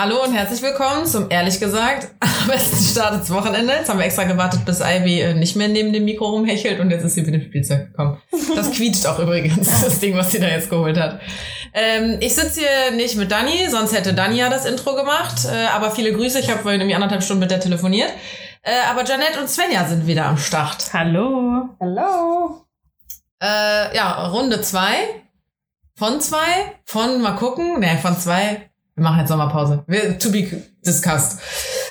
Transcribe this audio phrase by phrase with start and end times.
[0.00, 3.72] Hallo und herzlich willkommen zum, ehrlich gesagt, am besten Start ins Wochenende.
[3.72, 6.92] Jetzt haben wir extra gewartet, bis Ivy äh, nicht mehr neben dem Mikro rumhechelt und
[6.92, 8.22] jetzt ist sie mit dem Spielzeug gekommen.
[8.54, 11.20] Das quietscht auch übrigens, das Ding, was sie da jetzt geholt hat.
[11.74, 15.44] Ähm, ich sitze hier nicht mit Dani, sonst hätte Dani ja das Intro gemacht.
[15.52, 18.12] Äh, aber viele Grüße, ich habe vorhin irgendwie anderthalb Stunden mit der telefoniert.
[18.62, 20.92] Äh, aber Janet und Svenja sind wieder am Start.
[20.92, 21.70] Hallo.
[21.80, 22.64] Hallo.
[23.42, 24.94] Äh, ja, Runde zwei
[25.96, 26.76] Von zwei?
[26.84, 27.80] Von mal gucken?
[27.80, 28.67] Nee, von zwei
[28.98, 29.84] wir machen jetzt Sommerpause.
[29.86, 30.44] Wir, to be
[30.84, 31.38] discussed.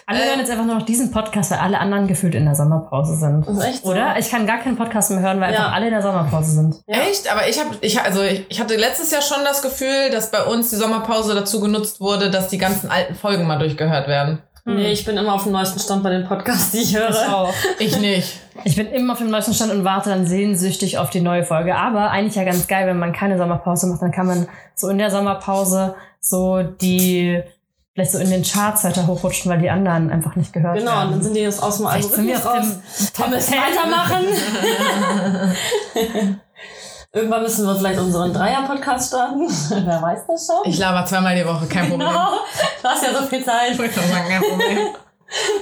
[0.05, 3.15] Alle hören jetzt einfach nur noch diesen Podcast, weil alle anderen gefühlt in der Sommerpause
[3.15, 3.45] sind.
[3.47, 3.91] Das ist echt so.
[3.91, 4.17] Oder?
[4.17, 5.59] Ich kann gar keinen Podcast mehr hören, weil Ja.
[5.59, 6.75] einfach alle in der Sommerpause sind.
[6.87, 6.99] Ja.
[7.01, 7.31] Echt?
[7.31, 10.43] Aber ich habe, ich, also ich, ich hatte letztes Jahr schon das Gefühl, dass bei
[10.43, 14.39] uns die Sommerpause dazu genutzt wurde, dass die ganzen alten Folgen mal durchgehört werden.
[14.69, 17.09] Nee, ich bin immer auf dem neuesten Stand bei den Podcasts, die ich höre.
[17.09, 17.53] Ich auch.
[17.79, 18.37] Ich nicht.
[18.65, 21.75] Ich bin immer auf dem neuesten Stand und warte dann sehnsüchtig auf die neue Folge.
[21.77, 24.97] Aber eigentlich ja ganz geil, wenn man keine Sommerpause macht, dann kann man so in
[24.97, 27.41] der Sommerpause so die
[27.93, 30.97] vielleicht so in den Charts weiter hochrutschen, weil die anderen einfach nicht gehört Genau, und
[30.97, 31.11] werden.
[31.13, 32.65] dann sind die jetzt aus dem Algorithmus raus.
[33.17, 34.25] dem Wir weitermachen.
[37.13, 39.41] Irgendwann müssen wir vielleicht unseren Dreier-Podcast starten.
[39.85, 40.71] Wer weiß das schon?
[40.71, 42.07] Ich laber zweimal die Woche, kein Problem.
[42.07, 42.31] Genau.
[42.81, 43.71] Du hast ja so viel Zeit.
[43.71, 44.77] Ich wollte sagen, kein Problem.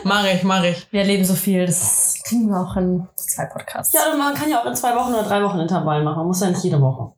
[0.03, 0.87] Mach ich, mach ich.
[0.91, 3.93] Wir erleben so viel, das kriegen wir auch in zwei Podcasts.
[3.93, 6.17] Ja, und man kann ja auch in zwei Wochen oder drei Wochen Intervall machen.
[6.17, 7.13] Man muss ja nicht jede Woche.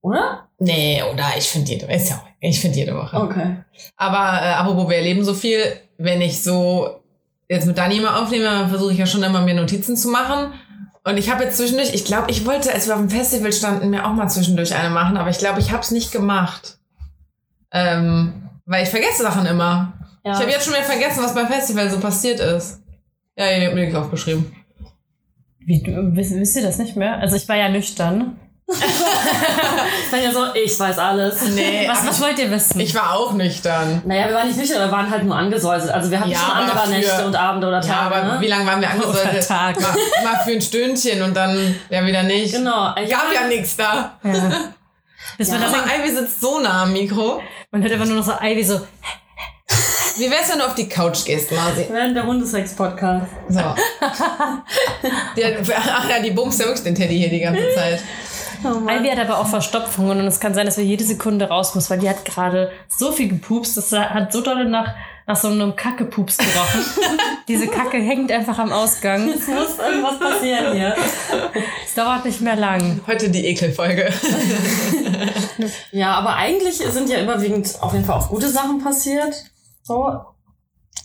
[0.00, 0.48] Oder?
[0.58, 3.16] Nee, oder ich finde jede, ist ja auch, ich finde jede Woche.
[3.16, 3.56] Okay.
[3.96, 5.60] Aber äh, apropos, wir erleben so viel,
[5.98, 7.00] wenn ich so
[7.48, 10.52] jetzt mit Dani mal aufnehme, versuche ich ja schon immer mir Notizen zu machen.
[11.08, 13.88] Und ich habe jetzt zwischendurch, ich glaube, ich wollte, als wir auf dem Festival standen,
[13.88, 16.76] mir auch mal zwischendurch eine machen, aber ich glaube, ich habe es nicht gemacht.
[17.72, 19.94] Ähm, weil ich vergesse Sachen immer.
[20.22, 20.32] Ja.
[20.32, 22.82] Ich habe jetzt schon wieder vergessen, was beim Festival so passiert ist.
[23.36, 24.54] Ja, ihr habt mir nichts aufgeschrieben.
[25.60, 27.16] Wie, wisst ihr das nicht mehr?
[27.16, 28.38] Also ich war ja nüchtern.
[28.70, 31.40] Ich ja so, ich weiß alles.
[31.54, 32.78] Nee, Was, was wollt ihr wissen?
[32.80, 34.02] ich war auch nüchtern.
[34.04, 35.90] Naja, wir waren nicht nüchtern, wir waren halt nur angesäuselt.
[35.90, 38.14] Also wir hatten Ja, schon andere für- Nächte und Abende oder Ja, Tage.
[38.14, 38.40] aber ne?
[38.40, 39.30] wie lange waren wir angesäuselt?
[39.32, 39.80] Oder Tage.
[39.80, 42.52] Mal, mal für ein Stündchen und dann ja wieder nicht.
[42.54, 42.94] Genau.
[42.94, 44.18] Gab ja nichts da.
[44.22, 44.30] ja.
[45.38, 45.58] Man, Ja.
[45.58, 47.40] das, Aber Ivy sitzt so nah am Mikro.
[47.70, 48.80] man hört einfach nur noch so Ivy so,
[50.16, 51.86] Wie wär's, wenn du auf die Couch gehst, Marzi?
[51.90, 53.26] Während der Hundesex-Podcast.
[53.48, 53.60] So.
[55.36, 58.00] Der, ach ja, die bumst ja wirklich den Teddy hier die ganze Zeit.
[58.64, 58.88] Oh.
[58.88, 61.90] Ivy hat aber auch Verstopfungen und es kann sein, dass wir jede Sekunde raus muss,
[61.90, 64.94] weil die hat gerade so viel gepupst, das hat so dolle nach,
[65.26, 66.84] nach so einem Kacke-Pups gerochen.
[67.48, 69.28] Diese Kacke hängt einfach am Ausgang.
[69.28, 70.94] Es muss irgendwas passieren hier.
[71.84, 73.00] Es dauert nicht mehr lang.
[73.06, 74.12] Heute die Ekelfolge.
[75.90, 79.34] Ja, aber eigentlich sind ja überwiegend auf jeden Fall auch gute Sachen passiert.
[79.82, 80.20] So.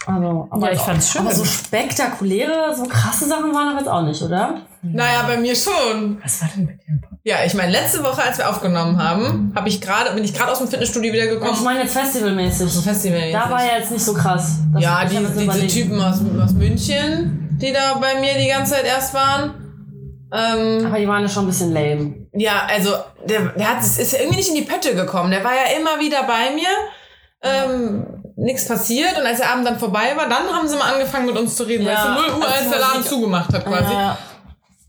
[0.06, 1.22] Also, aber, Ja, ich fand's schön.
[1.22, 4.62] aber so spektakuläre, so krasse Sachen waren aber jetzt auch nicht, oder?
[4.81, 6.18] Naja, bei mir schon.
[6.22, 7.22] Was war denn mit dem Podcast?
[7.24, 10.52] Ja, ich meine, letzte Woche, als wir aufgenommen haben, hab ich gerade, bin ich gerade
[10.52, 11.64] aus dem Fitnessstudio wieder Ich gekommen.
[11.64, 12.69] meine jetzt festivalmäßig.
[12.69, 13.31] So Festival.
[13.31, 14.58] Da war ja jetzt nicht so krass.
[14.74, 15.72] Das- ja, ich die, diese überlegt.
[15.74, 19.53] Typen aus, aus München, die da bei mir die ganze Zeit erst waren.
[20.34, 22.16] Ähm, Aber die waren ja schon ein bisschen lame.
[22.34, 22.90] Ja, also
[23.30, 25.31] der, der hat, es ist ja irgendwie nicht in die Pötte gekommen.
[25.31, 26.68] Der war ja immer wieder bei mir.
[27.41, 31.27] Ähm, nichts passiert und als der Abend dann vorbei war, dann haben sie mal angefangen
[31.27, 31.85] mit uns zu reden.
[31.85, 33.94] Ja, du, 0 Uhr, als der Laden zugemacht hat quasi.
[33.94, 34.17] Ja,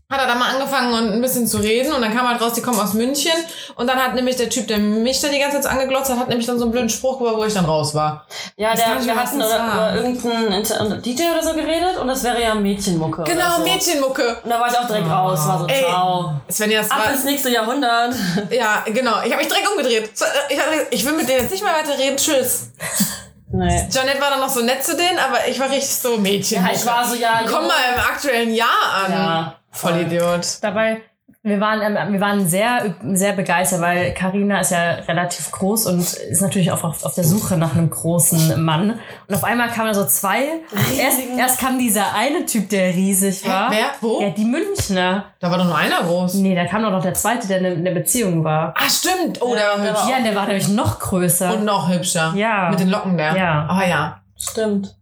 [0.07, 2.53] Hat er dann mal angefangen und ein bisschen zu reden und dann kam halt raus,
[2.53, 3.31] die kommen aus München
[3.75, 6.29] und dann hat nämlich der Typ, der mich da die ganze Zeit angeglotzt hat, hat
[6.29, 8.25] nämlich dann so einen blöden Spruch gebracht, wo ich dann raus war.
[8.55, 12.39] ja Das der, wir hatten über, über irgendeinen DJ oder so geredet und das wäre
[12.41, 13.23] ja Mädchenmucke.
[13.23, 13.63] Genau, so.
[13.63, 14.37] Mädchenmucke.
[14.43, 16.33] Und da war ich auch direkt raus, war so, Ey, ciao.
[16.51, 18.13] Svenja, das Ab war, ins nächste Jahrhundert.
[18.51, 19.21] ja, genau.
[19.25, 20.09] Ich habe mich direkt umgedreht.
[20.49, 22.17] Äh, Ich, ich will mit denen jetzt nicht mehr weiter reden.
[22.17, 22.69] Tschüss.
[23.57, 23.87] Nee.
[23.89, 26.63] Janet war dann noch so nett zu denen, aber ich war richtig so Mädchen.
[26.65, 27.41] Ja, ich war so, ja.
[27.47, 29.11] Komm mal im aktuellen Jahr an.
[29.11, 30.45] Ja, Vollidiot.
[30.61, 31.01] Dabei,
[31.45, 35.99] wir waren, ähm, wir waren sehr, sehr begeistert, weil Karina ist ja relativ groß und
[35.99, 38.99] ist natürlich auch auf, auf der Suche nach einem großen Mann.
[39.27, 40.39] Und auf einmal kamen da so zwei.
[40.99, 43.69] Erst, erst kam dieser eine Typ, der riesig war.
[43.69, 43.91] Wer?
[44.01, 44.21] Wo?
[44.21, 45.25] Ja, die Münchner.
[45.39, 46.33] Da war doch nur einer groß.
[46.35, 48.73] Nee, da kam doch noch der zweite, der in einer Beziehung war.
[48.75, 49.39] Ah, stimmt.
[49.39, 50.09] Oh, der war der hübsch.
[50.09, 51.53] Ja, der war nämlich noch größer.
[51.53, 52.33] Und noch hübscher.
[52.35, 52.71] Ja.
[52.71, 53.37] Mit den Locken der.
[53.37, 53.67] Ja.
[53.69, 54.19] Aber ja.
[54.35, 54.95] Stimmt.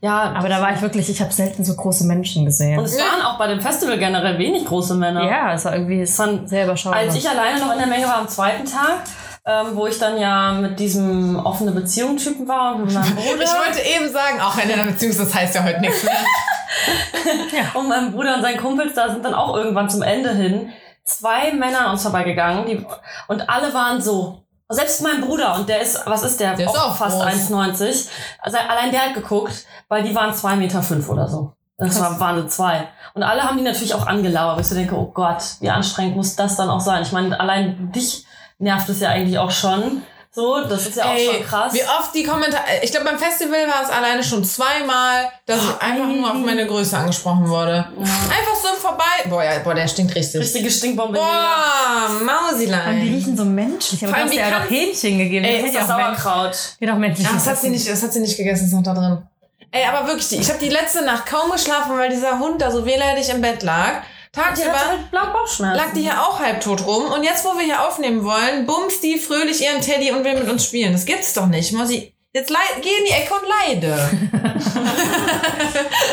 [0.00, 2.78] Ja, Aber da war ich wirklich, ich habe selten so große Menschen gesehen.
[2.78, 5.24] und es waren auch bei dem Festival generell wenig große Männer.
[5.24, 7.00] ja, es war irgendwie es Von- sehr überschaubar.
[7.00, 9.02] Als ich alleine noch in der Menge war am zweiten Tag,
[9.44, 13.42] ähm, wo ich dann ja mit diesem offene Beziehung-Typen war und mit meinem Bruder.
[13.42, 16.14] Ich wollte eben sagen, auch in einer Beziehung, das heißt ja heute nichts mehr.
[17.74, 20.70] und meinem Bruder und seinen Kumpels, da sind dann auch irgendwann zum Ende hin
[21.04, 22.84] zwei Männer an uns vorbeigegangen die,
[23.28, 24.42] und alle waren so.
[24.68, 26.54] Selbst mein Bruder, und der ist, was ist der?
[26.54, 27.50] Der ist auch fast groß.
[27.50, 28.08] 1,90.
[28.40, 31.52] Also allein der hat geguckt, weil die waren zwei Meter fünf oder so.
[31.78, 32.88] Das war, waren so zwei.
[33.14, 34.58] Und alle haben die natürlich auch angelauert.
[34.60, 37.02] Ich so denke, oh Gott, wie anstrengend muss das dann auch sein?
[37.02, 38.26] Ich meine, allein dich
[38.58, 40.02] nervt es ja eigentlich auch schon.
[40.36, 41.72] So, das ist ja auch Ey, schon krass.
[41.72, 42.62] Wie oft die Kommentare.
[42.82, 46.66] Ich glaube, beim Festival war es alleine schon zweimal, dass ich einfach nur auf meine
[46.66, 47.86] Größe angesprochen wurde.
[47.98, 49.04] Einfach so vorbei.
[49.30, 50.42] Boah, ja, boah, der stinkt richtig.
[50.42, 51.14] Richtige Stinkbombe.
[51.18, 53.00] Boah, Und die Mausilein.
[53.00, 54.04] riechen so menschlich.
[54.04, 55.44] Aber du hast ja auch kannst- Hähnchen gegeben.
[55.46, 56.58] Ey, Das ist ja auch Sauerkraut.
[56.80, 57.26] Geht auch menschlich.
[57.30, 59.22] Ach, das hat sie nicht, das hat sie nicht gegessen, ist noch da drin.
[59.70, 62.70] Ey, aber wirklich, die- ich habe die letzte Nacht kaum geschlafen, weil dieser Hund da
[62.70, 64.02] so wehleidig im Bett lag.
[64.36, 67.10] Tagsüber halt lag die hier auch halbtot rum.
[67.10, 70.48] Und jetzt, wo wir hier aufnehmen wollen, bumst die fröhlich ihren Teddy und will mit
[70.48, 70.92] uns spielen.
[70.92, 71.72] Das gibt's doch nicht.
[71.72, 73.96] Mosi, jetzt leid, geh in die Ecke und leide.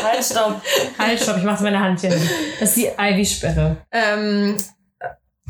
[0.02, 0.62] Halt, stopp.
[0.98, 2.18] Halt, stopp, ich mach's mit meiner Hand hier.
[2.58, 3.76] Das ist die Ivy-Sperre.
[3.92, 4.56] ähm,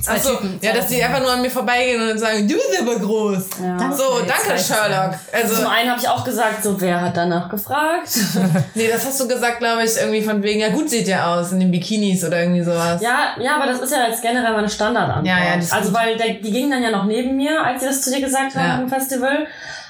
[0.03, 2.77] Zwei achso, Typen, ja, dass die einfach nur an mir vorbeigehen und sagen, du bist
[2.81, 3.45] aber groß.
[3.63, 3.93] Ja.
[3.93, 5.15] So, Okay, danke, Sherlock.
[5.33, 8.09] Also, Zum einen habe ich auch gesagt, so, wer hat danach gefragt?
[8.75, 11.53] nee, das hast du gesagt, glaube ich, irgendwie von wegen, ja gut sieht ja aus
[11.53, 13.01] in den Bikinis oder irgendwie sowas.
[13.01, 15.27] Ja, ja, aber das ist ja jetzt generell meine Standardantwort.
[15.27, 15.95] Ja, ja, Also, gut.
[15.95, 18.57] weil der, die gingen dann ja noch neben mir, als sie das zu dir gesagt
[18.57, 18.79] haben Ja.
[18.81, 19.47] im Festival.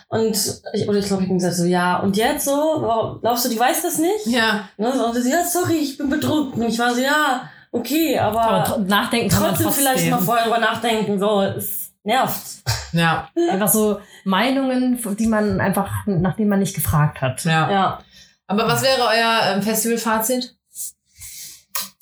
[0.09, 0.37] Und
[0.75, 3.49] ich, oder ich glaube, ich habe gesagt so, ja, und jetzt so, warum- glaubst du,
[3.49, 4.27] die weiß das nicht?
[4.27, 4.69] Ja.
[4.77, 4.93] Ne?
[4.95, 6.57] so, Und sie so, ja, sorry, ich bin bedrückt.
[6.57, 9.85] Und ich war so, ja, okay, aber, Aber tr- nachdenken kann man trotzdem trotzdem.
[9.85, 12.41] vielleicht mal vorher drüber nachdenken, so, es nervt.
[12.93, 13.29] Ja.
[13.51, 17.45] Einfach so Meinungen, die man einfach, nach denen man nicht gefragt hat.
[17.45, 17.69] ja.
[17.71, 17.99] Ja.
[18.47, 20.55] Aber was wäre euer ähm, Festivalfazit?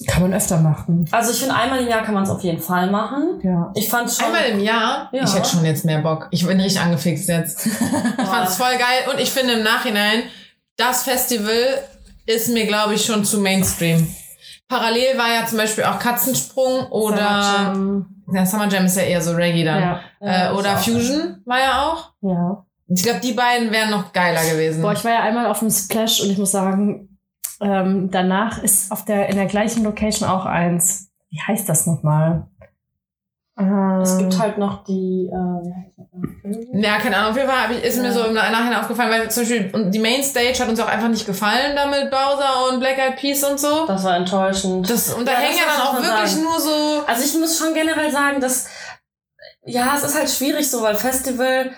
[0.07, 1.09] Kann man öfter machen.
[1.13, 3.41] Also ich finde, einmal im Jahr kann man es auf jeden Fall machen.
[3.43, 3.71] Ja.
[3.75, 4.27] Ich fand schon.
[4.27, 5.09] Einmal im Jahr?
[5.13, 5.23] Ja.
[5.25, 6.27] Ich hätte schon jetzt mehr Bock.
[6.33, 7.67] Ich bin richtig angefixt jetzt.
[8.19, 10.25] Ich fand's voll geil und ich finde im Nachhinein,
[10.77, 11.55] das Festival
[12.27, 14.13] ist mir, glaube ich, schon zu Mainstream.
[14.73, 17.75] Parallel war ja zum Beispiel auch Katzensprung oder
[18.33, 19.83] ja, Summer Jam ist ja eher so Reggae dann.
[19.83, 20.01] Ja.
[20.21, 22.13] Äh, oder Fusion war ja auch.
[22.23, 22.65] ja.
[22.89, 24.83] Ich glaube, die beiden wären noch geiler gewesen.
[24.83, 27.19] Boah, ich war ja einmal auf dem Splash und ich muss sagen,
[27.61, 31.11] ähm, danach ist auf der, in der gleichen Location auch eins.
[31.31, 32.47] Wie heißt das nochmal?
[33.59, 35.29] Ähm, Es gibt halt noch die.
[35.31, 36.57] Äh, wie heißt das?
[36.73, 37.31] Ja, keine Ahnung.
[37.33, 40.59] Auf jeden Fall ich, ist mir so im Nachhinein aufgefallen, weil zum Beispiel die Mainstage
[40.59, 43.87] hat uns auch einfach nicht gefallen, da mit Bowser und Black Eyed Peas und so.
[43.87, 44.89] das war enttäuschend.
[44.89, 46.43] Das, und da Ja, hängen ja dann auch wirklich sagen.
[46.45, 47.03] nur so.
[47.07, 48.69] Also ich muss schon generell sagen, dass
[49.65, 51.71] ja, es ist halt schwierig so, weil Festival,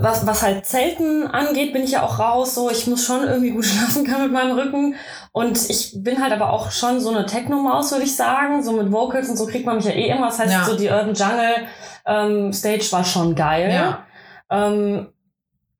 [0.00, 2.54] was, was halt Zelten angeht, bin ich ja auch raus.
[2.54, 4.94] So, ich muss schon irgendwie gut schlafen können mit meinem Rücken.
[5.32, 8.62] Und ich bin halt aber auch schon so eine Techno-Maus, würde ich sagen.
[8.62, 10.26] So mit Vocals und so kriegt man mich ja eh immer.
[10.26, 10.64] Das heißt, Ja.
[10.64, 11.66] so die Urban Jungle
[12.06, 13.70] ähm, Stage war schon geil.
[13.72, 14.06] Ja.
[14.50, 15.08] Ähm,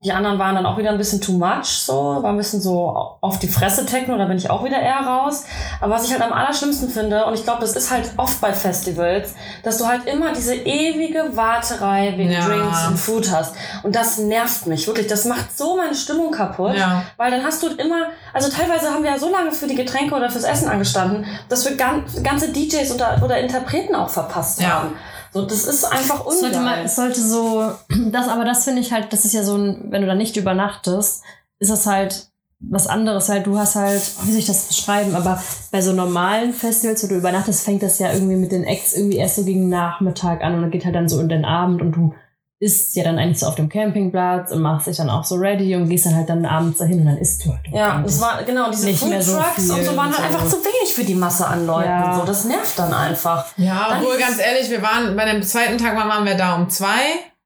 [0.04, 3.16] die anderen waren dann auch wieder ein bisschen too much, so, war ein bisschen so
[3.22, 5.44] auf die Fresse Techno, da bin ich auch wieder eher raus.
[5.80, 8.52] Aber was ich halt am allerschlimmsten finde, und ich glaube, das ist halt oft bei
[8.52, 12.46] Festivals, dass du halt immer diese ewige Warterei wegen Ja.
[12.46, 13.54] Drinks und Food hast.
[13.82, 15.06] Und das nervt mich, wirklich.
[15.06, 16.74] Das macht so meine Stimmung kaputt.
[16.76, 17.02] Ja.
[17.16, 20.14] Weil dann hast du immer, also teilweise haben wir ja so lange für die Getränke
[20.14, 24.68] oder fürs Essen angestanden, dass wir gan ganze DJs oder, oder Interpreten auch verpasst Ja.
[24.82, 24.96] haben.
[25.34, 26.88] So, das ist einfach Es sollte, man, ungeil.
[26.88, 27.72] sollte so,
[28.12, 30.36] das, aber das finde ich halt, das ist ja so ein, wenn du da nicht
[30.36, 31.22] übernachtest,
[31.58, 32.28] ist das halt
[32.60, 33.46] was anderes halt.
[33.46, 37.16] Du hast halt, wie soll ich das beschreiben, aber bei so normalen Festivals, wo du
[37.16, 40.62] übernachtest, fängt das ja irgendwie mit den Acts irgendwie erst so gegen Nachmittag an und
[40.62, 42.14] dann geht halt dann so in den Abend und du
[42.60, 45.74] isst ja dann eigentlich so auf dem Campingplatz und machst dich dann auch so ready
[45.76, 47.60] und gehst dann halt dann abends dahin und dann isst du halt.
[47.72, 50.38] Ja, es war genau diese Food mehr so Trucks und so waren halt so.
[50.38, 51.88] einfach zu wenig für die Masse an Leuten.
[51.88, 52.12] Ja.
[52.12, 53.46] und So, das nervt dann einfach.
[53.56, 56.70] Ja, Dann obwohl ganz ehrlich, wir waren bei dem zweiten Tag waren wir da um
[56.70, 57.00] zwei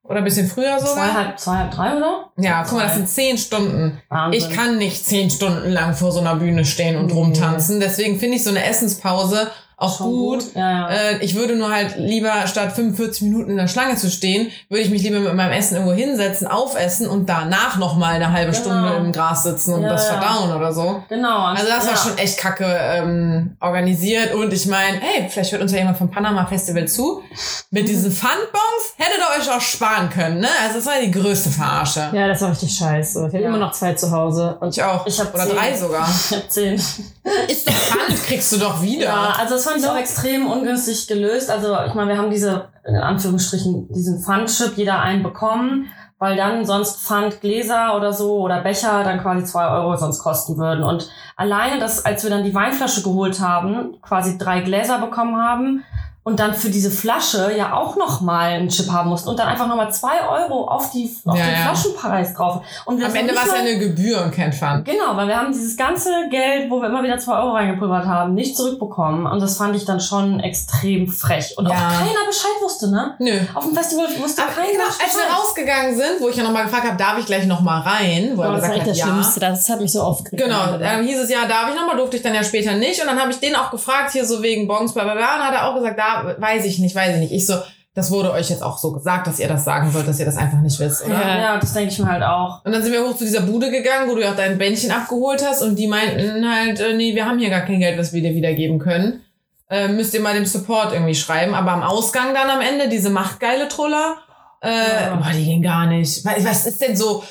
[0.05, 0.95] oder ein bisschen früher sogar.
[0.95, 2.31] Zwei, halb, zwei, halb drei, oder?
[2.39, 4.01] Ja, guck mal, das sind zehn Stunden.
[4.09, 4.41] Wahnsinn.
[4.41, 7.79] Ich kann nicht zehn Stunden lang vor so einer Bühne stehen und rumtanzen.
[7.81, 10.45] Deswegen finde ich so eine Essenspause auch Schon gut.
[10.57, 10.89] Ja, ja.
[10.89, 14.83] Äh, ich würde nur halt lieber, statt 45 Minuten in der Schlange zu stehen, würde
[14.83, 18.51] ich mich lieber mit meinem Essen irgendwo hinsetzen, aufessen und danach noch mal eine halbe
[18.51, 18.61] Genau.
[18.65, 21.03] Stunde im Gras sitzen und Ja, das verdauen oder so.
[21.09, 21.45] genau.
[21.45, 25.71] Also das war schon echt kacke ähm, organisiert und ich meine, hey, vielleicht hört uns
[25.73, 27.23] ja jemand vom Panama Festival zu.
[27.71, 30.49] Mit diesen Pfandbons hättet ihr euch auch sparen können, ne?
[30.65, 32.09] Also das war die größte Verarsche.
[32.13, 33.27] Ja, das war richtig scheiße.
[33.29, 34.57] Ich habe immer noch zwei zu Hause.
[34.61, 35.07] Und Ich auch.
[35.07, 35.55] Ich hab Oder zehn.
[35.57, 36.09] drei sogar.
[36.31, 36.75] Ich hab zehn.
[36.75, 39.05] Ist doch Pfand, kriegst du doch wieder.
[39.07, 41.51] Ja, also fand ich auch extrem ungünstig gelöst.
[41.51, 46.65] Also ich meine, wir haben diese, in Anführungsstrichen, diesen Pfandchip jeder einen bekommen, weil dann
[46.65, 50.83] sonst Pfandgläser oder so oder Becher dann quasi zwei Euro sonst kosten würden.
[50.83, 55.85] Und alleine das, als wir dann die Weinflasche geholt haben, quasi drei Gläser bekommen haben
[56.29, 59.67] und dann für diese Flasche ja auch nochmal einen Chip haben mussten und dann einfach
[59.67, 61.61] nochmal zwei Euro auf, die, auf Ja, den ja.
[61.63, 62.61] Flaschenpreis drauf.
[62.85, 64.85] Und Am Ende war es ja eine Gebühr und kein Pfand.
[64.85, 68.35] Genau, weil wir haben dieses ganze Geld, wo wir immer wieder zwei Euro reingepulvert haben,
[68.35, 69.27] nicht zurückbekommen.
[69.27, 71.55] Und das fand ich dann schon extrem frech.
[71.57, 71.73] Und Ja.
[71.73, 73.15] auch keiner Bescheid wusste, ne?
[73.19, 73.39] Nö.
[73.55, 75.39] Auf dem Festival wusste Aber keiner genau, als wir Bescheid.
[75.39, 78.33] rausgegangen sind, wo ich ja nochmal gefragt habe, darf ich gleich nochmal rein?
[78.35, 79.07] Wo er das gesagt hat, das ja.
[79.07, 79.41] Schlimmste.
[79.41, 80.43] Das hat mich so aufgeregt.
[80.45, 83.01] Genau, dann hieß es ja, darf ich nochmal, durfte ich dann ja später nicht.
[83.01, 85.37] Und dann habe ich den auch gefragt, hier so wegen Bons, bla bla bla.
[85.37, 85.99] Und hat er auch gesagt,
[86.39, 87.33] weiß ich nicht, weiß ich nicht.
[87.33, 87.55] Ich so,
[87.95, 90.37] das wurde euch jetzt auch so gesagt, dass ihr das sagen sollt, dass ihr das
[90.37, 91.15] einfach nicht wisst, oder?
[91.15, 91.39] Ja.
[91.39, 92.65] Ja, das denke ich mir halt auch.
[92.65, 94.91] Und dann sind wir hoch zu dieser Bude gegangen, wo du ja auch dein Bändchen
[94.93, 98.13] abgeholt hast und die meinten halt, äh, nee, wir haben hier gar kein Geld, was
[98.13, 99.23] wir dir wiedergeben können.
[99.71, 101.55] Äh, müsst ihr mal dem Support irgendwie schreiben.
[101.55, 104.17] Aber am Ausgang dann am Ende, diese machtgeile Troller,
[104.63, 104.69] äh,
[105.07, 105.15] Ja.
[105.17, 106.25] boah, die gehen gar nicht.
[106.25, 107.23] Was ist denn so,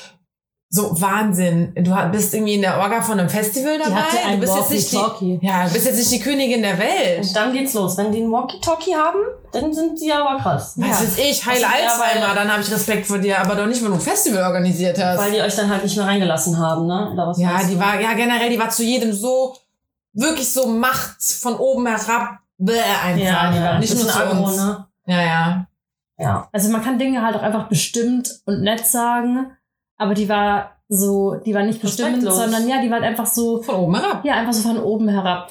[0.70, 1.72] so Wahnsinn?
[1.76, 4.34] Du bist irgendwie in der Orga von einem Festival dabei.
[4.34, 7.26] du bist jetzt nicht die, ja, du bist jetzt nicht die Königin der Welt.
[7.26, 7.96] Und dann geht's los.
[7.96, 9.18] Wenn die einen Walkie-Talkie haben,
[9.52, 10.74] dann sind die aber krass.
[10.76, 10.92] Was Ja.
[11.06, 13.88] weiß ich, heile Also, Alzheimer, dann habe ich Respekt vor dir, aber doch nicht, wenn
[13.88, 15.18] du ein Festival organisiert hast.
[15.18, 17.10] Weil die euch dann halt nicht mehr reingelassen haben, ne?
[17.12, 17.80] Oder was Ja, die du?
[17.80, 19.56] war, ja, generell, die war zu jedem so,
[20.12, 22.72] wirklich so Macht von oben herab, bäh,
[23.04, 23.24] einfach.
[23.24, 24.56] ja, ja, nicht nur zu aggro, uns.
[24.56, 24.86] ne?
[25.06, 25.66] Ja, ja.
[26.20, 26.48] Ja.
[26.52, 29.52] Also man kann Dinge halt auch einfach bestimmt und nett sagen,
[29.98, 33.74] aber die war so, die war nicht bestimmt, sondern ja, die war einfach so, Von
[33.74, 34.24] oben herab.
[34.24, 35.50] ja, einfach so von oben herab.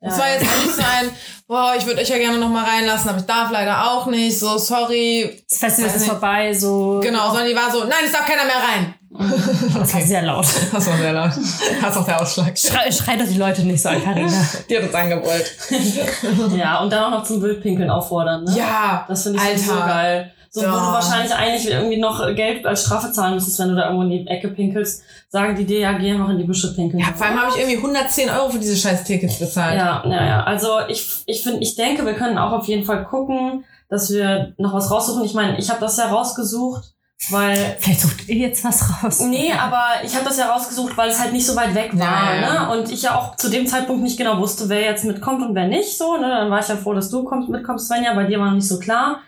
[0.00, 0.22] Das ja.
[0.22, 1.10] war jetzt nicht so ein,
[1.48, 4.38] boah, ich würde euch ja gerne noch mal reinlassen, aber ich darf leider auch nicht,
[4.38, 5.42] so sorry.
[5.48, 6.10] Das Festival Weiß ist nicht.
[6.10, 7.00] vorbei, so.
[7.02, 8.94] Genau, sondern die war so, nein, es darf keiner mehr rein.
[9.80, 10.46] Das war sehr laut.
[10.72, 11.30] Das war sehr laut.
[11.80, 12.56] Das auch der Ausschlag.
[12.58, 14.30] Schrei, schrei doch die Leute nicht so an, Carina.
[14.68, 15.56] Die hat uns angebrüllt.
[16.56, 18.54] ja, und dann auch noch zum Wildpinkeln auffordern, ne?
[18.56, 19.86] Ja, Das finde ich so Alter.
[19.86, 20.32] geil.
[20.50, 20.70] So, wo Ja.
[20.72, 24.10] du wahrscheinlich eigentlich irgendwie noch Geld als Strafe zahlen müsstest, wenn du da irgendwo in
[24.10, 27.00] die Ecke pinkelst, sagen die dir, ja, geh einfach in die Büsche pinkeln.
[27.00, 29.76] ja vor allem habe ich irgendwie 110 Euro für diese scheiß Tickets bezahlt.
[29.76, 30.44] Ja, ja, ja.
[30.44, 34.54] Also ich, ich finde, ich denke, wir können auch auf jeden Fall gucken, dass wir
[34.58, 35.24] noch was raussuchen.
[35.24, 36.94] Ich meine, ich habe das ja rausgesucht,
[37.30, 39.20] weil Vielleicht sucht ihr jetzt was raus.
[39.20, 42.34] Nee, aber ich habe das ja rausgesucht, weil es halt nicht so weit weg war.
[42.34, 42.66] Ja.
[42.68, 42.78] Ne?
[42.78, 45.66] Und ich ja auch zu dem Zeitpunkt nicht genau wusste, wer jetzt mitkommt und wer
[45.66, 45.98] nicht.
[45.98, 46.28] So, ne?
[46.28, 48.14] Dann war ich ja froh, dass du kommst, mitkommst, Svenja.
[48.14, 49.20] Bei dir war noch nicht so klar.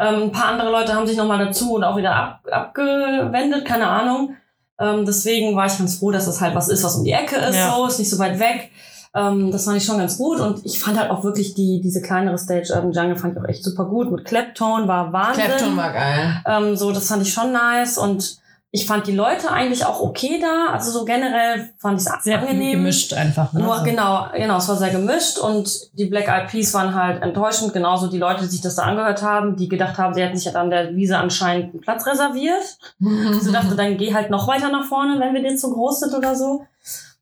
[0.00, 3.86] Ähm, ein paar andere Leute haben sich nochmal dazu und auch wieder ab, abgewendet, keine
[3.86, 4.34] Ahnung.
[4.78, 7.36] Ähm, deswegen war ich ganz froh, dass das halt was ist, was um die Ecke
[7.36, 7.54] ist.
[7.54, 7.74] Ja.
[7.74, 8.70] So, ist nicht so weit weg.
[9.14, 10.40] Ähm, das fand ich schon ganz gut.
[10.40, 13.48] Und ich fand halt auch wirklich die, diese kleinere Stage Urban Jungle fand ich auch
[13.48, 14.10] echt super gut.
[14.10, 15.44] Mit Claptone war Wahnsinn.
[15.44, 16.42] Clapton war geil.
[16.46, 18.39] Ähm, so, das fand ich schon nice und
[18.72, 20.72] ich fand die Leute eigentlich auch okay da.
[20.72, 22.78] Also so generell fand ich es Sehr angenehm.
[22.78, 23.52] gemischt einfach.
[23.52, 23.62] Ne?
[23.62, 27.72] Nur genau, genau, es war sehr gemischt und die Black Eyed Peas waren halt enttäuschend.
[27.72, 30.46] Genauso die Leute, die sich das da angehört haben, die gedacht haben, sie hätten sich
[30.46, 32.78] halt an der Wiese anscheinend einen Platz reserviert.
[33.40, 36.14] So dachte, dann geh halt noch weiter nach vorne, wenn wir den zu groß sind
[36.14, 36.64] oder so.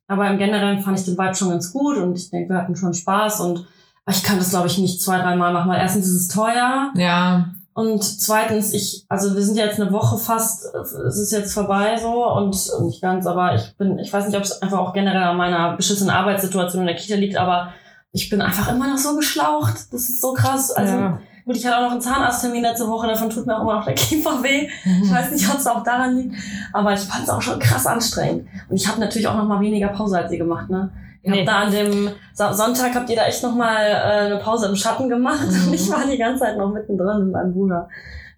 [0.07, 2.75] Aber im Generellen fand ich den Vibe schon ganz gut und ich denke, wir hatten
[2.75, 3.65] schon Spaß und
[4.09, 6.91] ich kann das, glaube ich, nicht zwei, dreimal machen, weil erstens ist es teuer.
[6.95, 7.45] Ja,
[7.79, 11.97] Und zweitens, ich, also wir sind ja jetzt eine Woche fast, es ist jetzt vorbei
[12.01, 14.91] so und und nicht ganz, aber ich bin, ich weiß nicht, ob es einfach auch
[14.91, 17.69] generell an meiner beschissenen Arbeitssituation in der Kita liegt, aber
[18.11, 19.93] ich bin einfach immer noch so geschlaucht.
[19.93, 20.71] Das ist so krass.
[20.71, 21.19] Also Ja.
[21.45, 23.85] gut, ich hatte auch noch einen Zahnarzttermin letzte Woche, davon tut mir auch immer noch
[23.85, 24.67] der Kiefer weh.
[25.03, 26.35] Ich weiß nicht, ob es auch daran liegt,
[26.73, 28.45] aber ich fand es auch schon krass anstrengend.
[28.69, 30.91] Und ich habe natürlich auch noch mal weniger Pause als ihr gemacht, ne?
[31.21, 31.39] Ihr Nee.
[31.39, 34.75] habt da an dem Sonntag habt ihr da echt noch mal äh, eine Pause im
[34.75, 37.89] Schatten gemacht und ich war die ganze Zeit noch mittendrin mit meinem Bruder.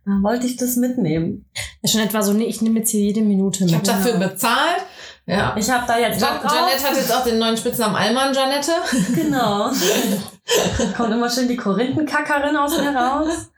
[0.06, 1.46] Da wollte ich das mitnehmen.
[1.84, 3.88] Ja, schon etwa so, nee, ich nehme jetzt hier jede Minute ich mit.
[3.88, 4.82] habe dafür bezahlt.
[5.28, 5.56] Ja.
[5.56, 6.54] Ich habe da jetzt Ja, Bock drauf.
[6.56, 8.72] Janette hat jetzt auch den neuen Spitznamen Allmann Janette.
[9.16, 9.70] Genau.
[10.98, 13.52] Kommt immer schön die Korinthenkackerin aus mir raus.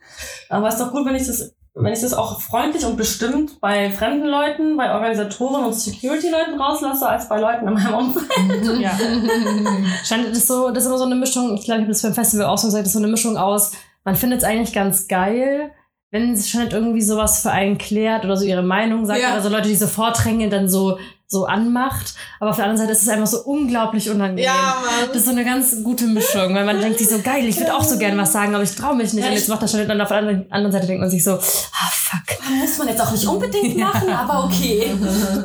[0.50, 3.89] Aber ist doch gut, wenn ich das, wenn ich das auch freundlich und bestimmt bei
[3.92, 8.80] fremden Leuten, bei Organisatoren und Security-Leuten rauslasse, als bei Leuten in meinem Umfeld.
[8.80, 8.92] Ja.
[10.03, 12.01] Scheint das ist so, das ist immer so eine Mischung, ich glaube, ich habe das
[12.03, 13.72] beim Festival auch so gesagt, das ist so eine Mischung aus,
[14.03, 15.72] man findet es eigentlich ganz geil,
[16.12, 19.34] wenn es schon irgendwie sowas für einen klärt oder so ihre Meinung sagt Ja.
[19.34, 21.00] oder so Leute, die so vordrängeln, dann so,
[21.33, 22.13] so anmacht.
[22.39, 24.45] Aber auf der anderen Seite ist es einfach so unglaublich unangenehm.
[24.45, 25.15] Ja, Das Mann.
[25.17, 27.83] ist so eine ganz gute Mischung, weil man denkt sich so, geil, ich würde auch
[27.83, 29.23] so gerne was sagen, aber ich traue mich nicht.
[29.25, 31.23] Ja, und jetzt macht das schon, und auf der anderen, anderen Seite denkt man sich
[31.23, 32.39] so, ah, fuck.
[32.59, 34.91] Muss man jetzt auch nicht unbedingt machen, aber okay.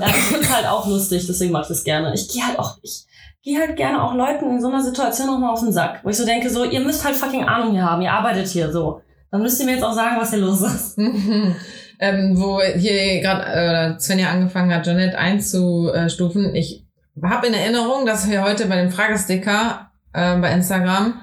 [0.00, 2.12] Ja, ich finde es halt auch lustig, deswegen mache ich das gerne.
[2.14, 3.06] Ich gehe halt auch, ich
[3.42, 6.16] gehe halt gerne auch Leuten in so einer Situation nochmal auf den Sack, wo ich
[6.16, 9.00] so denke, so, ihr müsst halt fucking Ahnung hier haben, ihr arbeitet hier so.
[9.30, 10.98] Dann müsst ihr mir jetzt auch sagen, was hier los ist.
[11.98, 16.54] ähm, wo hier gerade äh, Svenja angefangen hat, Janette einzustufen.
[16.54, 16.86] Ich
[17.22, 21.14] habe in Erinnerung, dass wir heute bei dem Fragesticker äh, bei Instagram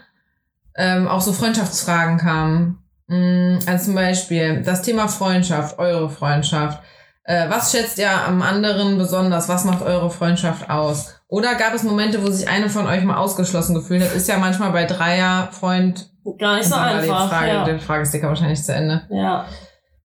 [0.78, 2.80] ähm, auch so Freundschaftsfragen kamen.
[3.08, 6.82] Mm, also zum Beispiel das Thema Freundschaft, eure Freundschaft.
[7.24, 9.50] Äh, was schätzt ihr am anderen besonders?
[9.50, 11.16] Was macht eure Freundschaft aus?
[11.28, 14.14] Oder gab es Momente, wo sich eine von euch mal ausgeschlossen gefühlt hat?
[14.14, 17.24] Ist ja manchmal bei Dreier, Freund, Gar nicht so einfach.
[17.24, 17.64] die Frage, ja.
[17.66, 19.04] der Fragesticker wahrscheinlich zu Ende.
[19.10, 19.46] ja.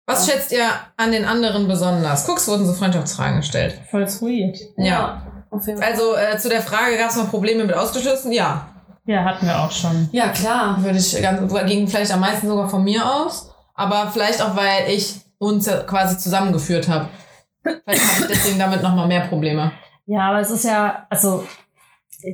[0.10, 0.66] Was schätzt ihr
[0.98, 2.26] an den anderen besonders?
[2.26, 3.80] Gucks wurden so Freundschaftsfragen gestellt.
[3.92, 4.60] Voll sweet.
[4.76, 5.22] Ja.
[5.52, 5.92] Auf jeden Fall.
[5.92, 8.32] Also äh, zu der Frage, gab es noch Probleme mit ausgeschlossen?
[8.32, 8.70] Ja.
[9.06, 10.10] Ja, hatten wir auch schon.
[10.12, 10.84] Ja, klar.
[10.84, 13.52] Würde ich ganz, ging vielleicht am meisten sogar von mir aus.
[13.76, 17.10] Aber vielleicht auch, weil ich uns ja quasi zusammengeführt habe.
[17.62, 19.74] Vielleicht habe ich deswegen damit nochmal mehr Probleme.
[20.08, 21.44] Ja, aber es ist ja, also,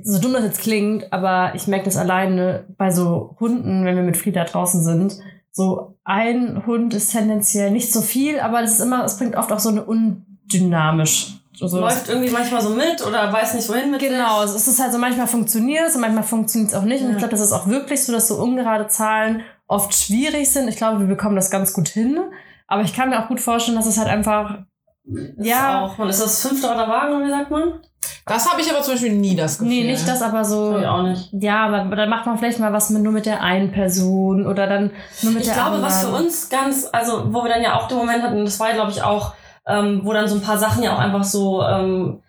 [0.03, 4.03] so dumm das jetzt klingt, aber ich merke das alleine bei so Hunden, wenn wir
[4.03, 5.17] mit Frieda draußen sind.
[5.55, 9.53] So ein Hund ist tendenziell nicht so viel, aber es ist immer, es bringt oft
[9.53, 11.39] auch so eine undynamisch.
[11.53, 14.01] So Läuft irgendwie manchmal so mit oder weiß nicht wohin mit.
[14.01, 17.01] Genau, es ist halt so, manchmal funktioniert es und manchmal funktioniert es auch nicht.
[17.01, 17.13] Und Ja.
[17.13, 20.67] ich glaube, das ist auch wirklich so, dass so ungerade Zahlen oft schwierig sind.
[20.67, 22.19] Ich glaube, wir bekommen das ganz gut hin.
[22.67, 24.65] Aber ich kann mir auch gut vorstellen, dass es halt einfach,
[25.05, 27.79] Ist ja, Auch, man ist das fünfte oder Wagen, wie sagt man?
[28.25, 29.67] Das habe ich aber zum Beispiel nie das Gefühl.
[29.75, 31.29] nee, nicht das, aber so, ich auch nicht.
[31.33, 34.67] ja, aber dann macht man vielleicht mal was mit, nur mit der einen Person oder
[34.67, 35.83] dann nur mit Ich der glaube, anderen.
[35.85, 38.73] was für uns ganz, also wo wir dann ja auch den Moment hatten, das war
[38.73, 39.33] glaube ich auch,
[39.67, 42.21] ähm, wo dann so ein paar Sachen ja auch einfach so ähm,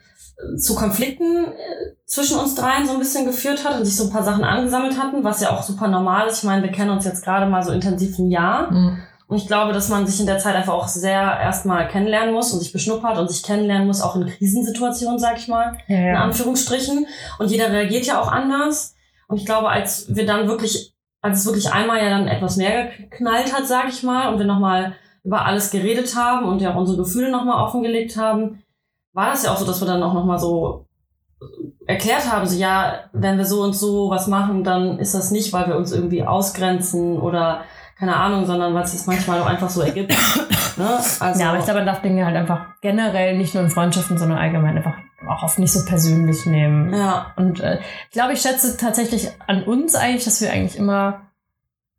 [0.58, 1.50] zu Konflikten äh,
[2.04, 4.98] zwischen uns dreien so ein bisschen geführt hat und sich so ein paar Sachen angesammelt
[5.00, 6.38] hatten, was ja auch super normal ist.
[6.38, 8.70] Ich meine, wir kennen uns jetzt gerade mal so intensiv ein Jahr.
[8.70, 8.98] Mhm.
[9.28, 12.52] Und ich glaube, dass man sich in der Zeit einfach auch sehr erstmal kennenlernen muss
[12.52, 16.06] und sich beschnuppert und sich kennenlernen muss, auch in Krisensituationen, sag ich mal ja, in
[16.06, 16.22] ja.
[16.22, 17.06] Anführungsstrichen.
[17.38, 18.94] Und jeder reagiert ja auch anders.
[19.26, 22.90] Und ich glaube, als wir dann wirklich, als es wirklich einmal ja dann etwas mehr
[22.96, 26.78] geknallt hat, sag ich mal, und wir nochmal über alles geredet haben und ja auch
[26.78, 28.62] unsere Gefühle nochmal offengelegt haben,
[29.12, 30.86] war das ja auch so, dass wir dann auch nochmal so
[31.86, 35.52] erklärt haben, so ja, wenn wir so und so was machen, dann ist das nicht,
[35.52, 37.62] weil wir uns irgendwie ausgrenzen oder
[37.98, 40.10] keine Ahnung, sondern weil es sich manchmal auch einfach so ergibt.
[40.76, 40.98] ne?
[41.20, 44.18] also, ja, aber ich glaube, man darf Dinge halt einfach generell nicht nur in Freundschaften,
[44.18, 44.94] sondern allgemein einfach
[45.26, 46.92] auch oft nicht so persönlich nehmen.
[46.92, 51.22] ja, Und äh, ich glaube, ich schätze tatsächlich an uns eigentlich, dass wir eigentlich immer,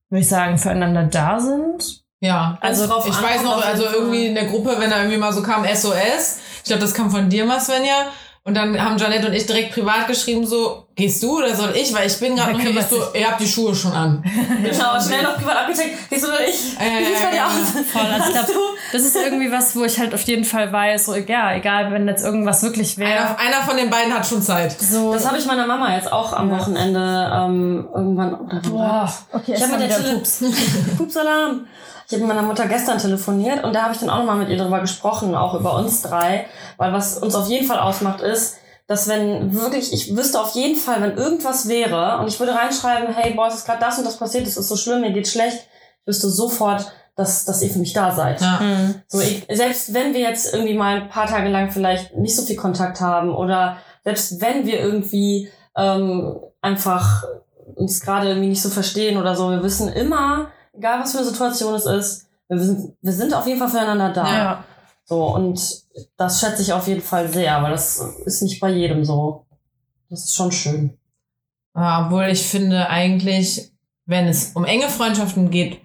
[0.10, 2.04] würde ich sagen, füreinander da sind.
[2.20, 5.18] Ja, Also also drauf ich weiß noch, also irgendwie in der Gruppe, wenn da irgendwie
[5.18, 8.08] mal so kam SOS, ich glaube, das kam von dir mal, Svenja.
[8.48, 11.94] Und dann haben Janette und ich direkt privat geschrieben, so, gehst du oder soll ich?
[11.94, 14.24] Weil ich bin gerade noch nicht kümmert so, ihr habt die Schuhe schon an.
[14.64, 16.80] genau, schnell noch privat abgecheckt, gehst du oder ich?
[16.80, 17.52] Äh, Wie sieht's bei dir aus?
[17.92, 18.52] Voll, also ich glaube,
[18.94, 22.08] das ist irgendwie was, wo ich halt auf jeden Fall weiß, so, ja, egal, wenn
[22.08, 23.12] jetzt irgendwas wirklich wäre.
[23.12, 24.80] Einer, einer von den beiden hat schon Zeit.
[24.80, 26.50] So, Das habe ich meiner Mama jetzt auch am.
[26.50, 28.34] Wochenende ähm, irgendwann.
[28.34, 30.42] Oder boah, okay, Ich habe mit der Pups.
[30.98, 31.68] Pupsalarm.
[32.08, 34.50] Ich habe mit meiner Mutter gestern telefoniert und da habe ich dann auch nochmal mit
[34.50, 36.46] ihr darüber gesprochen, auch über uns drei.
[36.78, 38.56] Weil was uns auf jeden Fall ausmacht ist,
[38.88, 43.14] dass wenn wirklich, ich wüsste auf jeden Fall, wenn irgendwas wäre und ich würde reinschreiben,
[43.14, 45.58] hey Boys, ist gerade das und das passiert, es ist so schlimm, mir geht's schlecht,
[46.02, 48.40] ich wüsste sofort, dass, dass ihr für mich da seid.
[48.40, 48.60] Ja.
[48.62, 49.02] Mhm.
[49.08, 52.44] So, ich, selbst wenn wir jetzt irgendwie mal ein paar Tage lang vielleicht nicht so
[52.44, 57.26] viel Kontakt haben oder selbst wenn wir irgendwie ähm, einfach
[57.76, 61.28] uns gerade irgendwie nicht so verstehen oder so, wir wissen immer, egal was für eine
[61.28, 64.38] Situation es ist, wir sind, wir sind auf jeden Fall füreinander da.
[64.38, 64.64] Ja.
[65.04, 65.84] So, und
[66.18, 69.46] das schätze ich auf jeden Fall sehr, weil das ist nicht bei jedem so.
[70.10, 70.98] Das ist schon schön.
[71.76, 73.72] Ja, obwohl ich finde eigentlich,
[74.06, 75.82] wenn es um enge Freundschaften geht,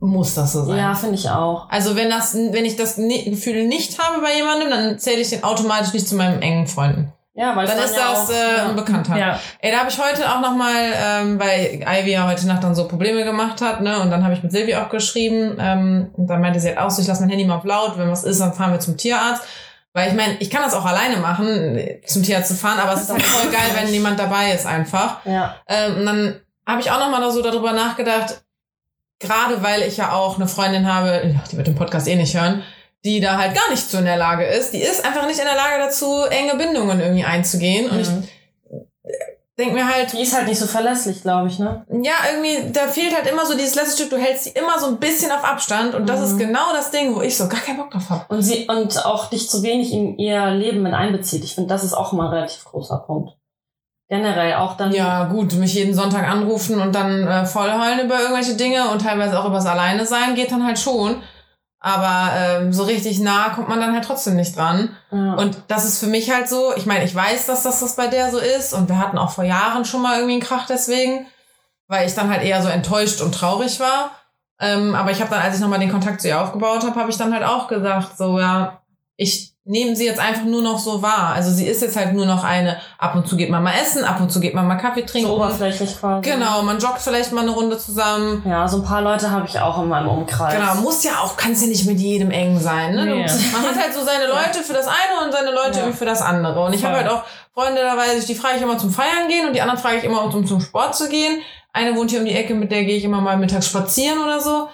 [0.00, 0.78] muss das so sein.
[0.78, 1.68] Ja, finde ich auch.
[1.70, 5.44] Also wenn das, wenn ich das Gefühl nicht habe bei jemandem, dann zähle ich den
[5.44, 7.12] automatisch nicht zu meinen engen Freunden.
[7.34, 8.68] Ja, weil Dann ist ja das auch, äh, ja.
[8.68, 9.16] ein Bekannter.
[9.16, 9.40] Ja.
[9.60, 12.74] Ey, da habe ich heute auch noch mal, ähm, weil Ivy ja heute Nacht dann
[12.74, 14.00] so Probleme gemacht hat, ne?
[14.00, 15.56] Und dann habe ich mit Silvi auch geschrieben.
[15.58, 17.96] Ähm, und dann meinte sie halt auch so, ich lasse mein Handy mal auf laut,
[17.96, 19.44] wenn was ist, dann fahren wir zum Tierarzt.
[19.94, 23.02] Weil ich meine, ich kann das auch alleine machen, zum Tierarzt zu fahren, aber es
[23.02, 25.24] ist halt voll geil, wenn jemand dabei ist einfach.
[25.24, 28.42] Ja, Ähm, und dann habe ich auch noch mal so darüber nachgedacht,
[29.20, 32.62] gerade weil ich ja auch eine Freundin habe, die wird den Podcast eh nicht hören,
[33.04, 34.72] die da halt gar nicht so in der Lage ist.
[34.72, 37.90] Die ist einfach nicht in der Lage dazu, enge Bindungen irgendwie einzugehen.
[37.90, 38.28] Und Mhm.
[39.04, 41.84] ich denke mir halt, die ist halt nicht so verlässlich, glaube ich, ne?
[42.02, 44.86] ja, irgendwie, da fehlt halt immer so dieses letzte Stück, du hältst sie immer so
[44.86, 46.26] ein bisschen auf Abstand und das Mhm.
[46.26, 48.24] ist genau das Ding, wo ich so gar keinen Bock drauf habe.
[48.28, 51.44] Und sie und auch dich zu wenig in ihr Leben mit einbezieht.
[51.44, 53.34] Ich finde, das ist auch mal ein relativ großer Punkt.
[54.08, 54.92] Generell auch dann.
[54.92, 59.38] Ja, gut, mich jeden Sonntag anrufen und dann äh, vollheulen über irgendwelche Dinge und teilweise
[59.40, 61.22] auch übers Alleine sein, geht dann halt schon.
[61.84, 64.96] Aber ähm, so richtig nah kommt man dann halt trotzdem nicht dran.
[65.10, 65.34] Ja.
[65.34, 68.06] Und das ist für mich halt so, ich meine, ich weiß, dass das, das bei
[68.06, 71.26] der so ist und wir hatten auch vor Jahren schon mal irgendwie einen Krach deswegen,
[71.88, 74.12] weil ich dann halt eher so enttäuscht und traurig war.
[74.60, 77.10] Ähm, aber ich habe dann, als ich nochmal den Kontakt zu ihr aufgebaut habe, habe
[77.10, 78.80] ich dann halt auch gesagt, so ja,
[79.16, 81.32] ich nehme sie jetzt einfach nur noch so wahr.
[81.34, 84.02] Also sie ist jetzt halt nur noch eine, ab und zu geht man mal essen,
[84.04, 85.28] ab und zu geht man mal Kaffee trinken.
[85.28, 86.28] so oberflächlich quasi.
[86.28, 88.42] Genau, man joggt vielleicht mal eine Runde zusammen.
[88.44, 90.54] Ja, so ein paar Leute habe ich auch in meinem Umkreis.
[90.54, 92.94] Genau, muss ja auch, kann es ja nicht mit jedem eng sein.
[92.94, 93.06] Ne?
[93.06, 93.26] Du- Nee.
[93.52, 95.92] Man hat halt so seine Leute für das eine und seine Leute Ja.
[95.92, 96.64] für das andere.
[96.64, 97.22] Und ich habe halt auch
[97.54, 99.98] Freunde, da weiß ich, die frage ich immer zum Feiern gehen und die anderen frage
[99.98, 101.40] ich immer, um zum Sport zu gehen.
[101.72, 104.40] Eine wohnt hier um die Ecke, mit der gehe ich immer mal mittags spazieren oder
[104.40, 104.68] so.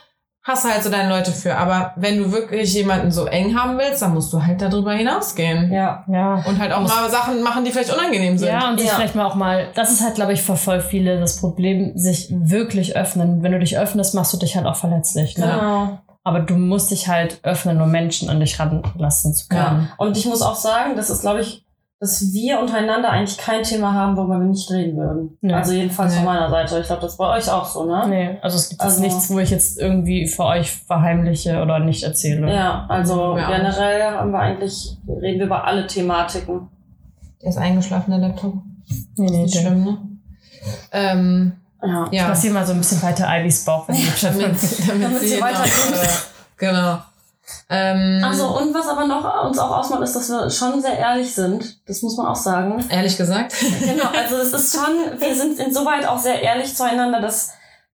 [0.48, 1.56] Hast halt so deine Leute für.
[1.56, 5.70] Aber wenn du wirklich jemanden so eng haben willst, dann musst du halt darüber hinausgehen.
[5.70, 6.04] Ja.
[6.10, 6.42] Ja.
[6.46, 8.48] Und halt auch mal Sachen machen, die vielleicht unangenehm sind.
[8.48, 8.94] Ja, und sich Ja.
[8.94, 12.28] vielleicht mal auch mal, das ist halt, glaube ich, für voll viele das Problem, sich
[12.32, 13.42] wirklich öffnen.
[13.42, 15.36] Wenn du dich öffnest, machst du dich halt auch verletzlich.
[15.36, 15.44] Ne?
[15.44, 15.98] Genau.
[16.24, 19.88] Aber du musst dich halt öffnen, um Menschen an dich ranlassen zu können.
[19.90, 19.94] Ja.
[19.98, 21.66] Und ich muss auch sagen, das ist, glaube ich,
[22.00, 25.36] dass wir untereinander eigentlich kein Thema haben, worüber wir nicht reden würden.
[25.40, 25.52] Nee.
[25.52, 26.28] Also jedenfalls von Nee.
[26.30, 26.78] meiner Seite.
[26.78, 28.04] Ich glaube, das ist bei euch auch so, ne?
[28.08, 31.80] Nee, also es gibt Also- jetzt nichts, wo ich jetzt irgendwie für euch verheimliche oder
[31.80, 32.52] nicht erzähle.
[32.54, 36.68] Ja, also Ja, generell haben wir eigentlich, reden wir über alle Thematiken.
[37.42, 38.54] Der ist eingeschlafen, der Laptop.
[39.16, 39.60] Nee, nee, Nicht nee.
[39.60, 39.98] schlimm, ne?
[40.92, 42.06] Ähm, Ja.
[42.10, 42.28] Ich ja.
[42.28, 44.38] massiere mal so ein bisschen weiter Ivys Bauch, wenn die damit,
[44.88, 46.08] damit, Damit sie sie weiter äh,
[46.56, 46.98] Genau.
[47.70, 51.34] Ähm, Also und was aber noch uns auch ausmacht, ist, dass wir schon sehr ehrlich
[51.34, 51.86] sind.
[51.86, 52.84] Das muss man auch sagen.
[52.88, 53.54] ehrlich gesagt.
[53.80, 57.50] Genau, also es ist schon, wir sind insoweit auch sehr ehrlich zueinander, dass,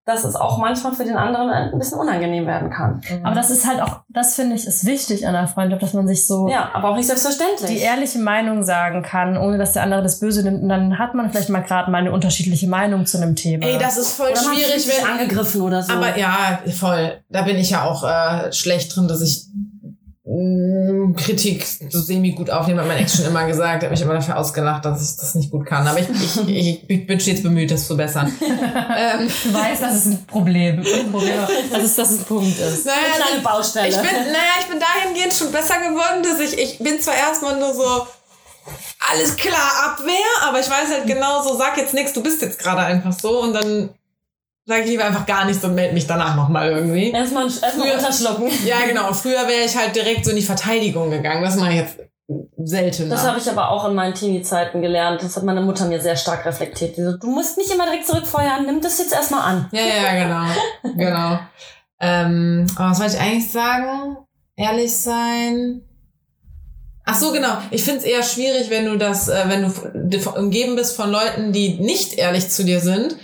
[0.07, 3.01] dass es auch manchmal für den anderen ein bisschen unangenehm werden kann.
[3.23, 6.07] Aber das ist halt auch, das finde ich, ist wichtig an einer Freundschaft, dass man
[6.07, 7.71] sich so Ja, aber auch nicht selbstverständlich.
[7.71, 10.63] die ehrliche Meinung sagen kann, ohne dass der andere das Böse nimmt.
[10.63, 13.65] Und dann hat man vielleicht mal gerade mal eine unterschiedliche Meinung zu einem Thema.
[13.67, 15.07] Ey, das ist voll Oder schwierig, wenn.
[15.11, 15.95] angegriffen oder so.
[15.95, 17.23] Aber ja, voll.
[17.31, 19.47] Da bin ich ja auch äh, schlecht drin, dass ich
[20.27, 24.39] Kritik so semi gut aufnehme, hat mein Ex schon immer gesagt, hat mich immer dafür
[24.39, 25.87] ausgelacht, dass ich das nicht gut kann.
[25.87, 28.35] Aber ich, ich, ich, ich bin stets bemüht, das zu bessern.
[28.41, 31.35] ähm, du weißt, dass es ein Problem, ein Problem
[31.71, 32.87] dass es dass es ein Punkt ist.
[32.87, 33.89] naja, eine kleine Baustelle.
[33.89, 37.59] Ich bin, naja, ich bin dahingehend schon besser geworden, dass ich, ich bin zwar erstmal
[37.59, 38.07] nur so,
[39.13, 42.59] alles klar, Abwehr, aber ich weiß halt genau so, sag jetzt nichts, du bist jetzt
[42.59, 43.91] gerade einfach so und dann
[44.67, 47.11] sage ich lieber einfach gar nichts und melde mich danach nochmal irgendwie.
[47.11, 48.49] erstmal erstmal Früher- runterschlucken.
[48.65, 49.13] Ja, genau.
[49.13, 51.43] Früher wäre ich halt direkt so in die Verteidigung gegangen.
[51.43, 51.99] Das mache ich jetzt
[52.57, 53.11] selten.
[53.11, 55.23] Das habe ich aber auch in meinen Teenie-Zeiten gelernt.
[55.23, 56.97] Das hat meine Mutter mir sehr stark reflektiert.
[56.97, 59.69] Die so, du musst nicht immer direkt zurückfeuern, nimm das jetzt erstmal an.
[59.73, 60.95] Ja, ja, genau.
[60.97, 61.39] genau.
[62.01, 64.17] Ähm, aber was wollte ich eigentlich sagen?
[64.57, 65.83] Ehrlich sein.
[67.05, 67.59] Ach so, genau.
[67.71, 69.63] Ich finde es eher schwierig, wenn du das, äh, wenn
[70.11, 73.17] du umgeben bist von Leuten, die nicht ehrlich zu dir sind,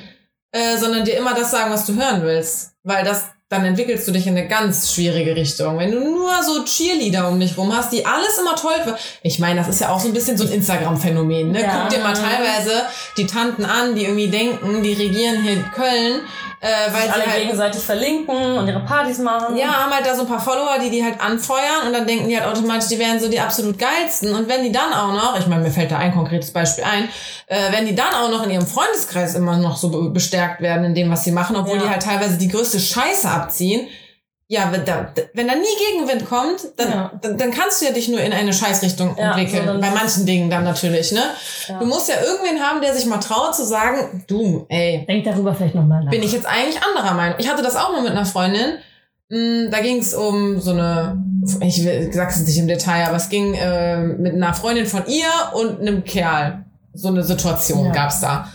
[0.53, 2.73] äh, sondern dir immer das sagen, was du hören willst.
[2.83, 5.79] Weil das, dann entwickelst du dich in eine ganz schwierige Richtung.
[5.79, 8.97] Wenn du nur so Cheerleader um dich rum hast, die alles immer toll.
[9.23, 11.53] Ich meine, das ist ja auch so ein bisschen so ein Instagram-Phänomen.
[11.53, 11.63] Ne?
[11.63, 11.83] Ja.
[11.83, 12.85] Guck dir mal teilweise
[13.17, 16.21] die Tanten an, die irgendwie denken, die regieren hier Köln,
[16.61, 19.57] äh, weil Sich alle sie halt gegenseitig verlinken und ihre Partys machen.
[19.57, 22.29] ja, haben halt da so ein paar Follower, die die halt anfeuern und dann denken
[22.29, 24.35] die halt automatisch, die wären so die absolut geilsten.
[24.35, 27.09] Und wenn die dann auch noch, ich meine, mir fällt da ein konkretes Beispiel ein,
[27.47, 30.85] äh, wenn die dann auch noch in ihrem Freundeskreis immer noch so be- bestärkt werden
[30.85, 31.85] in dem, was sie machen, obwohl Ja.
[31.85, 33.89] die halt teilweise die größte Scheiße abziehen,
[34.53, 37.13] ja, wenn da, wenn da nie Gegenwind kommt, dann, Ja.
[37.23, 39.65] dann, dann kannst du ja dich nur in eine Scheißrichtung Ja, entwickeln.
[39.65, 41.21] so Bei manchen Dingen dann natürlich, ne?
[41.69, 41.79] Ja.
[41.79, 45.55] Du musst ja irgendwen haben, der sich mal traut zu sagen, du, ey, Denk darüber
[45.55, 46.11] vielleicht nochmal nach.
[46.11, 47.37] bin ich jetzt eigentlich anderer Meinung.
[47.39, 48.79] Ich hatte das auch mal mit einer Freundin.
[49.29, 51.17] Mm, Da ging es um so eine,
[51.61, 51.81] ich
[52.13, 55.81] sag's jetzt nicht im Detail, aber es ging äh, mit einer Freundin von ihr und
[55.81, 56.65] einem Kerl.
[56.93, 58.49] So eine Situation gab's da.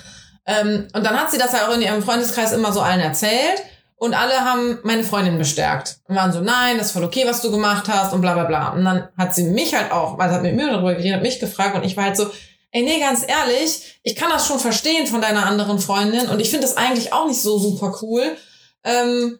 [0.45, 3.63] Ähm, und dann hat sie das ja auch in ihrem Freundeskreis immer so allen erzählt.
[3.97, 5.99] Und alle haben meine Freundin bestärkt.
[6.08, 8.43] Und waren so, nein, das ist voll okay, was du gemacht hast und bla bla
[8.43, 8.69] bla.
[8.73, 11.21] Und dann hat sie mich halt auch, weil sie hat mit mir darüber geredet, hat
[11.21, 12.29] mich gefragt und ich war halt so,
[12.71, 16.49] ey, nee, ganz ehrlich, ich kann das schon verstehen von deiner anderen Freundin und ich
[16.49, 18.36] finde das eigentlich auch nicht so super cool.
[18.84, 19.39] Ähm,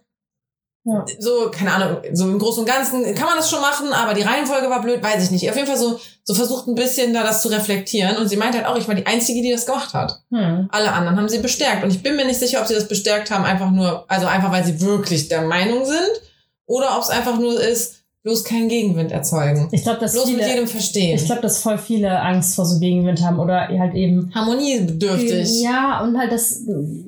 [0.86, 1.04] Ja.
[1.18, 4.22] So, keine Ahnung, so im Großen und Ganzen kann man das schon machen, aber die
[4.22, 5.50] Reihenfolge war blöd, weiß ich nicht.
[5.50, 8.54] Auf jeden Fall so, so versucht ein bisschen da das zu reflektieren und sie meint
[8.54, 10.22] halt auch, ich war die Einzige, die das gemacht hat.
[10.30, 10.70] Hm.
[10.72, 11.84] Alle anderen haben sie bestärkt.
[11.84, 14.52] Und ich bin mir nicht sicher, ob sie das bestärkt haben, einfach nur, also einfach,
[14.52, 16.22] weil sie wirklich der Meinung sind,
[16.68, 19.68] oder ob es einfach nur ist, bloß keinen Gegenwind erzeugen.
[19.72, 21.16] Ich glaube, dass Bloß mit viele, jedem verstehen.
[21.16, 25.62] ich glaube, dass voll viele Angst vor so Gegenwind haben oder halt eben Harmoniebedürftig.
[25.62, 26.62] Ja, und halt das,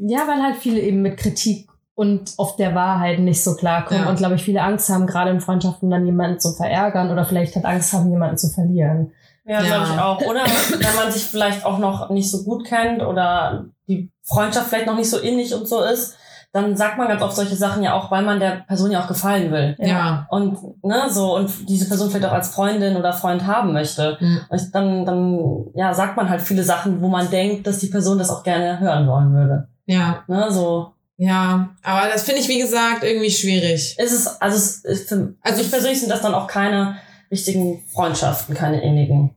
[0.07, 4.09] ja, weil halt viele eben mit Kritik und auf der Wahrheit nicht so klarkommen Ja.
[4.09, 7.55] und glaube ich viele Angst haben, gerade in Freundschaften dann jemanden zu verärgern oder vielleicht
[7.55, 9.11] halt Angst haben, jemanden zu verlieren.
[9.45, 9.67] Ja, Ja.
[9.67, 10.21] glaube ich auch.
[10.29, 10.41] Oder
[10.79, 14.95] wenn man sich vielleicht auch noch nicht so gut kennt oder die Freundschaft vielleicht noch
[14.95, 16.15] nicht so innig und so ist,
[16.53, 19.07] dann sagt man ganz oft solche Sachen ja auch, weil man der Person ja auch
[19.07, 19.75] gefallen will.
[19.79, 20.27] Ja.
[20.29, 24.17] Und ne, so und diese Person vielleicht auch als Freundin oder Freund haben möchte.
[24.19, 24.41] Mhm.
[24.49, 25.39] Und dann, dann
[25.73, 28.79] ja, sagt man halt viele Sachen, wo man denkt, dass die Person das auch gerne
[28.79, 29.67] hören wollen würde.
[29.87, 30.23] Ja.
[30.27, 31.69] Ne, so Ja.
[31.83, 33.95] Aber das finde ich, wie gesagt, irgendwie schwierig.
[33.97, 36.97] ist es, also es ist für, Also also ich persönlich sind das dann auch keine
[37.31, 39.31] richtigen Freundschaften, keine innigen.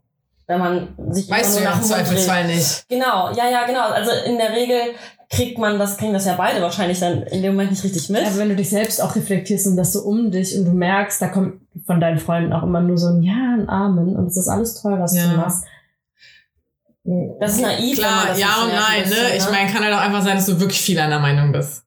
[0.46, 1.84] Wenn man sich Weißt du ja nach im.
[1.86, 2.84] Zweifelsfall nicht.
[2.88, 3.88] Genau, ja, ja, genau.
[3.88, 4.78] Also in der Regel
[5.30, 8.26] kriegt man das, kriegen das ja beide wahrscheinlich dann in dem Moment nicht richtig mit.
[8.26, 11.22] Aber wenn du dich selbst auch reflektierst und das so um dich und du merkst,
[11.22, 14.36] da kommt von deinen Freunden auch immer nur so ein Ja, ein Amen und es
[14.36, 15.30] ist alles toll, was Ja.
[15.30, 15.64] du machst.
[17.04, 17.98] Das ist naiv.
[17.98, 19.36] wenn man Klar, das ja und nein, ein ne?
[19.36, 21.84] Ich meine, kann halt auch einfach sein, dass du wirklich viel einer Meinung bist.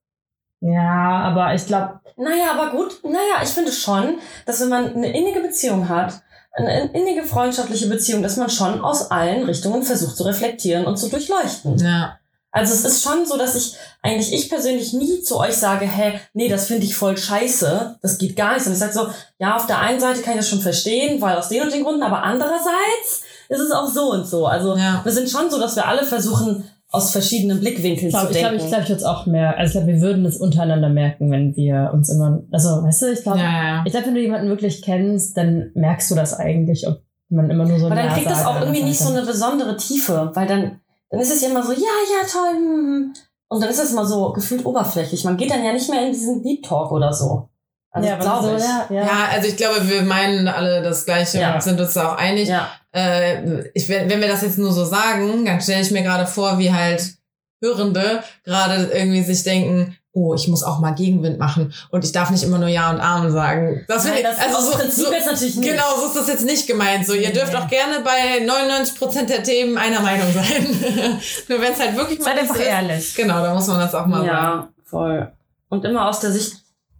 [0.61, 5.17] Ja, aber ich glaube, Naja, aber gut, naja, ich finde schon, dass wenn man eine
[5.17, 6.21] innige Beziehung hat,
[6.55, 11.09] eine innige freundschaftliche Beziehung, dass man schon aus allen Richtungen versucht zu reflektieren und zu
[11.09, 11.77] durchleuchten.
[11.77, 12.19] Ja.
[12.51, 16.19] Also es ist schon so, dass ich eigentlich ich persönlich nie zu euch sage, hä,
[16.33, 18.67] nee, das finde ich voll scheiße, das geht gar nicht.
[18.67, 19.07] Und ich sage so,
[19.39, 21.83] ja, auf der einen Seite kann ich das schon verstehen, weil aus den und den
[21.83, 23.23] Gründen, aber andererseits
[23.53, 24.45] ist es auch so und so.
[24.47, 25.01] Also Ja.
[25.03, 28.37] wir sind schon so, dass wir alle versuchen, aus verschiedenen Blickwinkeln Ich glaube, zu ich,
[28.39, 28.65] glaub, denken.
[28.65, 31.31] ich, glaub, ich würde es auch mehr, also ich glaube, wir würden es untereinander merken,
[31.31, 33.83] wenn wir uns immer, also weißt du, ich glaube, Ja, ja.
[33.85, 37.65] ich glaube, wenn du jemanden wirklich kennst, dann merkst du das eigentlich, ob man immer
[37.65, 40.81] nur so Weil dann kriegt das auch irgendwie nicht so eine besondere Tiefe, weil dann,
[41.09, 42.57] dann ist es ja immer so, ja, ja, toll.
[42.57, 43.13] hm.
[43.49, 45.23] Und dann ist es mal so gefühlt oberflächlich.
[45.25, 47.49] Man geht dann ja nicht mehr in diesen Deep Talk oder so.
[47.91, 48.63] Also ja, aber glaube so, ich.
[48.63, 49.01] ja, ja.
[49.05, 51.53] Ja, also ich glaube, wir meinen alle das Gleiche Ja.
[51.55, 52.49] und sind uns da auch einig.
[52.49, 52.67] Ja.
[52.93, 56.59] Äh, ich, wenn wir das jetzt nur so sagen, dann stelle ich mir gerade vor,
[56.59, 57.15] wie halt
[57.61, 62.29] Hörende gerade irgendwie sich denken, oh, ich muss auch mal Gegenwind machen und ich darf
[62.29, 63.83] nicht immer nur Ja und Amen sagen.
[63.87, 65.71] Das Nein, ich, das also so, Prinzip so, jetzt natürlich nicht.
[65.71, 67.05] Genau, so ist das jetzt nicht gemeint.
[67.05, 70.67] So, ihr dürft auch gerne bei 99% der Themen einer Meinung sein.
[71.49, 72.61] nur wenn es halt wirklich mal Seid einfach ist.
[72.61, 73.15] ehrlich.
[73.15, 74.27] Genau, da muss man das auch mal sagen.
[74.27, 75.31] Ja, voll.
[75.69, 76.57] Und immer aus der Sicht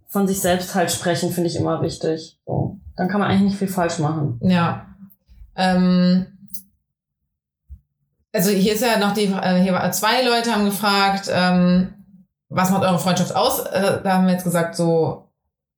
[0.08, 2.38] von sich selbst halt sprechen, finde ich immer wichtig.
[2.46, 2.78] So.
[2.96, 4.40] Dann kann man eigentlich nicht viel falsch machen.
[4.42, 4.86] Ja.
[5.56, 6.26] Ähm,
[8.32, 11.94] also hier ist ja noch die, äh, hier zwei Leute haben gefragt, ähm,
[12.48, 13.60] was macht eure Freundschaft aus?
[13.60, 15.28] Äh, da haben wir jetzt gesagt, so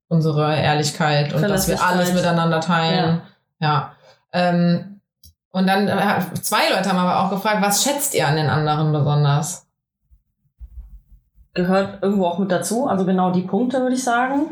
[0.09, 3.23] unsere Ehrlichkeit und dass wir alles miteinander teilen.
[3.59, 3.93] Ja.
[4.33, 5.01] Ähm,
[5.51, 8.93] und dann äh, zwei Leute haben aber auch gefragt, was schätzt ihr an den anderen
[8.93, 9.67] besonders?
[11.55, 12.87] Gehört irgendwo auch mit dazu.
[12.87, 14.51] Also genau die Punkte, würde ich sagen.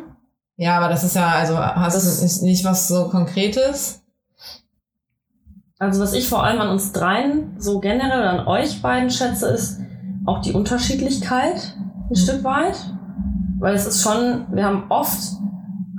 [0.57, 4.03] Ja, aber das ist ja, also hast Das- du nicht was so Konkretes?
[5.79, 9.49] Also was ich vor allem an uns dreien so generell oder an euch beiden schätze,
[9.49, 9.81] ist
[10.27, 11.77] auch die Unterschiedlichkeit
[12.11, 12.17] ein.
[12.17, 12.77] Stück weit.
[13.59, 15.19] Weil es ist schon, wir haben oft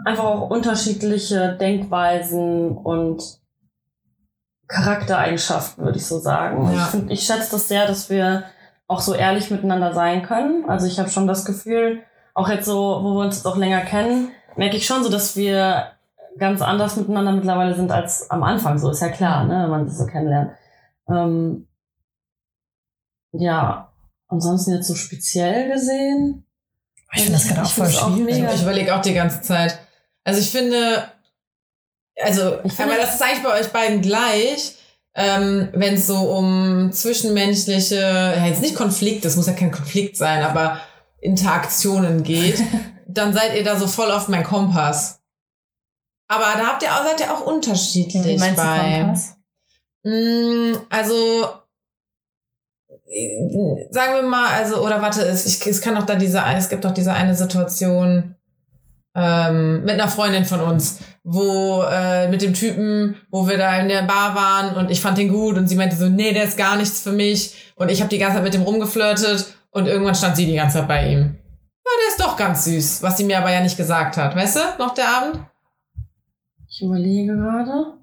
[0.06, 3.40] einfach auch unterschiedliche Denkweisen und
[4.68, 6.72] Charaktereigenschaften, würde ich so sagen.
[6.74, 6.84] Ja.
[6.84, 8.44] Ich, find, ich schätze das sehr, dass wir
[8.88, 10.66] auch so ehrlich miteinander sein können.
[10.68, 13.82] Also ich habe schon das Gefühl, auch jetzt so, wo wir uns jetzt auch länger
[13.82, 15.95] kennen, merke ich schon so, dass wir
[16.38, 18.78] ganz anders miteinander mittlerweile sind als am Anfang.
[18.78, 20.52] So ist ja klar, ne, wenn man sich so kennenlernt.
[21.10, 21.68] Ähm,
[23.32, 23.94] ja,
[24.28, 26.46] ansonsten jetzt so speziell gesehen.
[27.14, 28.36] Ich finde das gerade auch voll auch schwierig.
[28.36, 28.54] mega.
[28.54, 29.80] Ich überlege auch die ganze Zeit.
[30.24, 31.04] Also ich finde,
[32.22, 34.76] also, Ich finde- aber das ist eigentlich bei euch beiden gleich,
[35.14, 40.18] ähm, wenn es so um zwischenmenschliche, ja, jetzt nicht Konflikte, es muss ja kein Konflikt
[40.18, 40.80] sein, aber
[41.22, 42.62] Interaktionen geht,
[43.08, 45.22] dann seid ihr da so voll auf mein Kompass.
[46.28, 49.14] Aber da habt ihr auch, seid ihr auch unterschiedlich du bei.
[50.04, 51.48] Mm, Also
[53.92, 56.86] sagen wir mal, also oder warte, es, ich, es kann doch da diese, es gibt
[56.86, 58.36] doch diese eine Situation
[59.16, 63.88] ähm, mit einer Freundin von uns, wo äh, mit dem Typen, wo wir da in
[63.88, 66.58] der Bar waren und ich fand den gut und sie meinte so, nee, der ist
[66.58, 70.16] gar nichts für mich und ich habe die ganze Zeit mit dem rumgeflirtet und irgendwann
[70.16, 71.20] stand sie die ganze Zeit bei ihm.
[71.86, 74.56] Ja, der ist doch ganz süß, was sie mir aber ja nicht gesagt hat, weißt
[74.56, 75.40] du, noch der Abend?
[76.76, 77.94] Ich überlege gerade.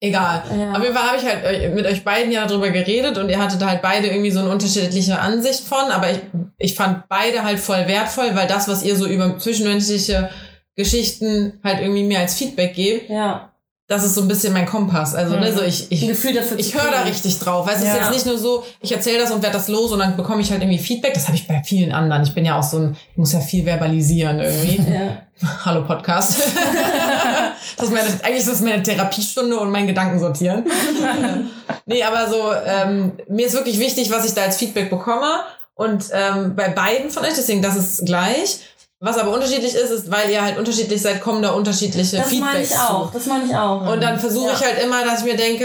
[0.00, 0.42] Egal.
[0.56, 0.72] Ja.
[0.72, 3.38] Auf jeden Fall habe ich halt äh, mit euch beiden ja darüber geredet und ihr
[3.38, 6.20] hattet halt beide irgendwie so eine unterschiedliche Ansicht von, aber ich,
[6.56, 10.30] ich fand beide halt voll wertvoll, weil das, was ihr so über zwischenmenschliche
[10.76, 13.52] Geschichten halt irgendwie mir als Feedback gebt, Ja,
[13.88, 15.14] das ist so ein bisschen mein Kompass.
[15.14, 17.66] Also, ne, so ich, ein ich, ich zu höre da richtig drauf.
[17.66, 17.96] Du, es ist Ja.
[17.96, 20.50] jetzt nicht nur so, ich erzähle das und werde das los und dann bekomme ich
[20.50, 21.14] halt irgendwie Feedback.
[21.14, 22.22] Das habe ich bei vielen anderen.
[22.22, 24.78] Ich bin ja auch so ein, ich muss ja viel verbalisieren irgendwie.
[24.92, 25.22] Ja.
[25.64, 26.36] Hallo Podcast.
[27.76, 30.64] das ist meine, eigentlich ist das meine Therapiestunde und mein Gedanken sortieren.
[31.86, 35.28] nee, aber so, ähm, mir ist wirklich wichtig, was ich da als Feedback bekomme.
[35.76, 38.58] Und ähm, bei beiden von euch, deswegen, das ist gleich.
[39.00, 42.50] Was aber unterschiedlich ist, ist, weil ihr halt unterschiedlich seid, kommen da unterschiedliche Das meine
[42.64, 43.06] Feedbacks ich auch.
[43.06, 43.18] zu.
[43.18, 43.92] Das meine ich auch.
[43.92, 44.66] Und dann versuche ich Ja.
[44.66, 45.64] halt immer, dass ich mir denke,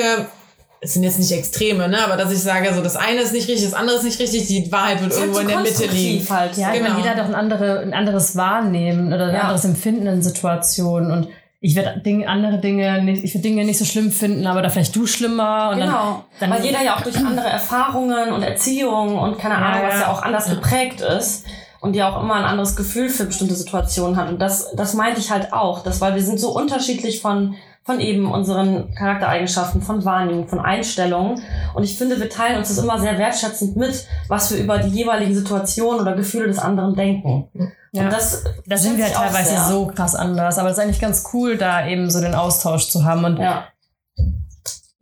[0.82, 1.98] es sind jetzt nicht Extreme, ne?
[2.06, 4.46] Aber dass ich sage, so das eine ist nicht richtig, das andere ist nicht richtig,
[4.48, 6.30] die Wahrheit wird halt irgendwo in der Mitte liegen.
[6.30, 6.56] Halt.
[6.58, 6.90] Ja, ich Genau.
[6.92, 9.42] meine, jeder hat auch ein, andere, ein anderes Wahrnehmen oder ein Ja.
[9.44, 11.10] anderes Empfinden in Situationen.
[11.12, 11.28] Und
[11.60, 14.70] ich werde Dinge, andere Dinge nicht, ich werde Dinge nicht so schlimm finden, aber da
[14.70, 15.70] vielleicht du schlimmer.
[15.72, 19.60] Und Genau, dann, weil jeder ja auch durch andere Erfahrungen und Erziehung und keine Ja,
[19.62, 20.02] Ahnung, was ja.
[20.02, 21.46] ja auch anders geprägt ist
[21.84, 24.30] und ja auch immer ein anderes Gefühl für bestimmte Situationen hat.
[24.30, 28.00] Und das, das meinte ich halt auch, dass, weil wir sind so unterschiedlich von, von
[28.00, 31.42] eben unseren Charaktereigenschaften, von Wahrnehmung, von Einstellungen.
[31.74, 34.96] Und ich finde, wir teilen uns das immer sehr wertschätzend mit, was wir über die
[34.96, 37.50] jeweiligen Situationen oder Gefühle des anderen denken.
[37.92, 38.04] Ja.
[38.04, 40.58] Und das, da sind wir halt teilweise so krass anders.
[40.58, 43.26] Aber es ist eigentlich ganz cool, da eben so den Austausch zu haben.
[43.26, 43.66] Und Ja.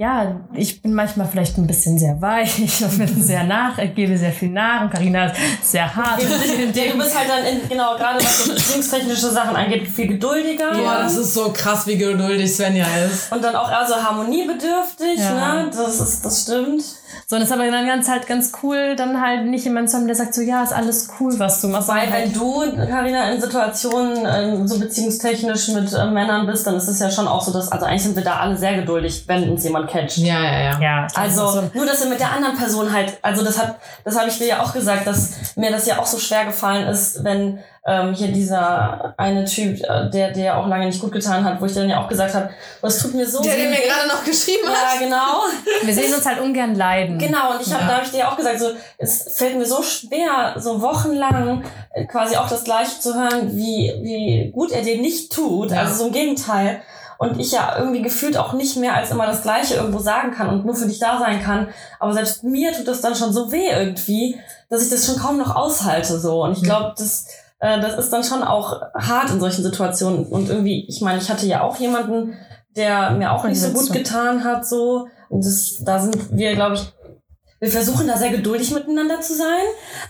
[0.01, 4.17] Ja, ich bin manchmal vielleicht ein bisschen sehr weich und bin sehr nach, ich gebe
[4.17, 5.35] sehr viel nach und Karina ist
[5.71, 6.19] sehr hart.
[6.19, 6.27] Du
[6.97, 10.71] bist halt dann, in, genau, gerade was so beziehungstechnische Sachen angeht, viel geduldiger.
[10.71, 13.31] Boah, das ist so krass, wie geduldig Svenja ist.
[13.31, 15.65] Und dann auch eher so harmoniebedürftig, Ja.
[15.65, 15.71] ne?
[15.71, 16.83] Das ist, das stimmt.
[17.27, 19.97] So, und es ist aber dann ganz halt ganz cool, dann halt nicht jemand zu
[19.97, 21.87] haben, der sagt so, ja, ist alles cool, was du machst.
[21.87, 26.67] Weil sondern wenn halt, du, Karina, in Situationen ähm, so beziehungstechnisch mit äh, Männern bist,
[26.67, 28.75] dann ist es ja schon auch so, dass, also eigentlich sind wir da alle sehr
[28.75, 30.25] geduldig, wenn uns jemand catchen.
[30.25, 30.79] Ja, ja, ja.
[30.79, 33.75] Ja, Also so nur, dass er mit der anderen Person halt, also das hat,
[34.05, 36.87] das habe ich dir ja auch gesagt, dass mir das ja auch so schwer gefallen
[36.87, 41.43] ist, wenn ähm, hier dieser eine Typ, äh, der der auch lange nicht gut getan
[41.43, 42.51] hat, wo ich dann ja auch gesagt habe,
[42.81, 44.99] das tut mir so Der, der mir gerade noch geschrieben hat.
[44.99, 45.41] ja genau,
[45.83, 47.17] wir sehen uns halt ungern leiden.
[47.17, 47.53] genau.
[47.53, 47.87] Und ich habe, Ja.
[47.89, 48.67] da habe ich dir ja auch gesagt, so
[48.99, 53.91] es fällt mir so schwer, so wochenlang äh, quasi auch das Gleiche zu hören, wie
[54.03, 55.71] wie gut er dir nicht tut.
[55.71, 55.79] Ja.
[55.79, 56.81] Also so im Gegenteil.
[57.21, 60.49] Und ich ja irgendwie gefühlt auch nicht mehr als immer das Gleiche irgendwo sagen kann
[60.49, 61.67] und nur für dich da sein kann.
[61.99, 64.39] Aber selbst mir tut das dann schon so weh irgendwie,
[64.71, 66.43] dass ich das schon kaum noch aushalte so.
[66.43, 67.27] Und ich glaube, das,
[67.59, 70.25] äh, das ist dann schon auch hart in solchen Situationen.
[70.25, 72.33] Und irgendwie, ich meine, ich hatte ja auch jemanden,
[72.75, 75.07] der mir auch nicht so gut getan hat so.
[75.29, 76.91] Und das, da sind wir, glaube ich,
[77.61, 79.61] wir versuchen da sehr geduldig miteinander zu sein,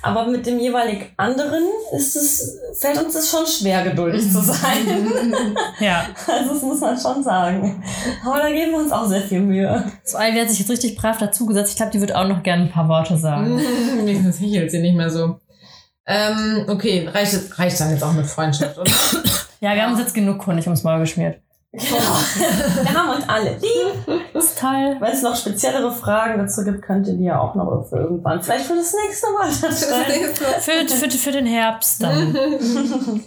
[0.02, 1.64] aber mit dem jeweilig anderen
[1.96, 5.12] ist es, fällt uns das schon schwer, geduldig zu sein.
[5.80, 6.06] Ja.
[6.28, 7.84] Also das muss man schon sagen.
[8.26, 9.84] Aber da geben wir uns auch sehr viel Mühe.
[10.04, 11.72] So, Ivy hat sich jetzt richtig brav dazugesetzt.
[11.72, 13.60] Ich glaube, die wird auch noch gerne ein paar Worte sagen.
[13.98, 15.40] Wenigstens hechelt sie nicht mehr so.
[16.06, 18.92] Ähm, okay, reicht, es- reicht dann jetzt auch mit Freundschaft, oder?
[19.60, 21.40] Ja, wir haben uns jetzt genug Honig ums Maul geschmiert.
[21.74, 21.88] Genau.
[22.84, 24.24] Wir haben uns alle lieb.
[24.34, 24.98] Das ist toll.
[25.00, 28.44] Wenn es noch speziellere Fragen dazu gibt, könnt ihr die ja auch noch für irgendwann,
[28.44, 30.36] vielleicht für das nächste Mal stellen.
[30.36, 32.36] Für, für, für den Herbst dann.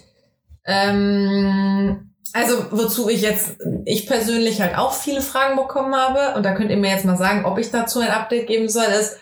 [0.66, 6.52] ähm, also, wozu ich jetzt, ich persönlich halt auch viele Fragen bekommen habe, und da
[6.52, 9.18] könnt ihr mir jetzt mal sagen, ob ich dazu ein Update geben soll, ist,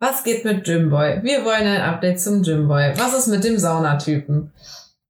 [0.00, 1.22] was geht mit Gymboy?
[1.22, 2.92] Wir wollen ein Update zum Gymboy.
[2.96, 4.52] Was ist mit dem Saunatypen?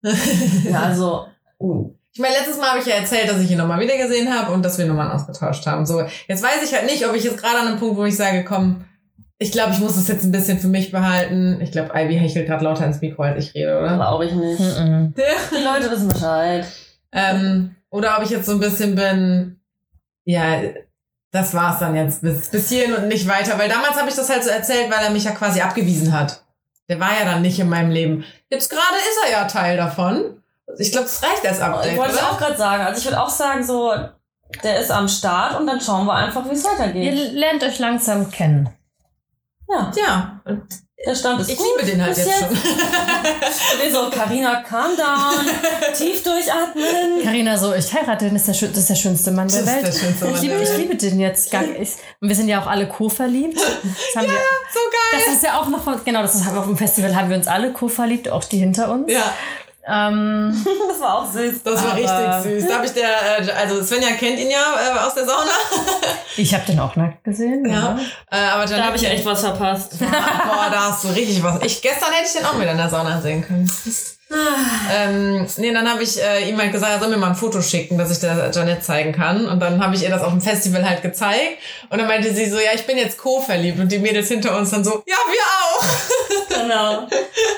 [0.02, 1.26] Ja, also,
[1.58, 4.32] uh, Ich meine, letztes Mal habe ich ja erzählt, dass ich ihn nochmal wieder gesehen
[4.32, 5.84] habe und dass wir Nummern ausgetauscht haben.
[5.84, 8.16] So, jetzt weiß ich halt nicht, ob ich jetzt gerade an einem Punkt, wo ich
[8.16, 8.86] sage, komm,
[9.36, 11.60] ich glaube, ich muss das jetzt ein bisschen für mich behalten.
[11.60, 13.96] Ich glaube, Ivy hechelt gerade lauter ins Mikro, als ich rede, oder?
[13.96, 14.60] glaube ich nicht.
[14.60, 15.12] Mhm.
[15.14, 16.64] Die Leute wissen Bescheid.
[17.12, 19.60] Ähm, oder ob ich jetzt so ein bisschen bin,
[20.24, 20.62] ja,
[21.32, 23.58] das war's dann jetzt bis, bis hierhin und nicht weiter.
[23.58, 26.42] Weil damals habe ich das halt so erzählt, weil er mich ja quasi abgewiesen hat.
[26.88, 28.24] Der war ja dann nicht in meinem Leben.
[28.48, 30.40] Jetzt gerade ist er ja Teil davon.
[30.78, 32.30] Ich glaube, das reicht als Update, Ich wollte es oder?
[32.32, 32.84] auch gerade sagen.
[32.84, 33.92] Also ich würde auch sagen, so,
[34.62, 37.32] der ist am Start und dann schauen wir einfach, wie es Ihr weitergeht.
[37.32, 38.68] lernt euch langsam kennen.
[39.68, 40.62] Ja, Ja, und
[41.06, 41.66] der Stand ist ich gut.
[41.78, 42.48] liebe den halt bis jetzt schon.
[42.48, 45.46] Und ich so, Carina, calm down,
[45.94, 47.22] tief durchatmen.
[47.22, 49.68] Carina so, ich heirate den, das ist der, das ist der schönste Mann der Das
[49.68, 49.86] ist Welt.
[49.86, 50.78] der schönste Mann ich, liebe, ich Welt.
[50.78, 51.50] liebe den jetzt.
[51.50, 53.58] Gar, ich, und wir sind ja auch alle co-verliebt.
[53.58, 54.30] Haben wir,
[54.72, 55.20] So geil.
[55.26, 57.46] das ist ja auch noch von, genau, das ist auf dem Festival haben wir uns
[57.46, 59.10] alle co-verliebt, auch die hinter uns.
[59.12, 59.32] Ja,
[59.88, 61.62] Ähm, Das war auch süß.
[61.62, 62.68] das war richtig süß.
[62.68, 65.50] Da habe ich der, äh, also Svenja kennt ihn ja äh, aus der Sauna.
[66.36, 67.64] ich habe den auch nackt gesehen.
[67.68, 67.98] Ja.
[68.30, 69.98] Äh, aber Da habe ich echt was verpasst.
[69.98, 71.62] Boah, da hast du richtig was.
[71.62, 73.70] Ich, gestern hätte ich den auch wieder in der Sauna sehen können.
[74.92, 77.62] ähm, nee, dann habe ich äh, ihm halt gesagt, er soll mir mal ein Foto
[77.62, 79.46] schicken, dass ich der Janette zeigen kann.
[79.46, 81.58] Und dann habe ich ihr das auf dem Festival halt gezeigt.
[81.90, 83.78] Und dann meinte sie so, ja, ich bin jetzt co-verliebt.
[83.78, 86.56] Und die Mädels hinter uns dann so, ja, wir auch.
[86.62, 87.06] Genau.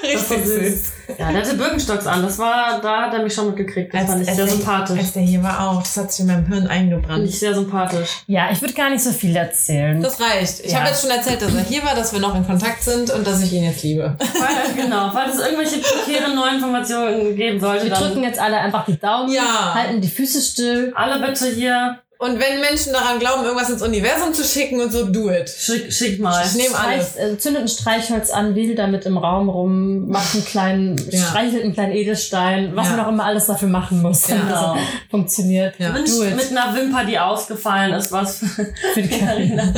[0.03, 0.93] Richtig süß.
[1.17, 2.23] Ja, der hatte Birkenstocks an.
[2.23, 3.95] Das war, da hat er mich schon mitgekriegt.
[3.95, 4.99] Das fand ich sehr der, sympathisch.
[4.99, 5.83] Als der hier war auch.
[5.83, 7.25] Das hat sich in meinem Hirn eingebrannt.
[7.25, 8.09] ich sehr sympathisch.
[8.27, 10.03] Ja, ich würde gar nicht so viel erzählen.
[10.03, 10.61] Das reicht.
[10.65, 10.81] Ich Ja.
[10.81, 13.27] habe jetzt schon erzählt, dass er hier war, dass wir noch in Kontakt sind und
[13.27, 14.17] dass ich ihn jetzt liebe.
[14.19, 18.59] Weil, genau, falls es irgendwelche prekären neuen Informationen geben sollte, wir dann drücken jetzt alle
[18.59, 19.75] einfach die Daumen, Ja.
[19.75, 20.93] halten die Füße still.
[20.95, 25.07] alle bitte hier, Und wenn Menschen daran glauben, irgendwas ins Universum zu schicken und so,
[25.07, 25.49] do it.
[25.49, 26.45] schick, schick mal.
[26.45, 27.15] Ich nehme alles.
[27.15, 31.27] Äh, zündet ein Streichholz an, wedelt damit im Raum rum, macht einen kleinen, Ja.
[31.27, 32.97] streichelt einen kleinen Edelstein, was Ja.
[32.97, 34.75] man auch immer alles dafür machen muss, damit Genau.
[34.75, 35.79] das funktioniert.
[35.79, 35.95] Ja.
[35.95, 36.35] Wünsch Do it.
[36.35, 39.73] mit einer Wimper, die ausgefallen ist, was für, die Carina.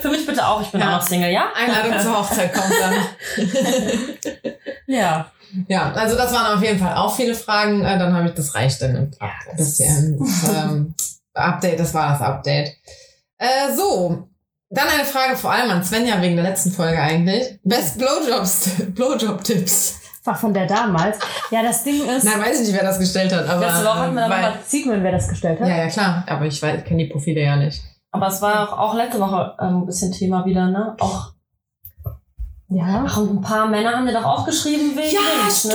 [0.00, 0.62] für mich bitte auch.
[0.62, 0.86] Ich bin Ja.
[0.88, 1.48] auch noch Single, ja?
[1.54, 2.94] Einladung zur Hochzeit kommt dann.
[4.86, 5.30] Ja.
[5.68, 7.84] Ja, also das waren auf jeden Fall auch viele Fragen.
[7.84, 10.18] Äh, dann habe ich, das reicht dann im Ja, Up- bisschen.
[10.52, 10.94] Ähm,
[11.34, 12.72] Update, das war das Update.
[13.38, 14.28] Äh, so,
[14.70, 17.58] dann eine Frage vor allem an Svenja wegen der letzten Folge eigentlich.
[17.64, 20.00] Best Blowjobs, Blowjob-Tipps.
[20.24, 21.18] War von der damals.
[21.50, 23.46] Ja, das Ding ist, Nein, weiß ich nicht, wer das gestellt hat.
[23.46, 25.68] Aber, Letzte Woche hatten wir darüber sieht man, wer das gestellt hat.
[25.68, 26.24] Ja, ja, klar.
[26.26, 27.82] Aber ich weiß, ich kenne die Profile ja nicht.
[28.10, 30.96] Aber es war auch, auch letzte Woche ähm, ein bisschen Thema wieder, ne?
[30.98, 31.32] Auch,
[32.68, 33.04] Ja.
[33.06, 35.10] ach, und ein paar Männer haben dir doch auch geschrieben wegen
[35.42, 35.74] Dings, Ne?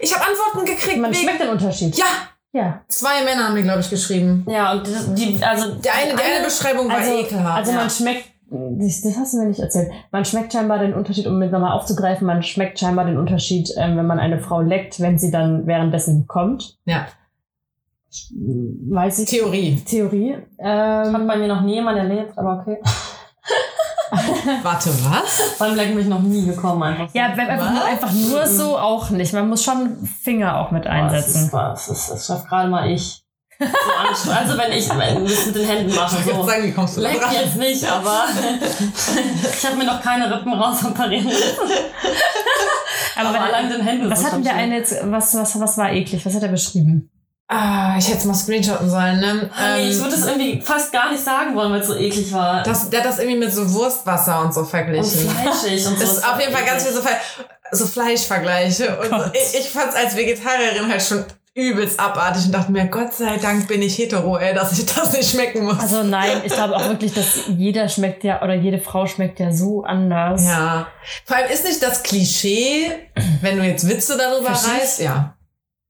[0.00, 0.98] Ich habe Antworten gekriegt.
[0.98, 1.96] Man wegen- schmeckt den Unterschied.
[1.98, 2.06] ja,
[2.52, 2.82] Ja.
[2.88, 4.44] zwei Männer haben mir, glaube ich, geschrieben.
[4.48, 7.58] Ja, und das, die, also Der eine, die eine Beschreibung war Also, ekelhaft.
[7.58, 7.76] also ja.
[7.78, 9.90] man schmeckt, das, das hast du mir nicht erzählt.
[10.10, 13.96] Man schmeckt scheinbar den Unterschied, um mit nochmal aufzugreifen, man schmeckt scheinbar den Unterschied, ähm,
[13.96, 16.76] wenn man eine Frau leckt, wenn sie dann währenddessen kommt.
[16.84, 17.06] Ja.
[18.90, 19.30] Weiß ich.
[19.30, 19.80] Theorie.
[19.86, 20.34] Theorie.
[20.62, 22.78] hat Ähm, bei mir noch nie jemand erlebt, aber okay.
[24.62, 25.56] Warte, was?
[25.58, 27.18] Beim Lecken bin ich noch nie gekommen, einfach so.
[27.18, 29.32] ja, wenn einfach nur, einfach nur so auch nicht.
[29.32, 31.46] Man muss schon Finger auch mit Boah, das, einsetzen.
[31.46, 33.18] ist, was, das, das schafft gerade mal ich.
[34.16, 36.16] So also wenn ich das mit den Händen mache.
[36.24, 36.42] So.
[36.44, 37.30] sagen, wie kommst du da Leck dran?
[37.32, 38.24] jetzt nicht, aber
[39.56, 41.70] ich habe mir noch keine Rippen rausoperieren lassen.
[43.14, 45.60] Aber, Aber wenn- allein mit den Händen was hat denn der eine jetzt, was, was,
[45.60, 46.26] was war eklig?
[46.26, 47.11] Was hat er beschrieben?
[47.54, 49.50] Ah, ich hätte es mal screenshotten sollen, ne?
[49.54, 51.94] Ah, nee, ich Ähm, würde es irgendwie fast gar nicht sagen wollen, weil es so
[51.96, 52.62] eklig war.
[52.62, 55.28] das, der hat das irgendwie mit so Wurstwasser und so und verglichen.
[55.28, 56.04] fleischig und so.
[56.04, 57.02] Das ist auf jeden Fall ganz viel so,
[57.72, 58.98] so Fleischvergleiche.
[59.00, 59.32] Und Gott.
[59.34, 61.24] ich, ich fand es als Vegetarierin halt schon
[61.54, 65.12] übelst abartig und dachte mir, Gott sei Dank bin ich hetero, ey, dass ich das
[65.12, 65.78] nicht schmecken muss.
[65.78, 69.52] Also nein, ich glaube auch wirklich, dass jeder schmeckt ja oder jede Frau schmeckt ja
[69.52, 70.42] so anders.
[70.42, 70.86] ja.
[71.26, 72.90] Vor allem ist nicht das Klischee,
[73.42, 74.80] wenn du jetzt Witze darüber Verstehst?
[74.80, 75.36] reißt, ja.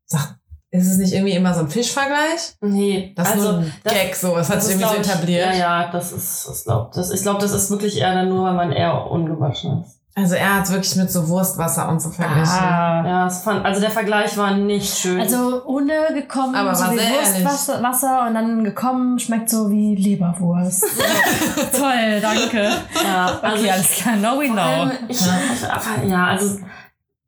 [0.07, 0.35] Sag,
[0.73, 2.55] ist es nicht irgendwie immer so ein Fischvergleich?
[2.63, 4.35] Nee, Das ist also nur ein das- Gag, so.
[4.35, 5.47] Das hat sich irgendwie so glaub ich, etabliert.
[5.53, 8.45] Ja, ja, das ist, das glaub, das, ich glaube, das ist wirklich eher dann nur,
[8.45, 9.99] weil man eher ungewaschen ist.
[10.15, 12.43] Also er hat es wirklich mit so Wurstwasser und so verglichen.
[12.53, 13.03] Ah.
[13.07, 15.19] Ja, es fand, also der Vergleich war nicht schön.
[15.19, 16.99] Also ohne gekommen, Aber so wie.
[16.99, 20.85] Wurstwasser Wasser und dann gekommen, schmeckt so wie Leberwurst.
[21.73, 22.73] Toll, danke.
[23.05, 24.91] ja, also Okay, alles klar, now we know.
[25.09, 26.59] ich, ich, aber, ja, also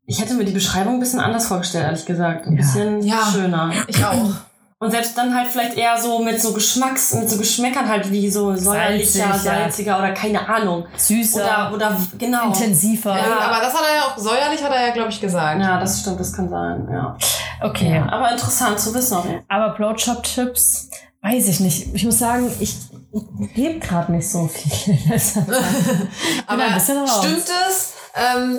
[0.07, 2.46] ich hätte mir die Beschreibung ein bisschen anders vorgestellt, ehrlich gesagt.
[2.46, 2.57] Ein Ja.
[2.62, 3.26] bisschen Ja.
[3.32, 3.72] schöner.
[3.88, 4.30] Ich auch.
[4.80, 8.28] Und selbst dann halt vielleicht eher so mit so Geschmacks, mit so Geschmäckern halt wie
[8.28, 9.55] so säuerlicher, Salzig, ja.
[9.62, 10.84] salziger oder keine Ahnung.
[10.96, 12.48] Süßer, Oder, oder genau.
[12.48, 13.16] intensiver.
[13.16, 13.38] Ja.
[13.48, 15.61] Aber das hat er ja auch, säuerlich hat er ja, glaube ich, gesagt.
[15.62, 17.16] Ja, das stimmt, das kann sein, ja.
[17.62, 17.94] Okay.
[17.94, 18.12] ja.
[18.12, 19.42] Aber interessant zu wissen Fall.
[19.48, 20.90] Aber Blowjob-Tipps,
[21.22, 21.94] weiß ich nicht.
[21.94, 22.76] Ich muss sagen, ich
[23.55, 24.98] gebe gerade nicht so viel.
[26.46, 27.94] Aber stimmt es?
[28.14, 28.58] Ähm,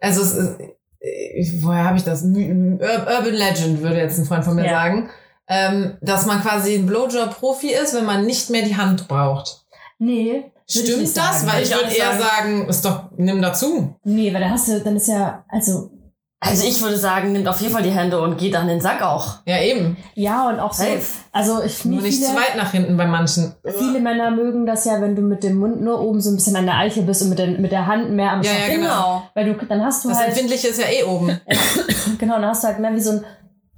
[0.00, 0.60] also es ist,
[1.00, 2.22] äh, woher habe ich das?
[2.22, 4.72] Urban Legend würde jetzt ein Freund von mir Ja.
[4.72, 5.10] sagen.
[5.48, 9.64] Ähm, dass man quasi ein Blowjob-Profi ist, wenn man nicht mehr die Hand braucht.
[9.98, 10.44] nee.
[10.68, 11.14] Stimmt das?
[11.42, 11.46] sagen.
[11.46, 13.94] Weil ich Würde eher sagen, ist doch, nimm dazu.
[14.02, 15.92] Nee, weil da hast du, dann ist ja, also,
[16.38, 19.02] Also ich würde sagen, nimmt auf jeden Fall die Hände und geht an den Sack
[19.02, 19.36] auch.
[19.46, 19.96] Ja, eben.
[20.14, 21.00] ja, und auch so, Safe.
[21.32, 23.54] also ich Nur nicht zu viele, weit nach hinten bei manchen.
[23.78, 26.54] viele Männer mögen das ja, wenn du mit dem Mund nur oben so ein bisschen
[26.56, 29.22] an der Eiche bist und mit der, mit der Hand mehr am Ja, ja, genau.
[29.34, 31.40] Weil du, dann hast du Das halt, Empfindliche ist ja eh oben.
[32.18, 33.24] genau, dann hast du halt mehr wie so ein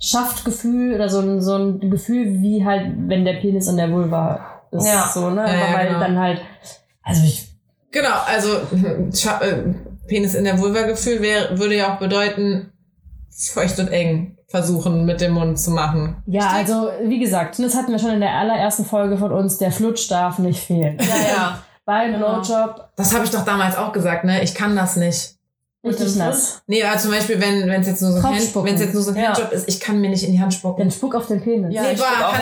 [0.01, 4.63] Schaftgefühl oder so ein, so ein Gefühl, wie halt, wenn der Penis an der Vulva
[4.73, 4.85] ist.
[4.87, 5.09] Ja.
[5.13, 5.43] So, ne?
[5.47, 6.01] Ja, ja, Aber weil genau.
[6.01, 6.41] dann halt,
[7.05, 7.49] also ich,
[7.91, 8.49] Genau, also
[9.15, 9.75] Scha äh,
[10.09, 12.73] Penis in der Vulva-Gefühl wär, würde ja auch bedeuten,
[13.31, 16.23] feucht und eng versuchen mit dem Mund zu machen.
[16.27, 19.71] ja, also wie gesagt, das hatten wir schon in der allerersten Folge von uns, der
[19.71, 20.99] Flutsch darf nicht fehlen.
[21.01, 21.07] Ja,
[21.37, 21.63] ja.
[21.85, 22.41] Beim Genau.
[22.41, 24.43] Blowjob Das habe ich doch damals auch gesagt, ne?
[24.43, 25.35] Ich kann das nicht.
[25.85, 26.61] richtig nass.
[26.67, 29.11] Nee, aber zum Beispiel, wenn es jetzt nur so ein, Hand, wenn's jetzt nur so
[29.13, 29.29] ein Ja.
[29.29, 30.81] Handjob ist, ich kann mir nicht in die Hand spucken.
[30.83, 31.73] Dann spuck auf den Penis.
[31.75, 32.37] Ja, Nee, ich mal ich- auf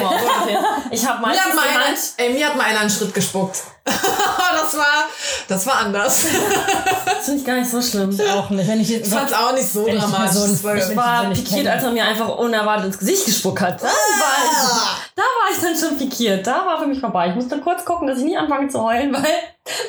[0.47, 0.57] den
[0.93, 1.97] Ich habe mir, meistens hat mal einer,
[2.29, 3.63] ey, mir hat mal einer einen Schritt gespuckt.
[4.63, 5.05] das war,
[5.49, 6.27] das war anders.
[7.05, 8.19] Das finde ich gar nicht so schlimm.
[8.37, 8.69] Auch nicht.
[8.69, 10.35] Wenn ich Ich fand's auch nicht so Wenn ich dramatisch.
[10.65, 11.73] War- wenn Ich war ich pikiert, kenne.
[11.73, 13.81] als er mir einfach unerwartet ins Gesicht gespuckt hat.
[13.81, 14.57] Dann war ich,
[15.15, 16.47] da war ich dann schon pikiert.
[16.47, 17.29] Da war für mich vorbei.
[17.29, 19.25] Ich musste kurz gucken, dass ich nie anfange zu heulen, weil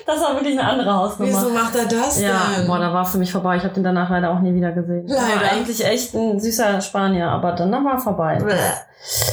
[0.06, 1.32] das war wirklich eine andere Hausnummer.
[1.32, 2.68] Wieso macht er das Ja, denn?
[2.68, 3.58] boah, da war für mich vorbei.
[3.58, 5.08] Ich habe den danach leider auch nie wieder gesehen.
[5.08, 5.41] Leider.
[5.41, 8.38] War eigentlich echt ein süßer Spanier, aber danach war er vorbei.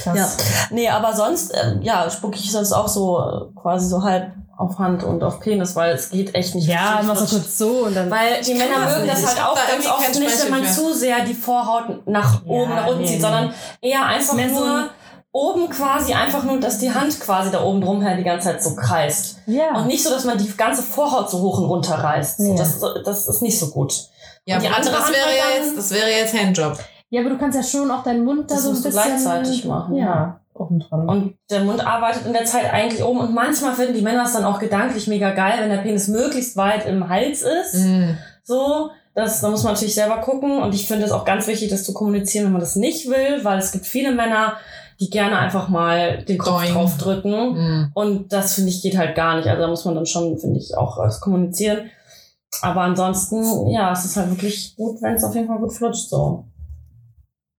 [0.03, 0.17] Krass.
[0.17, 0.29] Ja.
[0.71, 4.79] Nee, aber sonst, ähm, ja, spucke ich sonst auch so äh, quasi so halb auf
[4.79, 6.69] Hand und auf Penis, weil es geht echt nicht.
[6.69, 8.09] Ja, mach so kurz so und dann.
[8.11, 10.95] Weil die Männer das mögen das halt auch da ganz oft nicht, wenn man zu
[10.95, 13.23] sehr die Vorhaut nach Ja, oben, nach unten nee, zieht, nee.
[13.23, 14.91] sondern eher einfach so nur ein-
[15.33, 18.63] oben quasi einfach nur, dass die Hand quasi da oben drum her die ganze Zeit
[18.63, 19.39] so kreist.
[19.47, 19.75] ja.
[19.77, 22.39] Und nicht so, dass man die ganze Vorhaut so hoch und runter reißt.
[22.39, 22.55] Ja.
[22.55, 23.93] das, das ist nicht so gut.
[24.45, 26.33] Ja, Und die aber andere das Hand wäre halt ja dann- jetzt, das wäre jetzt
[26.35, 26.79] Handjob.
[27.11, 28.89] Ja, aber du kannst ja schon auch deinen Mund da Das so ein musst du
[28.89, 29.05] bisschen.
[29.05, 30.41] gleichzeitig machen, Ja, ja.
[30.55, 31.09] oben dran.
[31.09, 33.21] Und der Mund arbeitet in der Zeit eigentlich oben.
[33.21, 36.57] Und manchmal finden die Männer es dann auch gedanklich mega geil, wenn der Penis möglichst
[36.57, 37.75] weit im Hals ist.
[37.75, 38.17] Mhm.
[38.43, 40.61] So, das, da muss man natürlich selber gucken.
[40.63, 43.45] Und ich finde es auch ganz wichtig, das zu kommunizieren, wenn man das nicht will,
[43.45, 44.55] weil es gibt viele Männer,
[45.01, 46.73] die gerne einfach mal den Kopf Doing.
[46.75, 47.53] draufdrücken.
[47.55, 47.91] Mhm.
[47.95, 49.49] Und das finde ich geht halt gar nicht.
[49.49, 51.91] Also da muss man dann schon, finde ich, auch äh, kommunizieren.
[52.63, 56.09] Aber ansonsten, ja, es ist halt wirklich gut, wenn es auf jeden Fall gut flutscht,
[56.09, 56.45] so.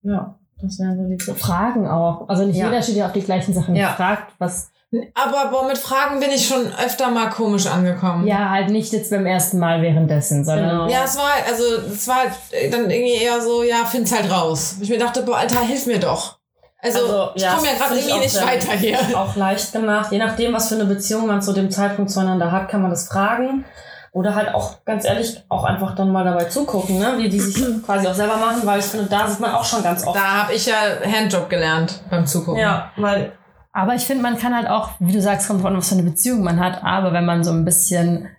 [0.05, 1.41] Ja, das wären so die Tipps.
[1.41, 2.29] Fragen auch.
[2.29, 2.67] Also nicht Ja.
[2.67, 3.89] jeder steht ja auf die gleichen Sachen Ja.
[3.89, 4.69] gefragt, was.
[5.13, 8.25] Aber boah, mit Fragen bin ich schon öfter mal komisch angekommen.
[8.27, 10.69] Ja, halt nicht jetzt beim ersten Mal währenddessen, sondern.
[10.69, 10.87] Genau.
[10.87, 12.31] Ja, es war halt, also es war halt
[12.71, 14.77] dann irgendwie eher so, ja, find's halt raus.
[14.79, 16.37] Ich mir dachte, boah, Alter, hilf mir doch.
[16.81, 18.99] Also, Also, ich ja, komme ja gerade irgendwie nicht weiter hier.
[19.19, 20.11] Auch leicht gemacht.
[20.11, 23.07] Je nachdem, was für eine Beziehung man zu dem Zeitpunkt zueinander hat, kann man das
[23.07, 23.65] fragen.
[24.15, 27.15] Oder halt auch, ganz ehrlich, auch einfach dann mal dabei zugucken, ne?
[27.17, 29.83] wie die sich quasi auch selber machen, weil ich finde, da sieht man auch schon
[29.83, 30.15] ganz oft.
[30.15, 32.61] Da habe ich ja Handjob gelernt beim Zugucken.
[32.61, 33.33] Ja, weil
[33.73, 36.09] Aber ich finde, man kann halt auch, wie du sagst, kommt von was für eine
[36.09, 38.29] Beziehung man hat, aber wenn man so ein bisschen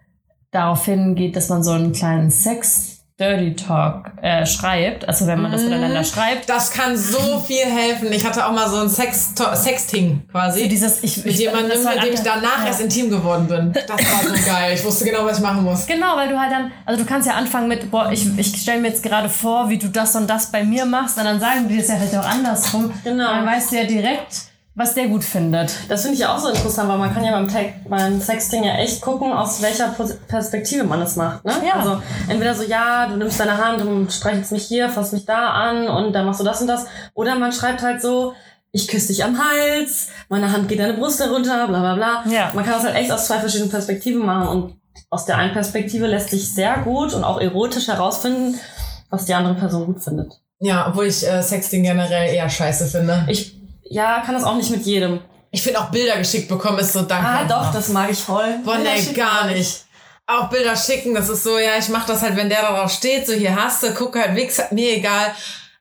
[0.51, 5.51] darauf hingeht, dass man so einen kleinen Sex Dirty Talk äh, schreibt, also wenn man
[5.51, 6.51] das miteinander schreibt.
[6.51, 8.13] Das kann so viel helfen.
[8.13, 10.65] Ich hatte auch mal so ein Sex Sexting quasi.
[10.65, 12.67] So dieses, ich, mit ich- jemandem, mit dem ich danach ja.
[12.67, 13.73] erst intim geworden bin.
[13.73, 14.75] Das war so geil.
[14.75, 15.87] Ich wusste genau, was ich machen muss.
[15.87, 18.83] Genau, weil du halt dann, also du kannst ja anfangen mit, boah, ich, ich stelle
[18.83, 21.69] mir jetzt gerade vor, wie du das und das bei mir machst, und dann sagen
[21.69, 22.93] die das ja vielleicht auch andersrum.
[23.03, 23.13] Genau.
[23.31, 24.43] Und dann weißt du ja direkt,
[24.77, 25.75] was der gut findet.
[25.89, 28.63] Das finde ich ja auch so interessant, weil man kann ja beim, Tag, beim Sexting
[28.63, 29.89] ja echt gucken, aus welcher
[30.29, 31.45] Perspektive man es macht.
[31.47, 31.53] Ne?
[31.67, 31.77] Ja.
[31.77, 35.49] Also entweder so, ja, du nimmst deine Hand und streichelst mich hier, fasst mich da
[35.49, 36.85] an und dann machst du das und das.
[37.15, 38.35] Oder man schreibt halt so,
[38.71, 42.25] ich küsse dich am Hals, meine Hand geht deine Brust herunter, bla bla bla.
[42.31, 42.51] Ja.
[42.53, 44.77] Man kann das halt echt aus zwei verschiedenen Perspektiven machen und
[45.09, 48.61] aus der einen Perspektive lässt sich sehr gut und auch erotisch herausfinden,
[49.09, 50.39] was die andere Person gut findet.
[50.59, 53.25] Ja, obwohl ich äh, Sexting generell eher scheiße finde.
[53.29, 53.56] Ich,
[53.91, 55.21] ja, kann das auch nicht mit jedem.
[55.51, 57.27] Ich finde auch Bilder geschickt bekommen ist so danke.
[57.27, 58.59] Ah, doch, das mag ich voll.
[58.65, 59.85] Boah, nee, gar nicht.
[60.27, 63.27] Auch Bilder schicken, das ist so, ja, ich mach das halt, wenn der darauf steht,
[63.27, 65.33] so hier hast du, guck halt, wichs, halt, mir egal.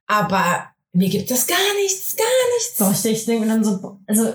[0.05, 2.25] Aber mir gibt das gar nichts, gar
[2.55, 2.77] nichts.
[2.77, 4.33] So, ich, ich denke mir dann so, also,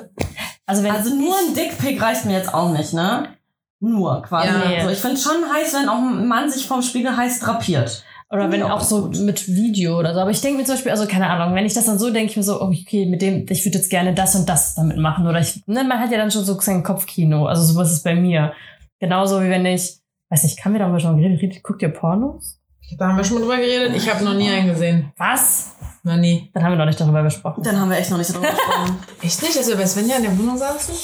[0.67, 3.37] also wenn Also nur ein Dickpick reicht mir jetzt auch nicht, ne?
[3.79, 4.49] Nur quasi.
[4.49, 4.79] Ja.
[4.79, 8.05] Also ich finde schon heiß, wenn auch ein Mann sich vorm Spiegel heiß drapiert.
[8.33, 10.21] Oder wenn Ja, auch so mit Video oder so.
[10.21, 12.31] Aber ich denke mir zum Beispiel, also keine Ahnung, wenn ich das dann so denke,
[12.31, 15.27] ich mir so, okay, mit dem, ich würde jetzt gerne das und das damit machen.
[15.27, 17.47] Oder ich, ne, man hat ja dann schon so sein Kopfkino.
[17.47, 18.53] Also sowas ist bei mir.
[19.01, 21.41] Genauso wie wenn ich, weiß nicht, kann wir darüber schon geredet?
[21.43, 22.59] Redet- Guckt ihr Pornos?
[22.99, 23.93] Da haben wir schon mal drüber geredet.
[23.97, 25.13] Ich habe noch nie einen gesehen.
[25.17, 25.73] Was?
[26.03, 26.51] Noch nie.
[26.55, 27.63] Dann haben wir noch nicht darüber gesprochen.
[27.65, 28.97] Dann haben wir echt noch nicht drüber gesprochen.
[29.23, 30.95] Echt nicht, dass wir bei Svenja in der Wohnung saßen?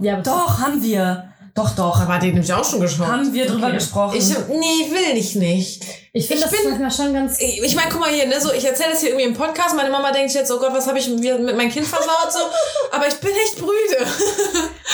[0.00, 1.24] Ja, aber doch, haben wir.
[1.56, 2.00] Doch, doch.
[2.00, 3.10] Aber die nämlich auch schon gesprochen.
[3.12, 3.76] Haben wir drüber Okay.
[3.76, 4.16] gesprochen.
[4.18, 5.82] Ich, nee, will ich nicht.
[6.12, 7.40] ich finde ich das bin- manchmal schon ganz.
[7.40, 9.74] Ich ich meine, guck mal hier, ne, so, ich erzähle das hier irgendwie im Podcast.
[9.74, 12.38] Meine Mama denkt jetzt, oh Gott, was habe ich mit meinem Kind versaut, so.
[12.92, 14.06] Aber ich bin echt brüde.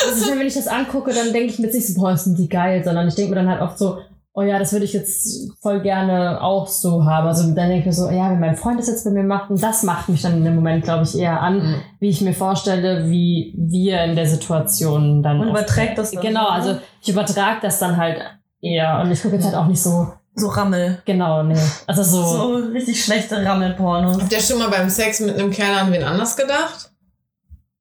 [0.06, 2.48] Also wenn ich das angucke, dann denke ich mir jetzt nicht so, boah, sind die
[2.48, 3.98] geil, sondern ich denke mir dann halt oft so,
[4.35, 7.26] oh ja, das würde ich jetzt voll gerne auch so haben.
[7.26, 9.51] Also dann denke ich mir so, ja, wenn mein Freund das jetzt bei mir macht,
[9.51, 11.74] und das macht mich dann in dem Moment, glaube ich, eher an, Mhm.
[12.01, 15.41] wie ich mir vorstelle, wie wir in der Situation dann.
[15.41, 16.55] Und überträgt das dann Genau, so, ne?
[16.55, 18.22] also ich übertrage das dann halt
[18.61, 19.01] eher.
[19.03, 21.03] Und ich gucke jetzt halt auch nicht so, so Rammel.
[21.05, 21.59] genau, nee.
[21.87, 24.18] Also so, So richtig schlechte Rammelpornos.
[24.18, 26.91] Habt ihr schon mal beim Sex mit einem Kerl an wen anders gedacht?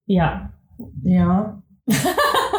[0.06, 0.50] ja.
[1.04, 1.62] Ja.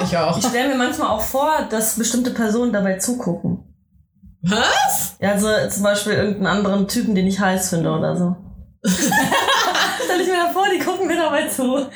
[0.05, 0.38] Ich auch.
[0.38, 3.71] Ich stelle mir manchmal auch vor, dass bestimmte Personen dabei zugucken.
[4.43, 5.16] Was?
[5.20, 8.36] Ja, also zum Beispiel irgendeinen anderen Typen, den ich heiß finde oder so.
[8.84, 11.86] Stell ich mir da vor, die gucken mir dabei zu.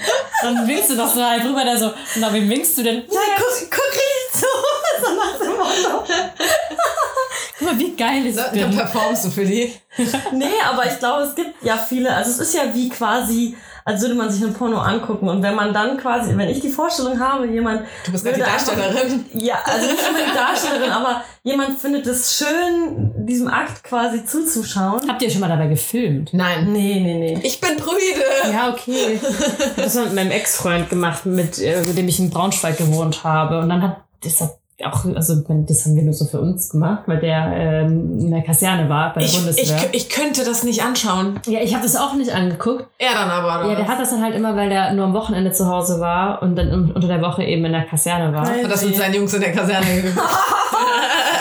[0.42, 2.96] Dann winkst du doch so halt rüber, der so, na, wem winkst du denn?
[2.98, 4.46] Ja, guck, guck richtig zu.
[4.98, 6.04] So nach dem Motto.
[7.58, 8.74] Guck mal, wie geil ich Da, da bin.
[8.74, 9.74] performst du für die.
[10.32, 13.54] Nee, aber ich glaube, es gibt ja viele, also es ist ja wie quasi,
[13.86, 15.28] als würde man sich ein Porno angucken.
[15.28, 17.82] Und wenn man dann quasi, wenn ich die Vorstellung habe, jemand.
[18.04, 19.24] Du bist gerade die würde einfach- Darstellerin.
[19.34, 25.08] Ja, also nicht unbedingt Darstellerin, aber jemand findet es schön, diesem Akt quasi zuzuschauen.
[25.08, 26.30] Habt ihr schon mal dabei gefilmt?
[26.34, 26.72] Nein.
[26.72, 27.40] Nee, nee, nee.
[27.44, 28.52] Ich bin brüde.
[28.52, 29.20] Ja, okay.
[29.22, 32.76] Ich hab das mal mit meinem Ex-Freund gemacht, mit, äh, mit dem ich in Braunschweig
[32.78, 33.60] gewohnt habe.
[33.60, 37.04] Und dann hat das hat auch, also das haben wir nur so für uns gemacht,
[37.06, 39.88] weil der ähm, in der Kaserne war bei der Ich, ich, Bundeswehr.
[39.92, 41.40] ich könnte das nicht anschauen.
[41.46, 42.86] ja, ich habe das auch nicht angeguckt.
[42.98, 43.60] Er dann aber.
[43.64, 45.98] oder Ja, der hat das dann halt immer, weil der nur am Wochenende zu Hause
[46.00, 48.46] war und dann unter der Woche eben in der Kaserne war.
[48.46, 50.38] Hat das mit seinen Jungs in der Kaserne gemacht.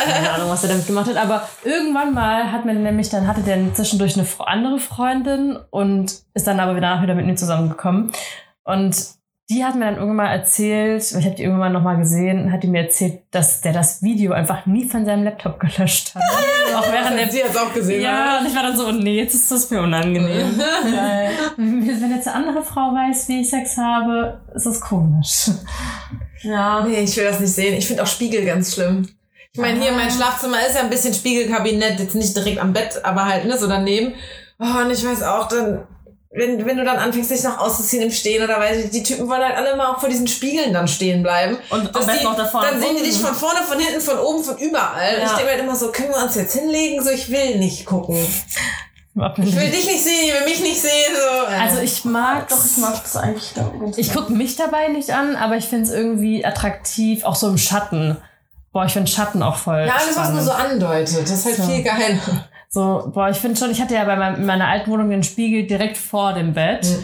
[0.07, 1.17] Keine Ahnung, was er damit gemacht hat.
[1.17, 6.47] Aber irgendwann mal hat man nämlich, dann hatte der zwischendurch eine andere Freundin und ist
[6.47, 8.11] dann aber danach wieder mit mir zusammengekommen.
[8.63, 8.95] Und
[9.50, 12.64] die hat mir dann irgendwann mal erzählt, ich habe die irgendwann noch mal gesehen, hat
[12.64, 16.24] die mir erzählt, dass der das Video einfach nie von seinem Laptop gelöscht hat.
[16.76, 18.02] Auch während der Sie hat auch gesehen.
[18.02, 20.60] ja, und ich war dann so, oh nee, jetzt ist das mir unangenehm.
[20.84, 21.32] Geil.
[21.56, 25.52] Wenn jetzt eine andere Frau weiß, wie ich Sex habe, ist das komisch.
[26.41, 26.84] Ja.
[26.86, 27.76] Nee, ich will das nicht sehen.
[27.76, 29.08] Ich finde auch Spiegel ganz schlimm.
[29.54, 33.00] Ich meine, hier mein Schlafzimmer ist ja ein bisschen Spiegelkabinett, jetzt nicht direkt am Bett,
[33.06, 34.14] aber halt ne, so daneben.
[34.60, 35.88] Oh, und ich weiß auch, dann,
[36.36, 39.41] wenn, wenn du dann anfängst, dich noch auszuziehen im Stehen oder weil die Typen wollen
[39.41, 41.57] halt alle immer auch vor diesen Spiegeln dann stehen bleiben.
[41.69, 44.01] Und am besten die, noch da vorne Dann sehen die dich von vorne, von hinten,
[44.01, 45.17] von oben, von überall.
[45.17, 45.23] Ja.
[45.23, 47.01] Ich denke mir halt immer so, können wir uns jetzt hinlegen?
[47.01, 48.17] So, ich will nicht gucken.
[48.17, 50.91] Ich will dich nicht sehen, ich will mich nicht sehen.
[51.15, 51.47] So.
[51.47, 53.53] Also ich mag Doch, ich mag das eigentlich
[53.95, 57.57] Ich gucke mich dabei nicht an, aber ich finde es irgendwie attraktiv, auch so im
[57.57, 58.17] Schatten.
[58.73, 60.36] Boah, ich finde Schatten auch voll ja, alles, was spannend.
[60.36, 61.63] nur so andeutet, das ist halt So.
[61.63, 62.19] viel geiler.
[62.76, 65.23] So, boah, ich finde schon, ich hatte ja bei meinem, in meiner alten Wohnung den
[65.23, 66.86] Spiegel direkt vor dem Bett.
[66.86, 67.03] Mhm.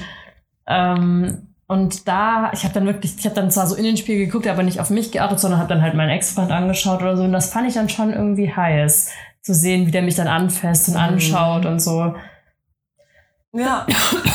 [0.68, 4.26] Ähm, und da, ich habe dann wirklich, ich habe dann zwar so in den Spiegel
[4.26, 7.24] geguckt, aber nicht auf mich geachtet, sondern habe dann halt meinen Ex-Freund angeschaut oder so.
[7.24, 9.12] Und das fand ich dann schon irgendwie heiß,
[9.42, 11.00] zu sehen, wie der mich dann anfasst und Mhm.
[11.00, 12.16] anschaut und so.
[13.54, 13.86] Ja,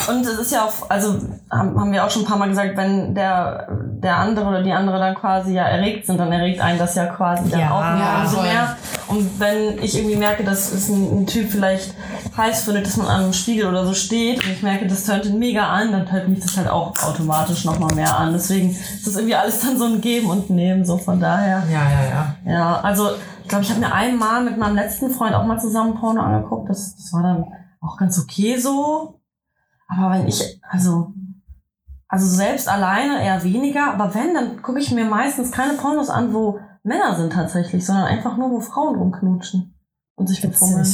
[0.08, 1.14] und es ist ja auch, also
[1.50, 3.66] haben, wir auch schon ein paar Mal gesagt, wenn der,
[4.02, 7.06] der andere oder die andere dann quasi ja erregt sind, dann erregt einen das ja
[7.06, 8.76] quasi dann Ja, auch ja, umso mehr.
[9.08, 11.94] Und wenn ich irgendwie merke, dass es ein, ein Typ vielleicht
[12.36, 15.24] heiß findet, dass man an einem Spiegel oder so steht und ich merke, das tönt
[15.24, 18.34] ihn mega an, dann tönt mich das halt auch automatisch nochmal mehr an.
[18.34, 21.62] Deswegen ist das irgendwie alles dann so ein Geben und Nehmen, so von daher.
[21.72, 22.52] Ja, ja, ja.
[22.52, 23.12] Ja, also
[23.42, 26.68] ich glaube, ich habe mir einmal mit meinem letzten Freund auch mal zusammen Porno angeguckt.
[26.68, 27.46] Das, das war dann
[27.86, 29.20] auch ganz okay so.
[29.88, 31.12] Aber wenn ich, also,
[32.08, 36.34] also selbst alleine eher weniger, aber wenn, dann gucke ich mir meistens keine Pornos an,
[36.34, 39.74] wo Männer sind tatsächlich, sondern einfach nur, wo Frauen rumknutschen
[40.16, 40.86] und sich befummeln.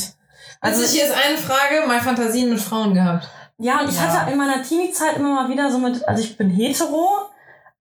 [0.60, 3.28] Also hier ist eine Frage, mal Fantasien mit Frauen gehabt.
[3.58, 4.02] Ja, und ich Ja.
[4.08, 7.08] hatte in meiner Teenie-Zeit immer mal wieder so mit, also ich bin hetero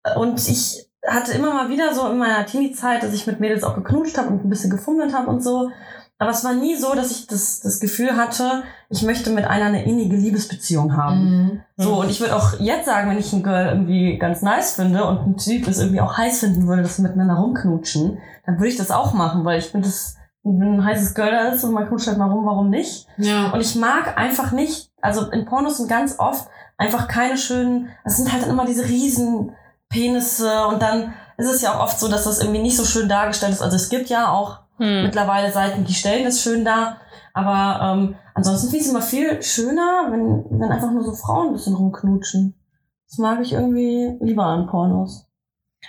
[0.05, 3.63] äh, und ich hatte immer mal wieder so in meiner Teenie-Zeit, dass ich mit Mädels
[3.65, 5.71] auch geknutscht habe und ein bisschen gefummelt habe und so.
[6.19, 9.67] Aber es war nie so, dass ich das, das Gefühl hatte, ich möchte mit einer
[9.67, 11.21] eine innige Liebesbeziehung haben.
[11.25, 11.61] Mhm.
[11.77, 15.05] So, und ich würde auch jetzt sagen, wenn ich ein Girl irgendwie ganz nice finde
[15.05, 18.69] und ein Typ es irgendwie auch heiß finden würde, dass wir miteinander rumknutschen, dann würde
[18.69, 21.73] ich das auch machen, weil ich finde das, wenn ein heißes Girl da ist und
[21.73, 23.07] man knutscht halt mal rum, warum nicht?
[23.19, 23.51] Ja.
[23.51, 26.49] Und ich mag einfach nicht, also in Pornos sind ganz oft
[26.79, 29.53] einfach keine schönen, es sind halt immer diese riesen
[29.89, 33.09] Penisse und dann ist es ja auch oft so, dass das irgendwie nicht so schön
[33.09, 33.63] dargestellt ist.
[33.63, 35.05] Also es gibt ja auch Hm.
[35.05, 36.99] mittlerweile Seiten, die stellen das schön dar.
[37.33, 41.49] Aber ähm, ansonsten finde ich es immer viel schöner, wenn, wenn einfach nur so Frauen
[41.49, 42.55] ein bisschen rumknutschen.
[43.09, 45.27] Das mag ich irgendwie lieber an Pornos.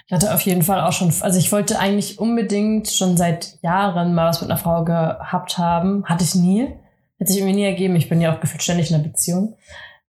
[0.06, 4.14] Ich hatte auf jeden Fall auch schon, also ich wollte eigentlich unbedingt schon seit Jahren
[4.14, 6.06] mal was mit einer Frau gehabt haben.
[6.06, 6.76] Hatte ich nie.
[7.20, 7.95] Hat sich irgendwie nie ergeben.
[7.95, 9.56] Ich bin ja auch gefühlt ständig in einer Beziehung.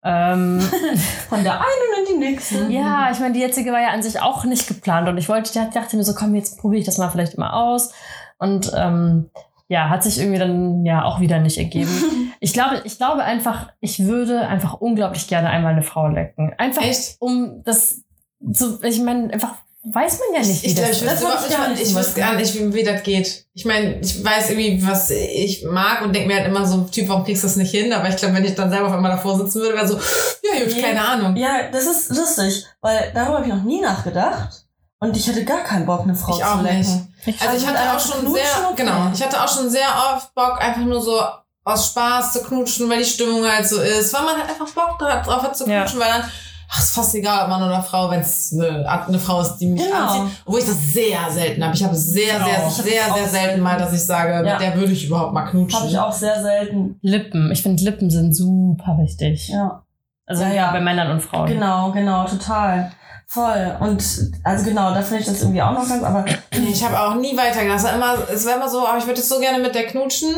[0.04, 0.60] Ähm,
[1.30, 2.68] Von der einen in die nächste.
[2.70, 5.50] ja, ich meine, die jetzige war ja an sich auch nicht geplant und ich wollte,
[5.50, 7.94] ich dachte mir so, komm, jetzt probiere ich das mal vielleicht mal aus.
[8.38, 9.30] Und ähm,
[9.68, 11.92] ja, hat sich irgendwie dann ja auch wieder nicht ergeben.
[12.40, 16.54] Ich glaube, ich glaube einfach, ich würde einfach unglaublich gerne einmal eine Frau lecken.
[16.60, 17.16] Einfach Echt?
[17.20, 18.04] um das
[18.40, 21.42] so, ich meine, einfach weiß man ja nicht, wie Ich glaube, das ich wüsste Das
[21.42, 23.46] nicht, ich gar nicht ich wüsste gar nicht, wie, wie das geht.
[23.54, 27.08] Ich meine, ich weiß irgendwie, was ich mag und denke mir halt immer so, Typ,
[27.10, 27.94] warum kriegst du das nicht hin?
[27.94, 29.96] Aber ich glaube, wenn ich dann selber auf einmal davor sitzen würde, wäre so,
[30.44, 30.82] ja, gut, Nee.
[30.82, 31.36] keine Ahnung.
[31.36, 34.64] Ja, das ist lustig, weil darüber habe ich noch nie nachgedacht.
[35.00, 36.78] Und ich hatte gar keinen Bock, eine Frau Ich auch zu lecken.
[36.80, 36.90] nicht.
[36.90, 39.88] Also ich Also mit hatte auch schon knutschen, sehr, genau, ich hatte auch schon sehr
[40.16, 41.22] oft Bock, einfach nur so
[41.64, 44.98] aus Spaß zu knutschen, weil die Stimmung halt so ist, weil man halt einfach Bock
[44.98, 45.82] drauf drauf hat zu Ja.
[45.82, 46.32] knutschen, weil dann,
[46.70, 49.68] ach, ist fast egal, ob Mann oder Frau, wenn es eine, eine Frau ist, die
[49.68, 49.96] mich Genau.
[50.22, 50.38] anzieht.
[50.46, 51.76] Obwohl ich das sehr selten habe.
[51.76, 52.70] Ich habe sehr, sehr, auch.
[52.72, 54.42] sehr, sehr, auch selten mal, dass ich sage, Ja.
[54.42, 55.80] mit der würde ich überhaupt mal knutschen.
[55.80, 56.98] Habe ich auch sehr selten.
[57.02, 57.52] Lippen.
[57.52, 59.50] Ich finde, Lippen sind super wichtig.
[59.50, 59.84] Ja.
[60.26, 61.48] Also Ja, ja, bei Männern und Frauen.
[61.48, 62.92] Genau, genau, total.
[63.30, 63.76] Voll.
[63.82, 64.04] Und
[64.44, 67.16] also genau, da finde ich das irgendwie auch noch ganz, aber Nee, ich habe auch
[67.16, 67.78] nie weitergedacht.
[67.80, 69.86] Es war immer, es war immer so, aber ich würde jetzt so gerne mit der
[69.88, 70.30] knutschen.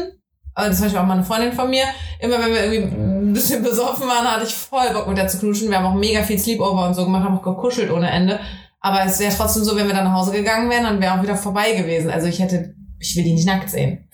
[0.60, 1.84] Also das war auch mal eine Freundin von mir.
[2.20, 5.40] Immer wenn wir irgendwie ein bisschen besoffen waren, hatte ich voll Bock mit der zu
[5.40, 5.70] knutschen.
[5.70, 8.40] Wir haben auch mega viel Sleepover und so gemacht, haben auch gekuschelt ohne Ende.
[8.82, 11.24] Aber es wäre trotzdem so, wenn wir dann nach Hause gegangen wären, dann wäre auch
[11.24, 12.10] wieder vorbei gewesen.
[12.12, 14.08] Also ich hätte, ich will die nicht nackt sehen.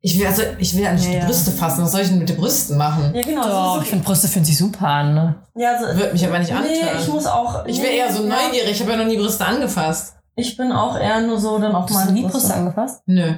[0.00, 1.24] Ich will, also, ich will ja nicht Ja, die ja.
[1.24, 1.82] Brüste fassen.
[1.82, 3.12] Was soll ich denn mit den Brüsten machen?
[3.14, 3.42] ja genau.
[3.42, 5.34] Doch, so ich finde, Brüste fühlen sich super an, ne?
[5.56, 6.98] ja, also, Wird mich aber nicht nee, antören.
[7.00, 7.64] ich muss auch.
[7.64, 8.70] Ich wäre nee, eher so ja, neugierig.
[8.72, 10.16] Ich habe ja noch nie Brüste angefasst.
[10.36, 12.52] Ich bin auch eher nur so dann auf Hast du nie Brüste.
[12.52, 13.02] angefasst?
[13.06, 13.32] Nö.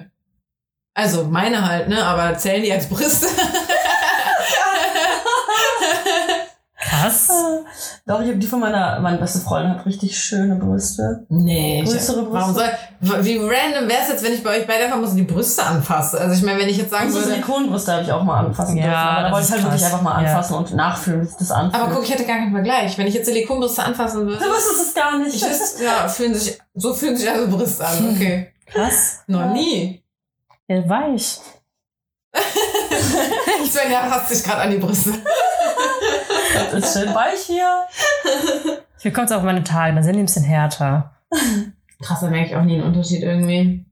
[0.98, 2.02] Also meine halt, ne?
[2.02, 3.26] Aber zählen die als Brüste?
[6.78, 7.28] Krass.
[8.06, 11.26] Doch, ich habe die von meiner, meine beste Freundin hat richtig schöne Brüste.
[11.28, 11.82] Nee.
[11.82, 12.32] Ich, Größere Brüste?
[12.34, 15.16] warum soll, wie random wäre es jetzt, wenn ich bei euch beide einfach mal so
[15.16, 16.18] die Brüste anfasse?
[16.20, 18.46] Also ich meine, wenn ich jetzt sagen Und so würde, Silikonbrüste habe ich auch mal
[18.46, 18.96] anfassen Ja, dürfen.
[18.98, 20.28] Aber da wollte ich halt wirklich einfach mal Ja.
[20.30, 21.82] anfassen und nachfühlen, das anfühlt.
[21.82, 22.96] aber guck, ich hätte gar keinen Vergleich.
[22.96, 25.34] Wenn ich jetzt Silikonbrüste anfassen würde, du wüsstest es gar nicht.
[25.34, 28.52] ich wüsste, ja, fühlen sich, so fühlen sich also Brüste an, okay.
[28.66, 29.20] Krass.
[29.26, 30.02] Noch nie.
[30.68, 31.40] Ja, weich.
[33.66, 35.12] Svenja fasst sich gerade an die Brüste.
[36.70, 37.86] das ist schön weich hier.
[38.98, 41.14] Hier kommt es auf meine Tage, dann sind die ein bisschen härter.
[42.02, 43.84] Krass, da merke ich auch nie einen Unterschied irgendwie.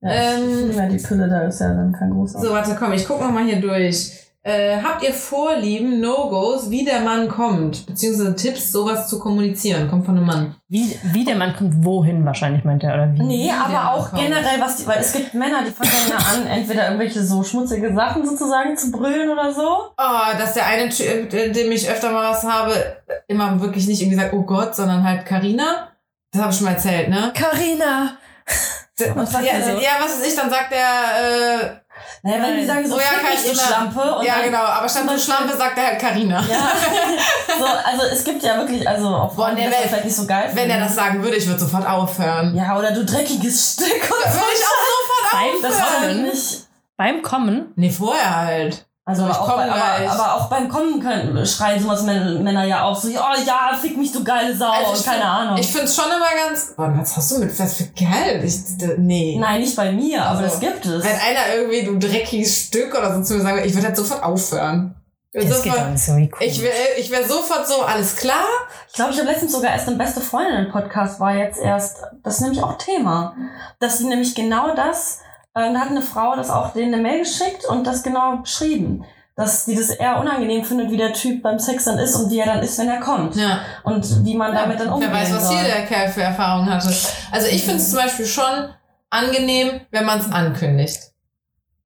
[0.00, 2.40] Ja, Ähm, ich ja die Pille, da ist ja dann kein großer.
[2.40, 4.25] So, warte, komm, ich guck noch mal hier durch.
[4.46, 7.84] Äh, habt ihr Vorlieben, No-Gos, wie der Mann kommt?
[7.84, 9.90] Beziehungsweise Tipps, sowas zu kommunizieren?
[9.90, 10.54] Kommt von einem Mann.
[10.68, 13.22] Wie, wie der Mann kommt wohin wahrscheinlich, meint er, oder wie?
[13.24, 14.22] Nee, der aber auch kommt.
[14.22, 17.42] generell, was die, weil es gibt Männer, die fangen dann ja an, entweder irgendwelche so
[17.42, 19.88] schmutzige Sachen sozusagen zu brüllen oder so.
[19.98, 24.00] Oh, dass der eine Typ, äh, dem ich öfter mal was habe, immer wirklich nicht
[24.00, 25.88] irgendwie sagt, oh Gott, sondern halt Karina.
[26.30, 27.32] Das habe ich schon mal erzählt, ne?
[27.34, 28.16] Carina!
[29.14, 29.70] Was sagt ja, er so?
[29.82, 31.82] ja, was weiß ich, dann sagt er,
[32.22, 33.62] Naja, wenn die sagen so, Oh ja, fick mich, du Karina.
[33.66, 34.14] Schlampe.
[34.16, 36.40] Und ja dann, genau, aber statt du Beispiel- Schlampe sagt er halt Karina.
[36.48, 36.68] Ja,
[37.58, 40.26] so, also es gibt ja wirklich, also auch Boah, nee, das wenn- vielleicht nicht so
[40.26, 42.54] geil Wenn er das sagen würde, ich würde sofort aufhören.
[42.54, 43.86] Ja, oder du dreckiges Stück.
[44.02, 46.02] Und Würde ich auch sofort Beim das aufhören.
[46.10, 46.32] finde Kommen?
[46.32, 46.58] ich.
[46.96, 47.72] Beim Kommen?
[47.76, 48.86] Nee, vorher halt.
[49.08, 52.64] Also Aber ich auch bei, aber, aber auch beim Kommen können, schreien sowas Männer, Männer
[52.64, 55.56] ja auch so, oh ja, fick mich, du geile Sau, Also und keine find- Ahnung.
[55.58, 56.74] Ich find's schon immer ganz.
[56.76, 58.42] Boah, was hast du mit was für Geld?
[58.42, 58.56] Ich,
[58.98, 59.36] nee.
[59.40, 61.04] Nein, nicht bei mir, aber Also, das gibt es.
[61.04, 63.96] Wenn einer irgendwie, du dreckiges Stück oder so zu mir sagen würde, ich würde halt
[63.96, 64.96] sofort aufhören.
[65.32, 66.38] Ich würd Das geht sofort- so wie cool.
[66.48, 68.44] Ich wäre ich wär sofort so, alles klar?
[68.88, 72.34] Ich glaube, ich habe letztens sogar erst eine beste Freundin Podcast war jetzt erst, das
[72.36, 73.36] ist nämlich auch Thema.
[73.78, 75.20] Dass sie nämlich genau das,
[75.56, 79.04] äh, da hat eine Frau das auch denen eine Mail geschickt und das genau beschrieben.
[79.38, 82.38] Dass sie das eher unangenehm findet, wie der Typ beim Sex dann ist und wie
[82.38, 83.36] er dann ist, wenn er kommt.
[83.36, 83.58] Ja.
[83.82, 86.88] Und wie man damit dann umgehen Wer weiß, was hier der Kerl für Erfahrungen hatte.
[87.32, 88.70] Also ich finde es zum Beispiel schon
[89.10, 90.98] angenehm, wenn man es ankündigt.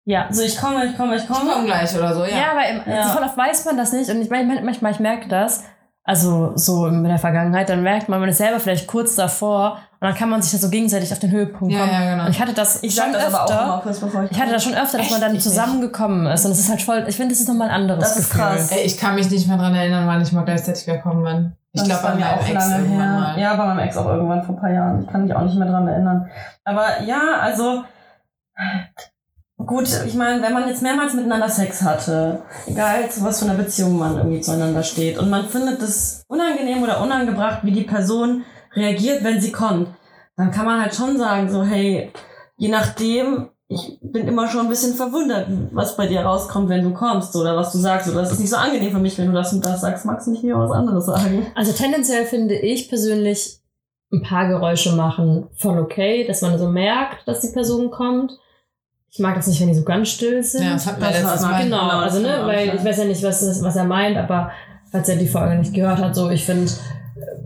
[0.05, 0.29] ja.
[0.31, 1.51] So, ich komme, ich komme, ich Ich komme.
[1.51, 2.37] komme gleich oder so, ja.
[2.37, 3.09] Ja, aber im, Ja.
[3.09, 4.11] voll oft weiß man das nicht.
[4.11, 5.65] Und ich meine, manchmal, ich merke das,
[6.05, 10.09] also so in der Vergangenheit, dann merkt man, man ist selber vielleicht kurz davor und
[10.09, 11.93] dann kann man sich das so gegenseitig auf den Höhepunkt Ja, kommen.
[11.93, 12.25] ja, genau.
[12.25, 13.39] Und ich hatte das Ich schon das öfter.
[13.39, 15.11] aber auch immer kurz bevor ich ich hatte das schon öfter, dass Echt?
[15.13, 16.45] man dann zusammengekommen ist.
[16.47, 18.41] Und es ist halt voll, ich finde, das ist nochmal ein anderes Das ist Gefühl.
[18.41, 18.71] krass.
[18.73, 21.53] Ey, ich kann mich nicht mehr dran erinnern, wann ich mal gleichzeitig gekommen bin.
[21.73, 23.21] Ich glaube, bei mir meinem auch Ex lange irgendwann her.
[23.21, 23.39] mal.
[23.41, 25.03] Ja, bei meinem Ex auch irgendwann vor ein paar Jahren.
[25.03, 26.29] Ich kann mich auch nicht mehr dran erinnern.
[26.65, 27.85] Aber ja, also
[29.59, 33.55] gut, ich meine, wenn man jetzt mehrmals miteinander Sex hatte, egal zu was für einer
[33.55, 38.43] Beziehung man irgendwie zueinander steht, und man findet es unangenehm oder unangebracht, wie die Person
[38.75, 39.89] reagiert, wenn sie kommt,
[40.37, 42.11] dann kann man halt schon sagen, so, hey,
[42.57, 46.93] je nachdem, ich bin immer schon ein bisschen verwundert, was bei dir rauskommt, wenn du
[46.93, 48.09] kommst oder was du sagst.
[48.09, 50.05] Oder es ist nicht so angenehm für mich, wenn du das und das sagst.
[50.05, 51.47] Magst du nicht lieber was anderes sagen?
[51.55, 53.61] Also tendenziell finde ich persönlich
[54.13, 58.33] ein paar Geräusche machen voll okay, dass man so merkt, dass die Person kommt.
[59.13, 60.65] Ich mag das nicht, wenn die so ganz still sind.
[60.65, 61.63] Ja, das wir Das letztes Mal.
[61.63, 64.51] Genau, Genau, also ne, weil ich weiß ja nicht, was, was er meint, aber
[64.91, 66.71] falls er die Folge nicht gehört hat, so ich finde,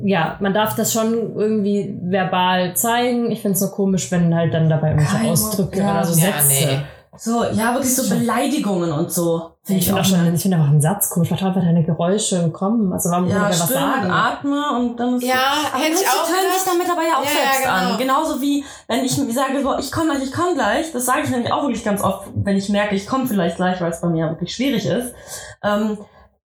[0.02, 3.30] ja, man darf das schon irgendwie verbal zeigen.
[3.30, 5.92] Ich finde es nur komisch, wenn halt dann dabei irgendwelche Ausdrücke ja.
[5.92, 6.66] oder so Ja, Sätze.
[6.66, 6.78] nee.
[7.16, 9.50] So, ja, wirklich so Beleidigungen und so.
[9.62, 11.30] Finde ich, finde auch schon, ich finde einfach einen Satz komisch.
[11.30, 12.92] Warte einfach deine Geräusche kommen.
[12.92, 14.10] Also warum Ja, würde der was sagen?
[14.10, 15.34] atme und dann ist Ja,
[15.72, 17.92] aber hätte ich auch tönen sich damit aber ja auch Ja, ja, selbst genau.
[17.92, 17.98] an.
[17.98, 20.92] Genauso wie, wenn ich sage, so, ich komme gleich, ich komme gleich.
[20.92, 23.80] Das sage ich nämlich auch wirklich ganz oft, wenn ich merke, ich komme vielleicht gleich,
[23.80, 25.14] weil es bei mir wirklich schwierig ist.
[25.62, 25.96] Ähm,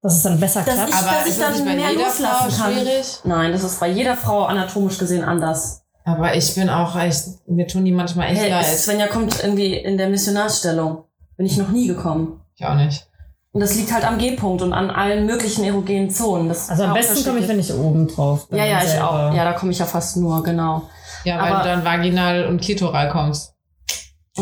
[0.02, 0.90] Dass es dann besser Dass klappt.
[0.90, 2.74] ich- Aber dass ist dann das nicht bei mehr jeder loslassen Frau kann.
[2.74, 3.20] schwierig?
[3.26, 5.84] nein, das ist bei jeder Frau anatomisch gesehen anders.
[6.06, 8.66] Aber ich bin auch echt, mir tun die manchmal echt Hey, leid.
[8.66, 11.04] Svenja kommt irgendwie in der Missionarsstellung.
[11.38, 12.42] Bin ich noch nie gekommen.
[12.56, 13.06] Ich auch nicht.
[13.52, 16.50] Und das liegt halt am G-Punkt und an allen möglichen erogenen Zonen.
[16.50, 18.58] Das also am ist besten komme ich, wenn ich oben drauf bin.
[18.60, 19.10] Ja, ja, ich selber.
[19.30, 19.34] auch.
[19.34, 20.84] Ja, da komme ich ja fast nur, genau.
[21.26, 23.54] Ja, weil Aber- du dann vaginal und klitoral kommst.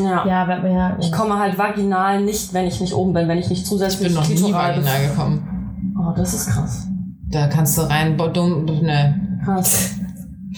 [0.04, 0.26] Ja.
[0.26, 0.98] Ja, aber, ja.
[1.00, 4.08] Ich komme halt vaginal nicht, wenn ich nicht oben bin, wenn ich nicht Ich zusätzlich
[4.10, 5.94] bin noch nie vaginal gekommen.
[6.00, 6.88] Oh, das ist krass.
[7.30, 9.40] Da kannst du rein, dumm, ne.
[9.44, 9.96] Krass.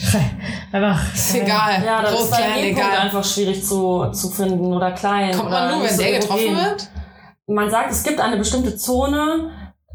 [0.72, 1.14] einfach.
[1.14, 1.82] Ist egal.
[1.84, 2.98] Ja, das Groß, ist bei klein, egal.
[3.02, 5.34] einfach schwierig zu, zu finden oder klein.
[5.36, 6.64] Kommt man nur, wenn so der getroffen erogen.
[6.64, 6.88] wird?
[7.46, 9.50] Man sagt, es gibt eine bestimmte Zone,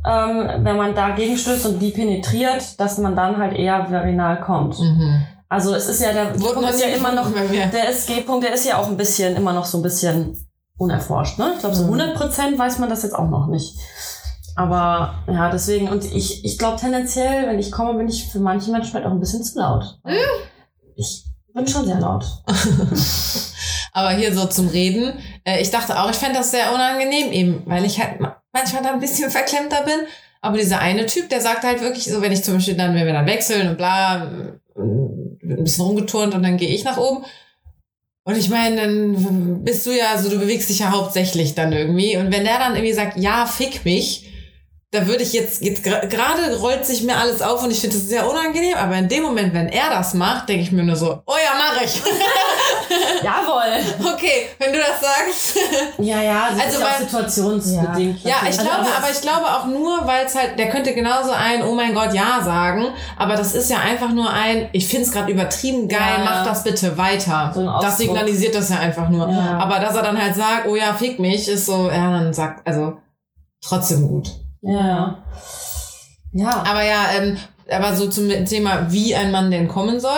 [0.05, 4.79] ähm, wenn man dagegen stößt und die penetriert, dass man dann halt eher vaginal kommt.
[4.79, 5.25] Mhm.
[5.49, 7.65] Also es ist ja der G-Punkt ist ja immer noch, gefunden bei mir.
[7.67, 10.37] der SG-Punkt, der ist ja auch ein bisschen, immer noch so ein bisschen
[10.77, 11.51] unerforscht, ne?
[11.53, 11.99] Ich glaube, so Mhm.
[12.01, 13.75] 100 Prozent weiß man das jetzt auch noch nicht.
[14.57, 18.71] Aber ja, deswegen, und ich, ich glaube tendenziell, wenn ich komme, bin ich für manche
[18.71, 19.99] Menschen halt auch ein bisschen zu laut.
[20.05, 20.15] Hm?
[20.95, 22.25] Ich bin schon sehr laut.
[23.93, 25.13] Aber hier so zum Reden.
[25.45, 28.83] Äh, ich dachte auch, ich fände das sehr unangenehm, eben, weil ich halt ma- manchmal
[28.83, 29.99] da ein bisschen verklemmter bin.
[30.41, 33.05] Aber dieser eine Typ, der sagt halt wirklich so, wenn ich zum Beispiel dann, wenn
[33.05, 34.29] wir dann wechseln und bla,
[34.77, 37.25] ein bisschen rumgeturnt und dann gehe ich nach oben.
[38.23, 42.17] Und ich meine, dann bist du ja, also du bewegst dich ja hauptsächlich dann irgendwie.
[42.17, 44.31] Und wenn der dann irgendwie sagt, ja, fick mich,
[44.95, 48.07] da würde ich jetzt, jetzt gerade rollt sich mir alles auf und ich finde das
[48.07, 48.75] sehr unangenehm.
[48.77, 51.51] Aber in dem Moment, wenn er das macht, denke ich mir nur so, oh ja,
[51.57, 52.01] mach ich.
[53.23, 54.11] Jawohl!
[54.13, 55.57] okay, wenn du das sagst.
[55.97, 58.23] Ja, ja, das Also ist ja auch weil- situationsbedingt.
[58.23, 58.59] Ja, ich natürlich.
[58.59, 61.93] glaube, aber ich glaube auch nur, weil es halt, der könnte genauso ein, oh mein
[61.93, 62.87] Gott, ja sagen,
[63.17, 66.23] aber das ist ja einfach nur ein, ich finde es gerade übertrieben geil, Ja, ja.
[66.23, 67.51] mach das bitte weiter.
[67.53, 69.29] So das signalisiert das ja einfach nur.
[69.29, 69.57] Ja.
[69.59, 72.65] Aber dass er dann halt sagt, oh ja, fick mich, ist so, ja, dann sagt,
[72.67, 72.97] also
[73.65, 74.29] trotzdem gut.
[74.65, 75.19] Ja,
[76.33, 76.49] ja.
[76.67, 77.37] Aber ja, ähm,
[77.71, 80.11] aber so zum Thema, wie ein Mann denn kommen soll,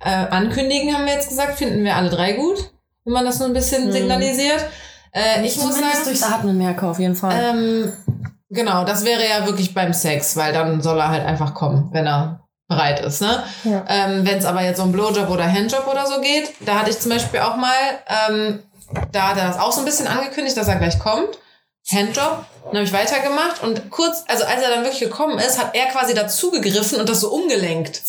[0.00, 2.70] äh, ankündigen haben wir jetzt gesagt, finden wir alle drei gut,
[3.04, 3.92] wenn man das nur ein bisschen Hm.
[3.92, 4.64] signalisiert.
[5.12, 7.34] Äh, ich muss Zumindest sagen, durchs Atmen merke auf jeden Fall.
[7.40, 7.92] ähm,
[8.50, 12.06] genau, das wäre ja wirklich beim Sex, weil dann soll er halt einfach kommen, wenn
[12.06, 13.22] er bereit ist.
[13.22, 13.42] Ne?
[13.64, 13.84] Ja.
[13.88, 17.00] Ähm, wenn es aber jetzt um Blowjob oder Handjob oder so geht, da hatte ich
[17.00, 17.72] zum Beispiel auch mal,
[18.28, 18.60] ähm,
[19.12, 21.38] da hat er das auch so ein bisschen angekündigt, dass er gleich kommt.
[21.90, 25.74] Handjob, dann habe ich weitergemacht und kurz, also als er dann wirklich gekommen ist, hat
[25.74, 28.02] er quasi dazugegriffen und das so umgelenkt.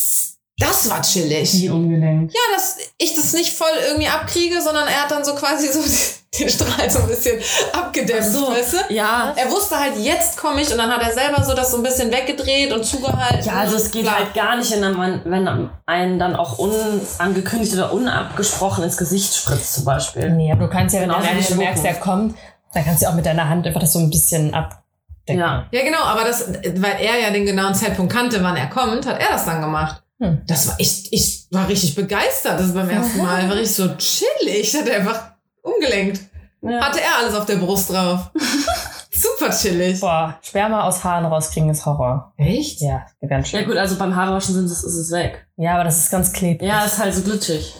[0.59, 1.53] Das war chillig.
[1.53, 2.33] Wie ungelenkt.
[2.33, 5.79] Ja, dass ich das nicht voll irgendwie abkriege, sondern er hat dann so quasi so
[6.39, 7.39] den Strahl so ein bisschen
[7.73, 8.93] abgedämpft, so, weißt du?
[8.93, 9.33] Ja.
[9.35, 11.83] Er wusste halt, jetzt komme ich und dann hat er selber so das so ein
[11.83, 13.45] bisschen weggedreht und zugehalten.
[13.45, 14.19] Ja, also es geht Klar.
[14.19, 19.75] halt gar nicht, wenn man, wenn einen dann auch unangekündigt oder unabgesprochen ins Gesicht spritzt
[19.75, 20.29] zum Beispiel.
[20.31, 22.35] Nee, aber du kannst ja, wenn, du merkst, der kommt,
[22.73, 25.39] dann kannst du auch mit deiner Hand einfach das so ein bisschen abdecken.
[25.39, 25.67] Ja.
[25.71, 29.19] Ja, genau, aber das, weil er ja den genauen Zeitpunkt kannte, wann er kommt, hat
[29.19, 30.01] er das dann gemacht.
[30.19, 30.41] Hm.
[30.47, 33.47] Das war, ich, ich war richtig begeistert, das ist beim ersten Mal.
[33.47, 36.21] War richtig so chillig, hat er einfach umgelenkt.
[36.61, 36.81] ja.
[36.81, 38.31] Hatte er alles auf der Brust drauf.
[39.11, 39.99] Super chillig.
[39.99, 42.33] Boah, Sperma aus Haaren rauskriegen ist Horror.
[42.37, 42.79] Echt?
[42.81, 43.67] Ja, ganz ja schön.
[43.67, 45.45] gut, also beim Haarewaschen sind es, ist es weg.
[45.57, 46.67] Ja, aber das ist ganz klebrig.
[46.67, 47.73] Ja, ist halt so glitschig.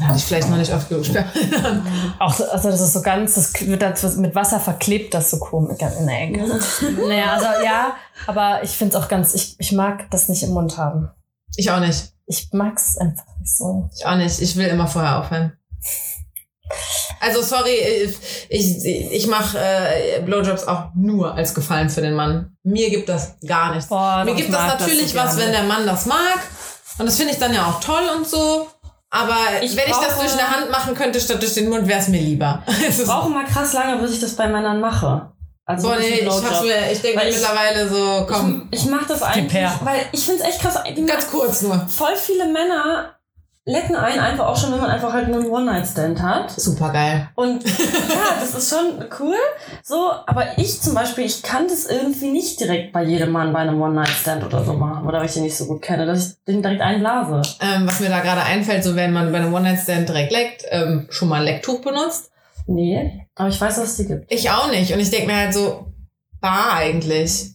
[0.00, 1.04] Dann hatte ich vielleicht noch nicht oft genug.
[2.18, 5.38] Auch so, also das ist so ganz, das wird dann mit Wasser verklebt, das so
[5.38, 6.46] komisch in der Ecke.
[7.06, 7.92] naja, also ja,
[8.26, 11.10] aber ich finde es auch ganz, ich, ich mag das nicht im Mund haben.
[11.56, 12.14] Ich auch nicht.
[12.24, 13.90] Ich mag's einfach nicht so.
[13.94, 14.40] Ich auch nicht.
[14.40, 15.52] Ich will immer vorher aufhören.
[17.20, 17.74] Also sorry,
[18.04, 18.16] ich,
[18.48, 22.56] ich, ich mache äh, Blowjobs auch nur als Gefallen für den Mann.
[22.62, 23.88] Mir gibt das gar nichts.
[23.90, 25.52] Boah, Mir gibt das mag natürlich so was, gerne.
[25.52, 26.38] wenn der Mann das mag.
[26.98, 28.68] Und das finde ich dann ja auch toll und so.
[29.10, 31.86] Aber Ich wenn ich das brauche- durch eine Hand machen könnte statt durch den Mund,
[31.88, 32.62] wäre es mir lieber.
[32.68, 35.32] Es Ich ist- brauche mal krass lange, bis ich das bei Männern mache.
[35.66, 39.22] Also Boah, nee, ich, hab's mir, ich denke mittlerweile so, komm, Ich, ich mach das
[39.22, 39.52] eigentlich,
[39.82, 40.78] weil ich finde es echt krass.
[40.96, 41.86] Die ganz kurz nur.
[41.88, 43.14] voll viele Männer
[43.70, 46.50] lecken einen einfach auch schon, wenn man einfach halt einen One-Night-Stand hat.
[46.50, 47.28] Super geil.
[47.34, 49.36] Und ja, das ist schon cool.
[49.82, 53.60] So, aber ich zum Beispiel, ich kann das irgendwie nicht direkt bei jedem Mann bei
[53.60, 55.06] einem One-Night-Stand oder so machen.
[55.06, 57.42] Oder weil ich den nicht so gut kenne, dass ich den direkt einblase.
[57.60, 61.06] Ähm, was mir da gerade einfällt, so wenn man bei einem One-Night-Stand direkt leckt, ähm,
[61.10, 62.30] schon mal ein Lecktuch benutzt.
[62.66, 64.32] Nee, aber ich weiß, dass es die gibt.
[64.32, 64.92] Ich auch nicht.
[64.92, 65.86] Und ich denke mir halt so,
[66.40, 67.54] bar eigentlich.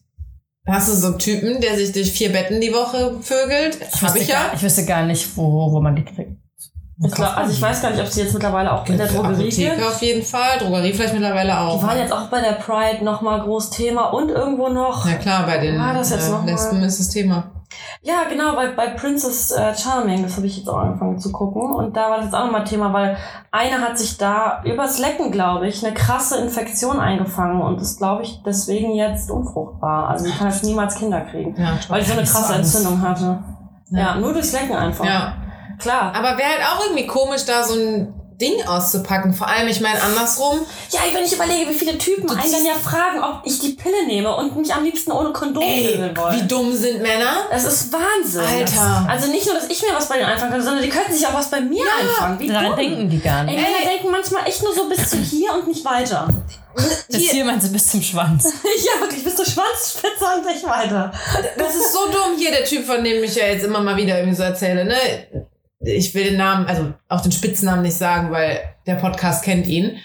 [0.68, 3.78] Hast du so einen Typen, der sich durch vier Betten die Woche vögelt?
[3.80, 4.46] Ich Hab wüsste, ich ja.
[4.46, 6.32] gar, ich wüsste gar nicht, wo, wo man die kriegt.
[7.04, 9.50] Ich glaub, also ich weiß gar nicht, ob sie jetzt mittlerweile auch in der Drogerie
[9.50, 9.84] gibt.
[9.84, 11.78] Auf jeden Fall, Drogerie vielleicht mittlerweile auch.
[11.78, 15.06] Die waren jetzt auch bei der Pride nochmal groß Thema und irgendwo noch.
[15.06, 16.52] ja klar, bei den War das jetzt noch äh, mal?
[16.52, 17.52] Lesben ist das Thema.
[18.08, 21.74] Ja, genau, bei, bei Princess äh, Charming, das habe ich jetzt auch angefangen zu gucken.
[21.74, 23.18] Und da war das jetzt auch nochmal Thema, weil
[23.52, 28.22] eine hat sich da übers Lecken, glaube ich, eine krasse Infektion eingefangen und ist, glaube
[28.22, 30.08] ich, deswegen jetzt unfruchtbar.
[30.10, 31.56] Also sie kann jetzt niemals Kinder kriegen.
[31.60, 32.54] Ja, Weil sie so eine krasse.
[32.54, 33.40] Entzündung hatte.
[33.90, 34.16] Ja, Ja.
[34.18, 35.04] nur durchs Lecken einfach.
[35.06, 35.34] ja.
[35.80, 36.14] Klar.
[36.16, 39.34] Aber wäre halt auch irgendwie komisch, da so ein Ding auszupacken.
[39.34, 40.60] Vor allem, ich meine, andersrum.
[40.92, 44.06] Ja, wenn ich überlege, wie viele Typen einen dann ja fragen, ob ich die Pille
[44.08, 46.36] nehme und mich am liebsten ohne Kondom pillen wollen.
[46.42, 47.48] wie dumm sind Männer?
[47.50, 48.42] Das ist Wahnsinn.
[48.42, 49.08] Alter.
[49.10, 51.26] Also nicht nur, dass ich mir was bei denen einfangen kann, sondern die könnten sich
[51.26, 52.40] auch was bei mir einfangen.
[52.40, 52.76] Wie Daran dumm.
[52.76, 53.56] denken die gar Ey, nicht.
[53.56, 56.28] Männer denken manchmal echt nur so bis zu hier und nicht weiter.
[56.76, 58.44] Das Ziel meinst du bis zum Schwanz.
[58.64, 61.12] ja, wirklich, bis zur Schwanzspitze und nicht weiter.
[61.58, 62.38] Das ist so dumm.
[62.38, 64.96] Hier der Typ, von dem ich ja jetzt immer mal wieder irgendwie so erzähle, ne?
[65.86, 69.98] Ich will den Namen, also auch den Spitznamen nicht sagen, weil der Podcast kennt ihn.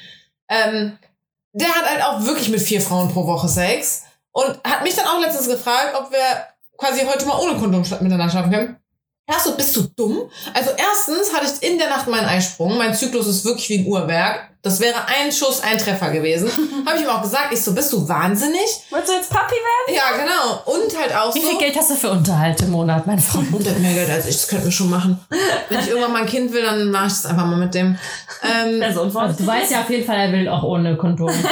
[0.49, 0.99] Ähm,
[1.53, 5.07] der hat halt auch wirklich mit vier Frauen pro Woche Sex und hat mich dann
[5.07, 8.77] auch letztens gefragt, ob wir quasi heute mal ohne Kondom miteinander schlafen können.
[9.27, 10.31] Erst so, bist du dumm?
[10.55, 12.77] Also erstens hatte ich in der Nacht meinen Eisprung.
[12.77, 14.50] Mein Zyklus ist wirklich wie ein Uhrwerk.
[14.63, 16.51] Das wäre ein Schuss, ein Treffer gewesen.
[16.87, 17.53] Habe ich ihm auch gesagt.
[17.53, 18.61] Ich so, bist du wahnsinnig?
[18.91, 19.97] Willst du jetzt Papi werden?
[19.97, 20.63] Ja, genau.
[20.67, 21.49] Und halt auch Wie so.
[21.49, 23.53] viel Geld hast du für Unterhalt im Monat, mein Freund?
[23.55, 25.19] Und der hat mehr Geld als ich, das könnten wir schon machen.
[25.71, 27.99] Wenn ich irgendwann mal ein Kind will, dann mache ich das einfach mal mit dem.
[28.43, 28.83] Ähm.
[28.83, 31.33] Also, du weißt ja auf jeden Fall, er will auch ohne Kondom.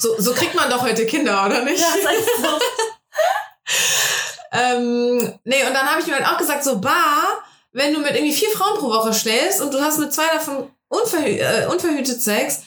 [0.00, 1.80] So, so kriegt man doch heute Kinder, oder nicht?
[1.80, 2.48] Ja, ist echt so.
[4.50, 7.42] Ähm, nee, und dann habe ich mir halt auch gesagt, so bar,
[7.72, 10.70] wenn du mit irgendwie vier Frauen pro Woche schläfst und du hast mit zwei davon
[10.88, 12.62] unverhü äh, unverhütet Sex,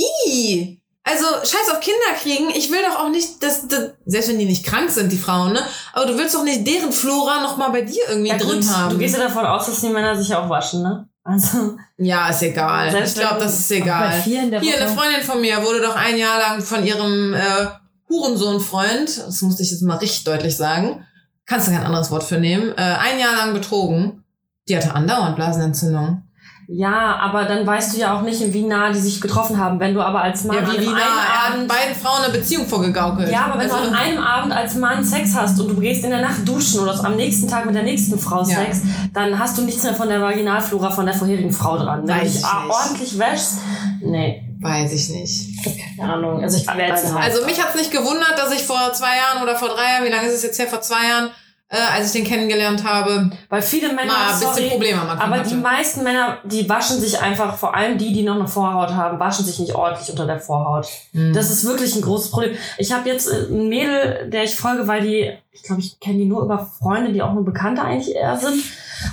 [0.00, 0.80] i.
[1.06, 2.48] Also scheiß auf Kinder kriegen.
[2.56, 5.52] Ich will doch auch nicht, dass, dass selbst wenn die nicht krank sind, die Frauen,
[5.52, 5.60] ne?
[5.92, 8.70] Aber du willst doch nicht deren Flora noch mal bei dir irgendwie Ja, drin gut,
[8.70, 8.90] haben.
[8.92, 11.06] du gehst ja davon aus, dass die Männer sich auch waschen, ne?
[11.22, 12.90] Also, ja, ist egal.
[12.90, 14.12] Selbst ich glaube, das ist egal.
[14.22, 14.60] Hier, eine.
[14.60, 17.66] Freundin von mir wurde doch ein Jahr lang von ihrem äh,
[18.08, 21.06] Hurensohn-Freund, das musste ich jetzt mal richtig deutlich sagen,
[21.46, 24.24] kannst du kein anderes Wort für nehmen, äh, ein Jahr lang betrogen.
[24.68, 26.22] Die hatte andauernd Blasenentzündung.
[26.68, 29.78] Ja, aber dann weißt du ja auch nicht, wie nah die sich getroffen haben.
[29.80, 32.32] Wenn du aber als Mann Ja, wie, wie nah, er hat Abend beiden Frauen eine
[32.32, 33.30] Beziehung vorgegaukelt.
[33.30, 36.04] Ja, aber wenn Also- du an einem Abend als Mann Sex hast und du gehst
[36.04, 38.56] in der Nacht duschen oder am nächsten Tag mit der nächsten Frau Ja.
[38.56, 38.80] Sex,
[39.12, 42.06] dann hast du nichts mehr von der Vaginalflora von der vorherigen Frau dran.
[42.06, 43.58] Wenn du ich dich ordentlich wäschst,
[44.00, 45.50] nee, Weiß ich nicht.
[45.98, 46.42] keine Ahnung.
[46.42, 49.68] Also ich jetzt Also mich hat's nicht gewundert, dass ich vor zwei Jahren oder vor
[49.68, 51.28] drei Jahren, wie lange ist es jetzt her, vor zwei Jahren,
[51.70, 55.08] äh, als ich den kennengelernt habe, Weil viele Männer, mal ein bisschen sorry, Probleme am
[55.10, 55.48] Anfang aber hatte.
[55.48, 59.18] die meisten Männer, die waschen sich einfach, vor allem die, die noch eine Vorhaut haben,
[59.18, 60.86] waschen sich nicht ordentlich unter der Vorhaut.
[61.12, 61.32] Mhm.
[61.32, 62.54] Das ist wirklich ein großes Problem.
[62.78, 66.18] Ich habe jetzt äh, ein Mädel, der ich folge, weil die, ich glaube, ich kenne
[66.18, 68.62] die nur über Freunde, die auch nur Bekannte eigentlich eher sind.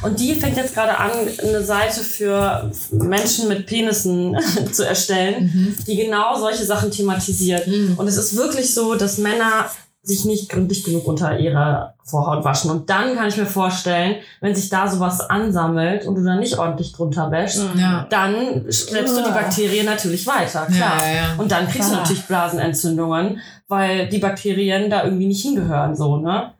[0.03, 1.09] Und die fängt jetzt gerade an,
[1.41, 4.37] eine Seite für Menschen mit Penissen
[4.71, 5.75] zu erstellen, Mhm.
[5.87, 7.65] die genau solche Sachen thematisiert.
[7.65, 7.95] Mhm.
[7.97, 9.65] Und es ist wirklich so, dass Männer
[10.03, 12.71] sich nicht gründlich genug unter ihrer Vorhaut waschen.
[12.71, 16.57] Und dann kann ich mir vorstellen, wenn sich da sowas ansammelt und du dann nicht
[16.57, 18.07] ordentlich drunter wäschst, Ja.
[18.09, 20.97] dann schleppst du die Bakterien natürlich weiter, klar.
[21.05, 21.35] Ja, ja.
[21.37, 26.51] Und dann kriegst du natürlich Blasenentzündungen, weil die Bakterien da irgendwie nicht hingehören, so, ne?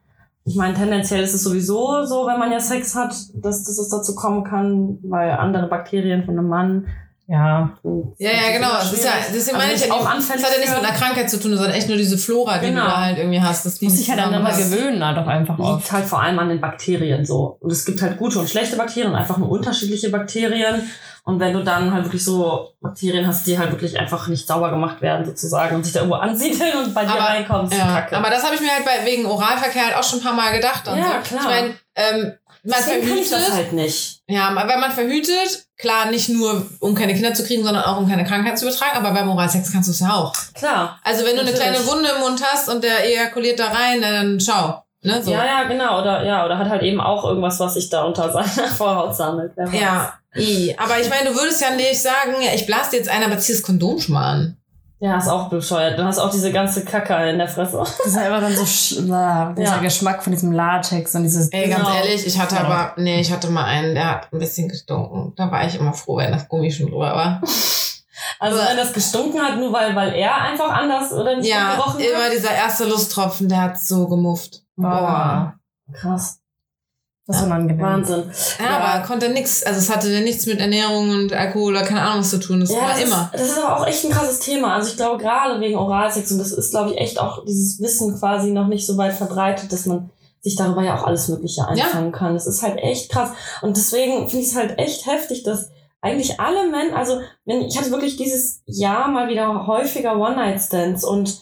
[0.44, 3.90] Ich meine, tendenziell ist es sowieso so, wenn man ja Sex hat, dass, dass es
[3.90, 6.88] dazu kommen kann, weil andere Bakterien von einem Mann.
[7.34, 7.72] Ja.
[8.18, 8.72] Ja, ja, genau.
[8.74, 11.30] Das ist ja, deswegen meine ich auch anfällig das hat ja nichts mit einer Krankheit
[11.30, 12.82] zu tun, sondern echt nur diese Flora, die Genau.
[12.84, 13.66] du da halt irgendwie hast.
[13.66, 15.78] Das Muss sich halt aneinander gewöhnen, halt auch einfach oft.
[15.80, 17.56] liegt halt vor allem an den Bakterien so.
[17.62, 20.92] Und es gibt halt gute und schlechte Bakterien und einfach nur unterschiedliche Bakterien.
[21.24, 24.70] Und wenn du dann halt wirklich so Bakterien hast, die halt wirklich einfach nicht sauber
[24.72, 27.86] gemacht werden sozusagen und sich da irgendwo ansiedeln und bei dir Aber- reinkommen, ist Ja,
[28.02, 28.18] kacke.
[28.18, 30.52] aber das habe ich mir halt bei, wegen Oralverkehr halt auch schon ein paar Mal
[30.52, 30.86] gedacht.
[30.88, 31.36] Und Ja, so.
[31.38, 31.42] klar.
[31.42, 32.34] Ich meine, ähm,
[32.64, 33.50] man Deswegen kann ich verhütet.
[33.50, 34.20] das halt nicht.
[34.28, 38.08] Ja, wenn man verhütet, klar, nicht nur um keine Kinder zu kriegen, sondern auch um
[38.08, 40.34] keine Krankheit zu übertragen, aber beim Oralsex kannst du es ja auch.
[40.54, 41.00] Klar.
[41.04, 41.72] Also wenn du eine Natürlich.
[41.72, 44.84] kleine Wunde im Mund hast und der ejakuliert da rein, dann schau.
[45.04, 45.32] Ne, so.
[45.32, 46.00] Ja, ja, genau.
[46.00, 49.54] Oder ja, oder hat halt eben auch irgendwas, was sich da unter seiner Vorhaut sammelt.
[49.72, 50.76] Ja, i.
[50.78, 53.54] aber ich meine, du würdest ja nicht sagen, ja, ich blase jetzt ein, aber zieh
[53.54, 54.58] das Kondom schon mal an.
[55.04, 55.98] Ja, ist auch bescheuert.
[55.98, 57.76] Du hast auch diese ganze Kacke in der Fresse.
[57.80, 59.78] Das ist ja immer dann so sch ah, dieser Ja.
[59.80, 61.50] Geschmack von diesem Latex und dieses.
[61.52, 61.96] Ey, ganz Genau.
[61.98, 62.62] ehrlich, ich hatte Ja.
[62.66, 65.34] aber, nee, ich hatte mal einen, der hat ein bisschen gestunken.
[65.36, 67.42] Da war ich immer froh, wenn das Gummi schon drüber war.
[68.40, 72.00] Also wenn das gestunken hat, nur weil, weil er einfach anders oder nicht Ja, gerochen
[72.00, 72.34] immer hat.
[72.34, 74.62] dieser erste Lusttropfen, der hat so gemufft.
[74.76, 75.56] Boah.
[75.94, 76.41] Krass.
[77.32, 77.80] Das ist unangenehm.
[77.82, 78.24] Wahnsinn.
[78.60, 78.78] Ja, Ja.
[78.78, 82.30] aber konnte nix, also es hatte nichts mit Ernährung und Alkohol oder keine Ahnung was
[82.30, 82.60] zu tun.
[82.60, 83.30] Das war das immer.
[83.34, 84.76] Ist, das ist aber auch echt ein krasses Thema.
[84.76, 88.18] Also ich glaube gerade wegen Oralsex und das ist, glaube ich, echt auch dieses Wissen
[88.20, 90.10] quasi noch nicht so weit verbreitet, dass man
[90.42, 92.34] sich darüber ja auch alles Mögliche einfangen kann.
[92.34, 93.30] Das ist halt echt krass.
[93.62, 95.70] Und deswegen finde ich es halt echt heftig, dass
[96.02, 101.42] eigentlich alle Männer, also wenn ich hatte wirklich dieses Jahr mal wieder häufiger One-Night-Stands und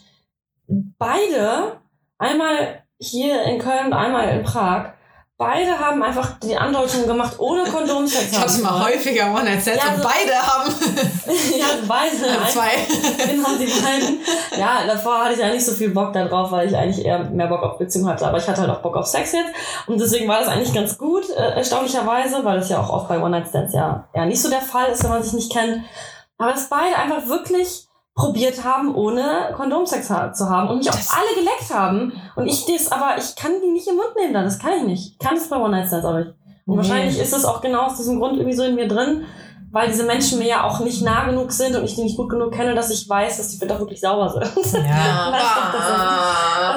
[0.67, 1.77] beide,
[2.17, 4.93] einmal hier in Köln und einmal in Prag,
[5.39, 9.81] beide haben einfach die Andeutung gemacht, ohne Kondomsex Ich hatte mal häufiger One Night Stands
[9.83, 10.69] Ja, und so- beide haben
[11.57, 12.15] ja, beide.
[12.51, 13.25] zwei.
[13.25, 14.19] Genau, die beiden.
[14.59, 17.63] Ja, davor hatte ich eigentlich so viel Bock darauf, weil ich eigentlich eher mehr Bock
[17.63, 18.27] auf Beziehung hatte.
[18.27, 19.49] Aber ich hatte halt auch Bock auf Sex jetzt.
[19.87, 23.19] Und deswegen war das eigentlich ganz gut, äh, erstaunlicherweise, weil das ja auch oft bei
[23.19, 25.83] One-Night-Stands ja, ja nicht so der Fall ist, wenn man sich nicht kennt.
[26.37, 27.87] Aber dass beide einfach wirklich
[28.19, 32.13] probiert haben, ohne Kondomsex zu haben und mich auch Das- alle geleckt haben.
[32.35, 34.43] Und ich das, aber ich kann die nicht im Mund nehmen dann.
[34.45, 35.13] Das kann ich nicht.
[35.13, 36.29] Ich kann das bei One-Night-Stands auch nicht.
[36.65, 36.77] Und Nee.
[36.77, 39.25] wahrscheinlich ist es auch genau aus diesem Grund irgendwie so in mir drin,
[39.71, 42.29] weil diese Menschen mir ja auch nicht nah genug sind und ich die nicht gut
[42.29, 44.83] genug kenne, dass ich weiß, dass die auch wirklich sauber sind.
[44.85, 45.87] Ja, Das doch das.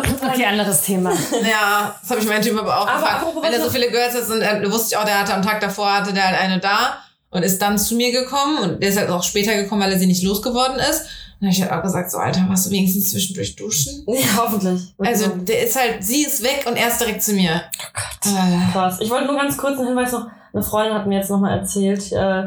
[0.03, 1.11] Das ist halt- Okay, anderes Thema.
[1.43, 3.23] ja, das habe ich meinen Typen aber auch Aber gefragt.
[3.23, 5.43] apropos, Wenn er so viele Girls hat, und äh, wusste ich auch, der hatte am
[5.43, 6.99] Tag davor, hatte der halt eine da
[7.31, 9.99] und ist dann zu mir gekommen und der ist halt auch später gekommen, weil er
[9.99, 11.07] sie nicht losgeworden ist.
[11.43, 14.05] Dann habe ich halt auch gesagt, so Alter, warst du wenigstens zwischendurch duschen?
[14.07, 14.95] Ja, hoffentlich.
[14.99, 17.63] Also der ist halt, sie ist weg und er ist direkt zu mir.
[17.81, 18.35] Oh Gott.
[18.73, 19.01] Krass.
[19.01, 20.29] Ich wollte nur ganz kurz einen Hinweis noch.
[20.53, 22.45] Eine Freundin hat mir jetzt nochmal erzählt, äh,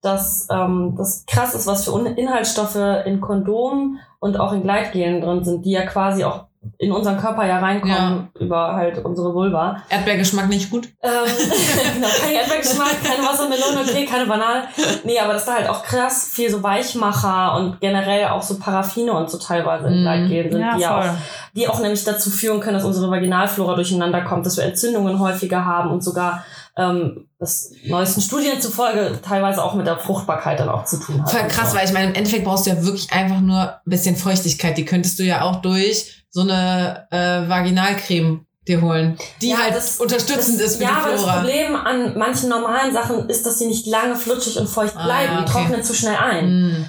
[0.00, 5.44] dass ähm, das krass ist, was für Inhaltsstoffe in Kondomen und auch in Gleitgelen drin
[5.44, 6.46] sind, die ja quasi auch
[6.78, 9.82] in unseren Körper ja reinkommen über halt unsere Vulva.
[9.88, 10.88] Erdbeergeschmack nicht gut.
[11.02, 11.10] Ähm,
[11.94, 14.64] genau, kein Erdbeergeschmack, keine Wassermelone, okay, keine Banane.
[15.04, 18.58] Nee, aber das ist da halt auch krass viel so Weichmacher und generell auch so
[18.58, 20.02] Paraffine und so teilweise in Mhm.
[20.02, 21.14] Gleitgelen sind, Ja, die ja auch voll.
[21.58, 25.64] Die auch nämlich dazu führen können, dass unsere Vaginalflora durcheinander kommt, dass wir Entzündungen häufiger
[25.64, 26.44] haben und sogar
[26.76, 31.30] ähm, das neuesten Studien zufolge teilweise auch mit der Fruchtbarkeit dann auch zu tun hat.
[31.30, 34.14] Voll krass, weil ich meine, im Endeffekt brauchst du ja wirklich einfach nur ein bisschen
[34.14, 34.78] Feuchtigkeit.
[34.78, 39.74] Die könntest du ja auch durch so eine äh, Vaginalcreme dir holen, die Ja, halt
[39.74, 41.36] das- unterstützend das, ist für ja, die aber das Flora.
[41.40, 45.32] Problem an manchen normalen Sachen ist, dass sie nicht lange flutschig und feucht Ah, bleiben.
[45.34, 45.52] ja, Die okay.
[45.64, 46.46] trocknen zu schnell ein.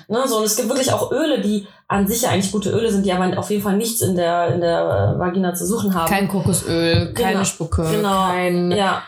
[0.07, 0.13] Mm.
[0.13, 2.91] Ne, so, und es gibt wirklich auch Öle, die an sich ja eigentlich gute Öle
[2.91, 5.93] sind, die aber auf jeden Fall nichts in der, in der äh, Vagina zu suchen
[5.95, 6.07] haben.
[6.07, 7.43] Kein Kokosöl, keine Genau.
[7.45, 8.27] Spucke, Genau.
[8.27, 9.01] kein, ja,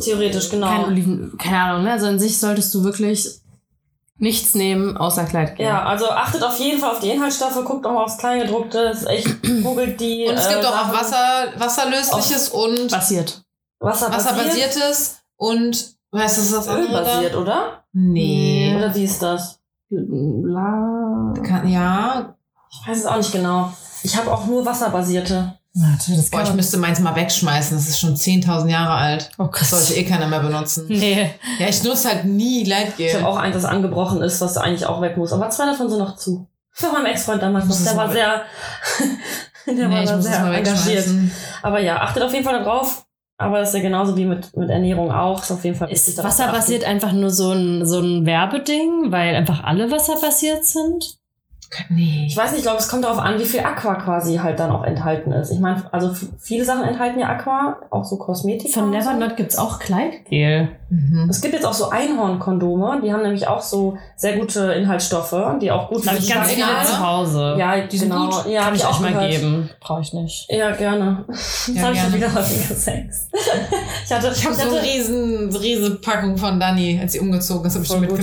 [0.00, 0.68] theoretisch, genau.
[0.68, 1.84] kein Oliven, keine Ahnung.
[1.84, 1.92] Ne?
[1.92, 3.37] Also an sich solltest du wirklich
[4.18, 5.66] nichts nehmen außer Kleidgel.
[5.66, 9.06] Ja, also achtet auf jeden Fall auf die Inhaltsstoffe, guckt auch mal aufs Kleingedruckte, ist
[9.06, 10.26] echt, googelt die.
[10.28, 10.90] Und es äh, gibt auch Sachen.
[10.90, 13.42] auf Wasser, Wasserlösliches und Basiert.
[13.80, 17.84] Wasserbasiert, Wasserbasiertes und weißt du, was das andere Ölbasiert, oder?
[17.92, 18.74] Nee.
[18.76, 19.60] Oder wie ist das?
[19.90, 22.34] La Kann, ja.
[22.70, 23.72] Ich weiß es auch nicht genau.
[24.02, 25.58] Ich habe auch nur wasserbasierte.
[25.80, 27.76] Warte, das Boah, ich müsste meins mal wegschmeißen.
[27.76, 29.30] Das ist schon 10.000 Jahre alt.
[29.38, 29.80] Oh Das Gott.
[29.80, 30.86] sollte eh keiner mehr benutzen.
[30.88, 31.30] Nee.
[31.58, 32.64] Ja, ich nutze halt nie
[32.96, 35.32] Ich habe auch eins, das angebrochen ist, was eigentlich auch weg muss.
[35.32, 36.46] Aber zwei davon sind noch zu.
[36.72, 37.84] Für meinen Ex-Freund damals noch.
[37.84, 38.42] Der war sehr,
[39.66, 40.86] der Nee, war ich da sehr mal engagiert.
[40.86, 41.30] wegschmeißen.
[41.62, 43.04] Aber ja, achtet auf jeden Fall darauf.
[43.40, 45.42] Aber das ist ja genauso wie mit, mit Ernährung auch.
[45.42, 49.62] Ist auf jeden Fall Ist wasserbasiert einfach nur so ein, so ein Werbeding, weil einfach
[49.62, 51.18] alle wasserbasiert sind?
[51.90, 52.24] Nee.
[52.26, 54.70] Ich weiß nicht, ich glaube, es kommt darauf an, wie viel Aqua quasi halt dann
[54.70, 55.50] auch enthalten ist.
[55.50, 58.72] Ich meine, also viele Sachen enthalten ja Aqua, auch so Kosmetik.
[58.72, 58.98] Von und so.
[58.98, 60.68] Nevernot gibt's auch Kleidgel.
[60.90, 61.26] Mhm.
[61.28, 65.70] Es gibt jetzt auch so Einhornkondome, die haben nämlich auch so sehr gute Inhaltsstoffe, die
[65.70, 67.56] auch gut Da habe ich ganz viele zu Hause.
[67.58, 68.26] Ja, Die sind genau.
[68.26, 68.46] gut.
[68.50, 69.30] Ja, Kann ich auch mal gehört.
[69.30, 69.70] geben.
[69.80, 70.46] Brauche ich nicht.
[70.50, 71.24] Ja, gerne.
[71.28, 73.28] Jetzt Ja, habe ich schon wieder häufiger Sex.
[74.04, 77.74] ich hatte, Ich habe so eine riesen, riesen Packung von Dani, als sie umgezogen ist,
[77.74, 78.18] habe ich die Voll gut.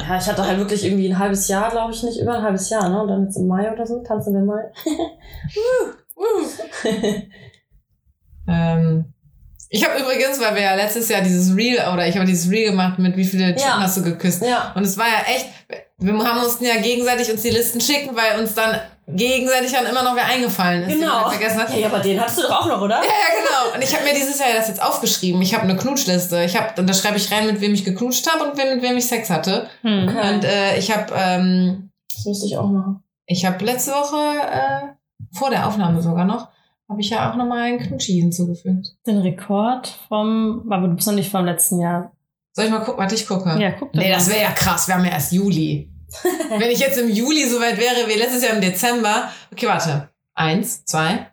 [0.00, 2.68] Ja, ich hatte halt wirklich irgendwie ein halbes Jahr, glaube ich, nicht über ein halbes
[2.70, 3.02] Jahr, ne?
[3.02, 4.70] Und dann jetzt im Mai oder so, tanzen den Mai.
[8.48, 9.12] Ähm,
[9.68, 12.70] ich habe übrigens, weil wir ja letztes Jahr dieses Reel, oder ich habe dieses Reel
[12.70, 13.80] gemacht mit wie viele Typen Ja.
[13.80, 14.42] hast du geküsst.
[14.42, 14.72] ja.
[14.76, 15.46] Und es war ja echt,
[15.98, 18.78] wir haben mussten ja gegenseitig uns die Listen schicken, weil uns dann
[19.08, 20.94] gegenseitig dann immer noch wer eingefallen ist.
[20.94, 21.30] Genau.
[21.30, 21.76] vergessen hat.
[21.76, 22.96] Ja, aber den hattest du doch auch noch, oder?
[22.96, 23.74] Ja, ja, genau.
[23.74, 25.40] Und ich habe mir dieses Jahr das jetzt aufgeschrieben.
[25.42, 26.42] Ich habe eine Knutschliste.
[26.44, 28.96] Ich hab, und da schreibe ich rein, mit wem ich geknutscht habe und mit wem
[28.96, 29.68] ich Sex hatte.
[29.82, 30.08] Hm.
[30.08, 33.02] Und äh, ich habe ähm, Das müsste ich auch machen.
[33.26, 36.48] ich habe letzte Woche, äh, vor der Aufnahme sogar noch,
[36.88, 38.96] habe ich ja auch nochmal einen Knutschi hinzugefügt.
[39.06, 42.12] Den Rekord vom, aber du bist noch nicht vom letzten Jahr.
[42.56, 42.98] Soll ich mal gucken?
[43.00, 43.54] Warte, ich gucke.
[43.60, 44.88] Ja, guck Nee, das wäre ja krass.
[44.88, 45.90] Wir haben ja erst Juli.
[46.58, 49.30] Wenn ich jetzt im Juli so weit wäre wie letztes Jahr im Dezember.
[49.52, 50.08] Okay, warte.
[50.34, 51.26] Eins, zwei.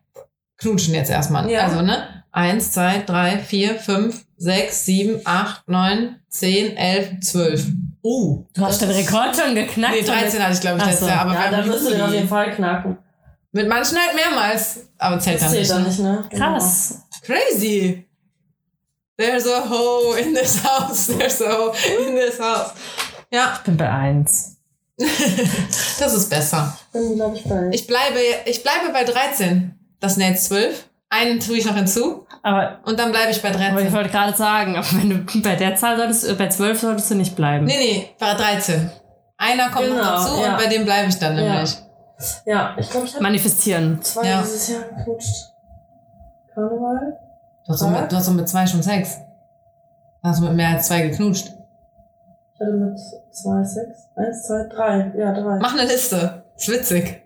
[0.57, 1.49] Knutschen jetzt erstmal.
[1.49, 1.61] Ja.
[1.61, 2.25] Also, ne?
[2.33, 7.67] Eins, zwei, drei, vier, fünf, sechs, sieben, acht, neun, zehn, elf, zwölf.
[8.03, 8.43] Uh.
[8.53, 9.95] Du hast den Rekord schon geknackt.
[9.95, 11.07] Nee, 13 hatte ich, glaube ich, letztes so.
[11.07, 11.21] Jahr.
[11.21, 12.97] Aber ja, wir da haben wirst du den auf jeden Fall knacken.
[13.53, 14.89] Mit manchen halt mehrmals.
[14.97, 15.71] Aber zählt Das dann zählt nicht.
[15.71, 16.19] dann ne?
[16.19, 16.37] nicht, ne?
[16.37, 17.05] Krass.
[17.21, 18.09] Crazy.
[19.17, 21.07] There's a hole in this house.
[21.07, 21.73] There's a hole
[22.07, 22.73] in this house.
[23.31, 24.57] Ja, Ich bin bei eins.
[24.97, 26.77] das ist besser.
[26.91, 27.07] Genau.
[27.09, 27.69] Bin, glaube ich, bei.
[27.71, 29.77] Ich bleibe, ich bleibe bei 13.
[29.99, 30.89] Das sind jetzt 12.
[31.09, 33.93] Einen tue ich noch hinzu Aber, und dann bleibe ich bei aber ich 13.
[33.93, 37.15] wollte gerade sagen, aber wenn du bei der Zahl solltest, äh, bei zwölf solltest du
[37.15, 37.65] nicht bleiben.
[37.65, 38.89] Nee, nee, bei 13.
[39.37, 40.51] Einer kommt noch Genau, dazu ja.
[40.51, 41.53] und bei dem bleibe ich dann Ja.
[41.53, 41.77] nämlich.
[42.47, 44.01] ja, ich glaube, ich habe Manifestieren.
[44.01, 44.41] zwei Ja.
[44.41, 45.51] dieses Jahr geknutscht.
[46.55, 47.19] Karneval?
[47.65, 49.17] Du hast, doch mit, du hast doch mit zwei schon Sex.
[50.21, 51.47] Du hast mit mehr als zwei geknutscht.
[52.55, 52.99] Ich hatte mit
[53.31, 54.09] zwei Sex.
[54.15, 55.11] Eins, zwei, drei.
[55.17, 55.57] Ja, drei.
[55.59, 56.43] Mach eine Liste.
[56.57, 57.21] Ist witzig.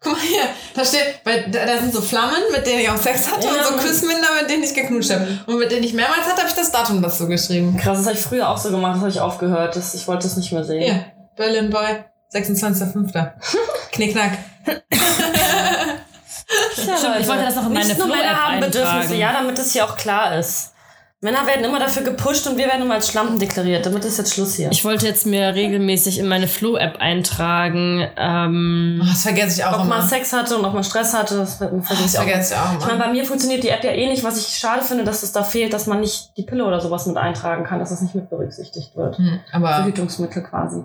[0.00, 0.44] Guck mal hier,
[0.74, 3.52] da steht, weil da, da sind so Flammen, mit denen ich auch Sex hatte Ja.
[3.52, 5.26] und so Küssminder, mit denen ich geknutscht habe.
[5.46, 7.76] Und mit denen ich mehrmals hatte, habe ich das Datum dazu geschrieben.
[7.76, 9.76] Krass, das habe ich früher auch so gemacht, das habe ich aufgehört.
[9.76, 10.80] Das, ich wollte das nicht mehr sehen.
[10.82, 11.04] Hier,
[11.36, 12.02] Berlin Boy,
[12.32, 13.32] 26.05.
[13.92, 14.38] Knickknack.
[16.48, 19.18] Ja, Stimmt, ich wollte das noch in meine Nicht nur Männer haben Bedürfnisse, eintragen.
[19.18, 20.70] ja, damit es hier auch klar ist.
[21.20, 23.86] Männer werden immer dafür gepusht und wir werden immer als Schlampen deklariert.
[23.86, 24.68] Damit ist jetzt Schluss hier.
[24.70, 28.06] Ich wollte jetzt mir regelmäßig in meine Flo-App eintragen.
[28.18, 30.06] Ähm, Oh, das vergesse ich auch ob man immer.
[30.08, 32.24] Sex hatte und ob man Stress hatte, das vergesse Das ich auch.
[32.24, 33.04] vergesse ich auch Ich meine, immer.
[33.06, 35.42] bei mir funktioniert die App ja eh nicht, was ich schade finde, dass es da
[35.42, 38.28] fehlt, dass man nicht die Pille oder sowas mit eintragen kann, dass das nicht mit
[38.28, 39.16] berücksichtigt wird.
[39.16, 40.84] Hm, aber, Verhütungsmittel quasi.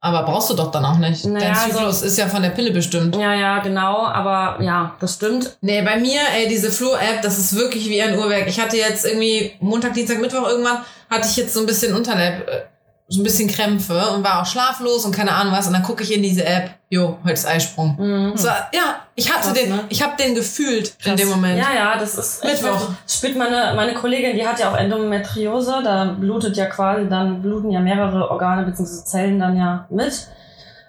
[0.00, 1.24] Aber brauchst du doch dann auch nicht.
[1.24, 3.16] Naja, Dein Zyklus ist ja von der Pille bestimmt.
[3.16, 5.56] Ja, ja, genau, aber ja, das stimmt.
[5.62, 8.46] Nee, bei mir, ey, diese Flo-App, das ist wirklich wie ein Uhrwerk.
[8.46, 10.78] Ich hatte jetzt irgendwie Montag, Dienstag, Mittwoch irgendwann,
[11.10, 12.62] hatte ich jetzt so ein bisschen Unterleib, äh,
[13.08, 15.66] so ein bisschen Krämpfe und war auch schlaflos und keine Ahnung was.
[15.68, 17.96] Und dann gucke ich in diese App, jo, heute ist Eisprung.
[17.98, 18.36] Mhm.
[18.36, 19.84] So, ja, ich hatte Krass, den, ne?
[19.88, 21.20] ich habe den gefühlt in Krass.
[21.20, 21.56] dem Moment.
[21.58, 22.88] Ja, ja, das ist Mittwoch.
[23.08, 27.70] Spielt meine, meine Kollegin, die hat ja auch Endometriose, da blutet ja quasi, dann bluten
[27.70, 29.04] ja mehrere Organe bzw.
[29.04, 30.26] Zellen dann ja mit.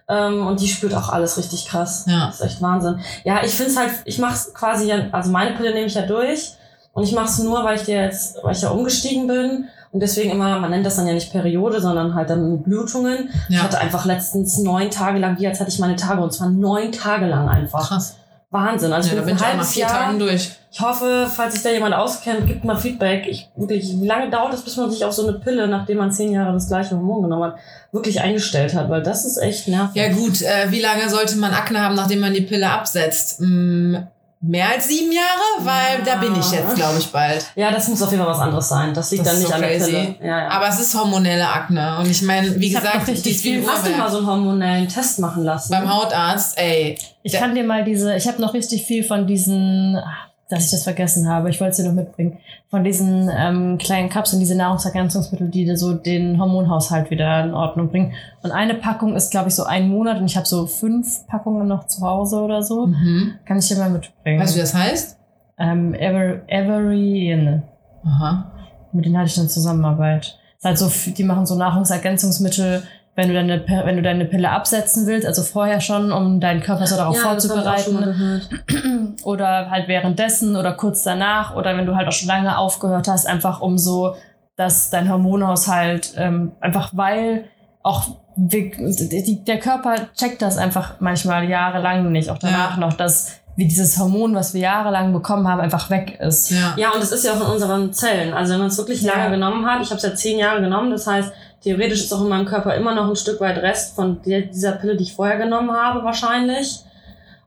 [0.09, 2.05] Ähm, und die spürt auch alles richtig krass.
[2.07, 2.27] Ja.
[2.27, 2.99] Das ist echt Wahnsinn.
[3.25, 6.53] Ja, ich find's halt, ich mach's quasi, ja- also meine Pille nehme ich ja durch
[6.93, 10.31] und ich mach's nur, weil ich dir jetzt, weil ich ja umgestiegen bin und deswegen
[10.31, 13.29] immer, man nennt das dann ja nicht Periode, sondern halt dann Blutungen.
[13.49, 16.33] Ich Ja, hatte einfach letztens neun Tage lang, wie als hatte ich meine Tage und
[16.33, 17.87] zwar neun Tage lang einfach.
[17.87, 18.15] krass.
[18.49, 18.93] Wahnsinn.
[18.93, 19.91] Also Ja, ich bin bin ich ein halbes vier Jahr.
[19.91, 20.51] Tagen durch.
[20.71, 23.27] Ich hoffe, falls sich da jemand auskennt, gibt mal Feedback.
[23.27, 26.11] Ich, wirklich, wie lange dauert es, bis man sich auf so eine Pille, nachdem man
[26.13, 27.55] zehn Jahre das gleiche Hormon genommen hat,
[27.91, 28.89] wirklich eingestellt hat?
[28.89, 29.95] Weil das ist echt nervig.
[30.01, 33.41] Ja gut, äh, wie lange sollte man Akne haben, nachdem man die Pille absetzt?
[33.41, 33.95] Mm,
[34.41, 35.25] mehr als sieben Jahre?
[35.59, 37.45] Weil da bin ich jetzt, glaube ich, bald.
[37.55, 38.93] Ja, das muss auf jeden Fall was anderes sein.
[38.93, 39.67] Das liegt Das dann nicht so an der.
[39.69, 40.15] Pille.
[40.21, 40.49] Ja, ja.
[40.49, 41.97] Aber es ist hormonelle Akne.
[41.99, 44.27] Und ich meine, wie Ich hab gesagt, noch richtig viel- Hast du mal so einen
[44.27, 45.71] hormonellen Test machen lassen?
[45.71, 46.97] Beim Hautarzt, ey.
[47.23, 47.39] ich Ja.
[47.39, 50.83] kann dir mal diese, ich habe noch richtig viel von diesen, ach, dass ich das
[50.83, 52.37] vergessen habe, ich wollte es dir noch mitbringen,
[52.69, 57.89] von diesen ähm, kleinen Kapseln, diese Nahrungsergänzungsmittel, die dir so den Hormonhaushalt wieder in Ordnung
[57.89, 58.13] bringen.
[58.43, 61.67] Und eine Packung ist, glaube ich, so ein Monat und ich habe so fünf Packungen
[61.67, 62.87] noch zu Hause oder so.
[62.87, 63.33] Mhm.
[63.45, 64.39] Kann ich dir mal mitbringen.
[64.39, 65.17] Weißt du, wie das heißt?
[65.59, 67.61] Ähm, Ever, Every,
[68.05, 68.51] Aha.
[68.93, 70.39] mit denen hatte ich eine Zusammenarbeit.
[70.57, 72.83] Ist halt so, die machen so Nahrungsergänzungsmittel,
[73.17, 76.85] wenn du deine, wenn du deine Pille absetzen willst, also vorher schon, um deinen Körper
[76.85, 78.41] so darauf Ja, vorzubereiten.
[79.23, 83.25] oder halt währenddessen oder kurz danach oder wenn du halt auch schon lange aufgehört hast,
[83.25, 84.15] einfach um so,
[84.55, 87.45] dass dein Hormonhaushalt ähm, einfach weil
[87.83, 92.79] auch wir, die, der Körper checkt das einfach manchmal jahrelang nicht, auch danach Ja.
[92.79, 96.51] noch, dass wie dieses Hormon, was wir jahrelang bekommen haben, einfach weg ist.
[96.51, 96.75] Ja.
[96.77, 98.31] Ja, und es ist ja auch in unseren Zellen.
[98.35, 99.13] Also wenn man es wirklich Ja.
[99.15, 101.31] lange genommen hat, ich habe es ja zehn Jahre genommen, das heißt,
[101.67, 104.73] theoretisch ist auch in meinem Körper immer noch ein Stück weit Rest von der, dieser
[104.73, 106.79] Pille, die ich vorher genommen habe, wahrscheinlich.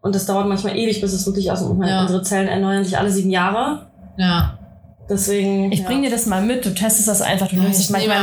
[0.03, 2.01] Und das dauert manchmal ewig, bis es wirklich aus Ja.
[2.03, 3.87] unsere Zellen erneuern sich alle sieben Jahre.
[4.17, 4.59] Ja.
[5.09, 5.73] Deswegen.
[5.73, 5.87] Ich ja.
[5.87, 8.15] bring dir das mal mit, du testest das einfach, du Ja, nimmst ich es nehme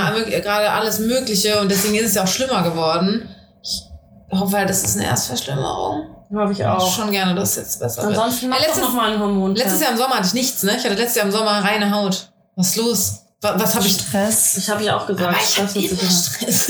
[0.41, 3.27] gerade alles Mögliche und deswegen ist es ja auch schlimmer geworden.
[3.61, 3.83] Ich
[4.31, 6.03] hoffe halt, das ist eine Erstverschlimmerung.
[6.33, 6.93] Habe ich Ich auch.
[6.95, 8.15] schon gerne, dass es jetzt besser wird.
[8.17, 9.55] Ansonsten mach Ja, doch letztes- noch mal einen Hormon.
[9.55, 10.71] Letztes Jahr im Sommer hatte ich nichts, ne?
[10.77, 12.29] Ich hatte letztes Jahr im Sommer reine Haut.
[12.55, 13.21] Was ist los?
[13.41, 13.93] Was, was habe ich?
[13.93, 14.57] Stress.
[14.57, 16.11] Ich habe ja auch gesagt, Aber ich habe immer.
[16.11, 16.69] Stress.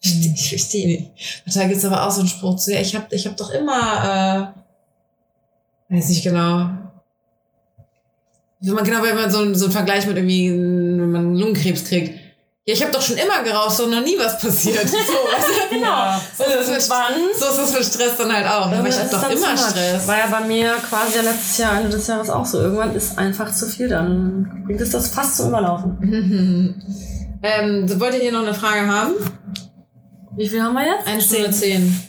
[0.00, 1.10] ich ich verstehe nicht.
[1.54, 2.72] Da gibt's aber auch so einen Spruch zu.
[2.72, 4.52] Ja, ich habe ich hab doch immer,
[5.90, 6.70] äh, weiß nicht genau.
[8.60, 12.23] Wenn man, genau, wenn man so, so einen Vergleich mit irgendwie, wenn man Lungenkrebs kriegt.
[12.66, 14.88] Ja, ich habe doch schon immer geraucht, doch noch nie was passiert.
[14.88, 15.74] So, weißt du?
[15.76, 16.14] Genau.
[16.36, 17.12] So ist, Irgendwann.
[17.38, 18.72] so ist das für Stress dann halt auch.
[18.72, 19.56] Aber ich habe doch immer.
[19.56, 20.08] Stress.
[20.08, 22.60] War ja bei mir quasi ja letztes Jahr, Ende des Jahres auch so.
[22.60, 25.98] Irgendwann ist einfach zu viel, dann bringt es das fast zum Überlaufen.
[27.42, 29.12] ähm, so, wollt ihr hier noch eine Frage haben?
[30.36, 31.06] Wie viel haben wir jetzt?
[31.06, 32.00] Eine Stunde zehn.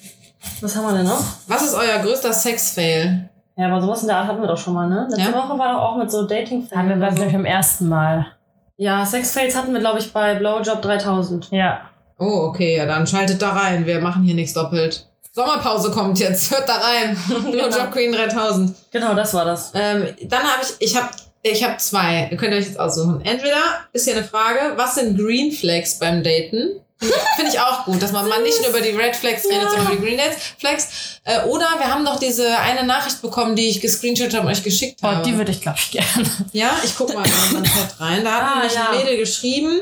[0.61, 1.23] Was haben wir denn noch?
[1.47, 3.29] Was ist euer größter Sex-Fail?
[3.57, 5.07] Ja, aber sowas in der Art hatten wir doch schon mal, ne?
[5.09, 5.33] Letzte Ja.
[5.37, 8.27] Woche war doch auch mit so dating Haben wir, glaube ich, beim ersten Mal.
[8.77, 11.49] Ja, Sexfails hatten wir, glaube ich, bei Blowjob 3000.
[11.51, 11.89] Ja.
[12.17, 13.85] Oh, okay, ja, dann schaltet da rein.
[13.85, 15.07] Wir machen hier nichts doppelt.
[15.31, 16.51] Sommerpause kommt jetzt.
[16.55, 17.17] Hört da rein.
[17.51, 18.75] Blowjob Queen 3000.
[18.91, 19.71] Genau, das war das.
[19.73, 21.09] Ähm, dann habe ich, ich habe
[21.41, 22.27] ich hab zwei.
[22.31, 23.21] Ihr könnt euch jetzt aussuchen.
[23.23, 23.61] Entweder
[23.93, 26.81] ist hier eine Frage, was sind Green Flags beim Daten?
[26.99, 29.93] Finde ich auch gut, dass man mal nicht nur über die Red Flags redet, sondern
[29.93, 30.19] über die Green
[30.57, 31.19] Flags.
[31.25, 34.99] Äh, oder wir haben doch diese eine Nachricht bekommen, die ich gescreenshot und euch geschickt
[35.03, 35.21] Oh, habe.
[35.23, 36.29] die würde ich, glaube ich, gerne.
[36.53, 38.23] ja, ich guck mal in unseren Chat rein.
[38.23, 38.89] Da hat Ah, nämlich ja.
[38.91, 39.81] ein Mädel geschrieben.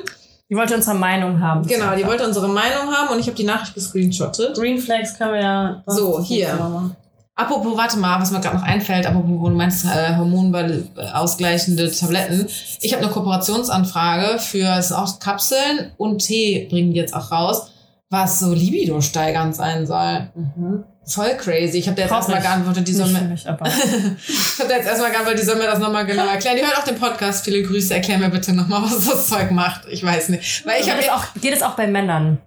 [0.50, 1.66] Die wollte unsere Meinung haben.
[1.68, 4.56] Genau, die wollte unsere Meinung haben und ich habe die Nachricht gescreenshottet.
[4.56, 5.84] Green Flags können wir ja.
[5.88, 6.92] So, hier.
[7.36, 12.48] Apropos, warte mal, was mir gerade noch einfällt, apropos, wo du meinst, äh, hormonausgleichende Tabletten.
[12.82, 17.32] Ich habe eine Kooperationsanfrage für, es sind auch Kapseln und Tee bringen die jetzt auch
[17.32, 17.72] raus,
[18.12, 20.30] was so Libido steigernd sein soll.
[20.36, 20.84] Mhm.
[21.06, 21.80] Voll crazy.
[21.80, 23.66] Ich habe dir jetzt erstmal geantwortet, die soll mir, mich, aber.
[24.28, 26.56] ich habe dir jetzt erstmal geantwortet, die soll mir das nochmal genau erklären.
[26.56, 27.44] Die hört auch den Podcast.
[27.44, 27.94] Viele Grüße.
[27.94, 29.82] Erklär mir bitte nochmal, was das Zeug macht.
[29.90, 30.66] Ich weiß nicht.
[30.66, 32.38] Weil ich habe es auch, geht es auch bei Männern?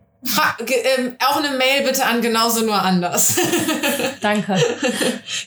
[0.64, 3.36] Ge- ähm, auch eine Mail bitte an genauso nur anders.
[4.20, 4.56] Danke.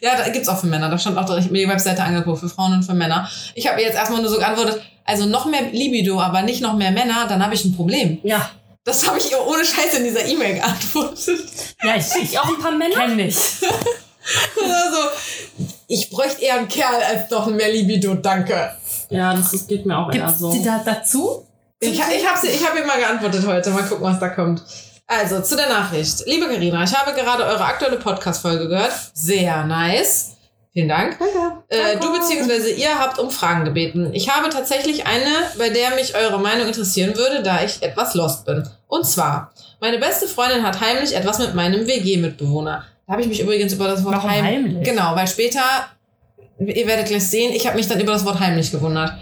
[0.02, 0.90] Ja, da gibt's auch für Männer.
[0.90, 3.30] Da stand auch direkt mir die Webseite angeguckt, für Frauen und für Männer.
[3.56, 6.92] Ich habe jetzt erstmal nur so geantwortet, also noch mehr Libido, aber nicht noch mehr
[6.92, 8.20] Männer, dann habe ich ein Problem.
[8.24, 8.50] Ja.
[8.86, 11.40] Das habe ich ihr ohne Scheiß in dieser E-Mail geantwortet.
[11.84, 12.96] Ja, ich, ich Auch ein paar Männer?
[12.96, 13.36] kenne dich.
[14.62, 14.98] Also,
[15.88, 18.76] ich bräuchte eher einen Kerl als noch mehr Libido, danke.
[19.10, 20.52] Ja, das, das geht mir auch eher Gibt es so.
[20.54, 21.48] die da dazu?
[21.82, 23.70] Ich, ich habe ich hab ihr mal geantwortet heute.
[23.70, 24.62] Mal gucken, was da kommt.
[25.08, 26.26] Also, zu der Nachricht.
[26.26, 28.92] Liebe Karina, ich habe gerade eure aktuelle Podcast-Folge gehört.
[29.14, 30.36] Sehr nice.
[30.74, 31.18] Vielen Dank.
[31.18, 31.64] Danke.
[31.70, 32.74] Äh, du bzw.
[32.74, 34.10] ihr habt um Fragen gebeten.
[34.14, 38.46] Ich habe tatsächlich eine, bei der mich eure Meinung interessieren würde, da ich etwas lost
[38.46, 38.68] bin.
[38.88, 42.84] Und zwar, meine beste Freundin hat heimlich etwas mit meinem WG-Mitbewohner.
[43.08, 44.84] Da habe ich mich übrigens über das Wort Warum heim heimlich?
[44.84, 45.62] Genau, weil später,
[46.60, 49.14] ihr werdet gleich sehen, ich habe mich dann über das Wort heimlich gewundert.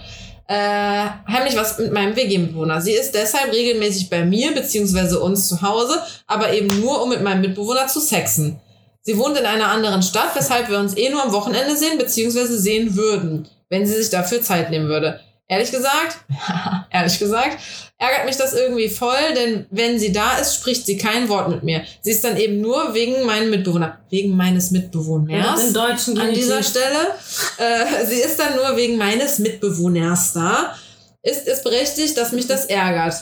[0.49, 2.80] Äh, heimlich was mit meinem WG-Mitbewohner.
[2.80, 5.18] Sie ist deshalb regelmäßig bei mir bzw.
[5.18, 8.60] uns zu Hause, aber eben nur, um mit meinem Mitbewohner zu sexen.
[9.02, 12.45] Sie wohnt in einer anderen Stadt, weshalb wir uns eh nur am Wochenende sehen bzw.
[12.45, 15.19] sehen würden, wenn sie sich dafür Zeit nehmen würde.
[15.49, 16.18] Ehrlich gesagt,
[16.91, 17.57] ehrlich gesagt,
[17.98, 21.64] ärgert mich das irgendwie voll, denn wenn sie da ist, spricht sie kein Wort mit
[21.64, 21.84] mir.
[22.02, 26.61] Sie ist dann eben nur wegen meinem Mitbewohner, wegen meines Mitbewohners In deutschen an dieser.
[26.64, 27.14] Stelle.
[27.57, 30.76] Äh, sie ist dann nur wegen meines Mitbewohners da.
[31.24, 33.15] Ist es berechtigt, dass mich das ärgert?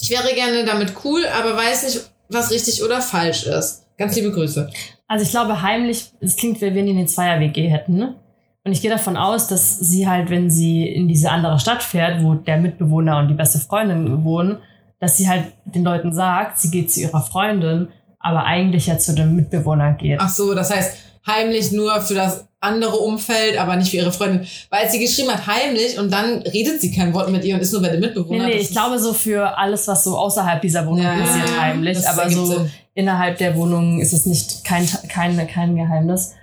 [0.00, 3.84] Ich wäre gerne damit cool, aber weiß nicht, was richtig oder falsch ist.
[3.98, 4.68] Ganz liebe Grüße.
[5.06, 7.96] Also ich glaube heimlich, es klingt, wie wenn die eine Zweier-WG hätten.
[7.96, 8.16] Ne?
[8.64, 12.22] Und ich gehe davon aus, dass sie halt, wenn sie in diese andere Stadt fährt,
[12.22, 14.58] wo der Mitbewohner und die beste Freundin wohnen,
[15.00, 17.88] dass sie halt den Leuten sagt, sie geht zu ihrer Freundin,
[18.20, 20.18] aber eigentlich ja zu dem Mitbewohner geht.
[20.20, 24.46] Ach so, das heißt heimlich nur für das andere Umfeld, aber nicht für ihre Freundin.
[24.70, 27.72] Weil sie geschrieben hat heimlich und dann redet sie kein Wort mit ihr und ist
[27.72, 28.46] nur bei dem Nee, Mitbewohner.
[28.46, 32.08] nee, Das ich glaube so für alles, was so außerhalb dieser Wohnung Ja, passiert, heimlich.
[32.08, 32.70] Aber so Sinn.
[32.94, 36.34] innerhalb der Wohnung ist es nicht kein, kein, kein Geheimnis.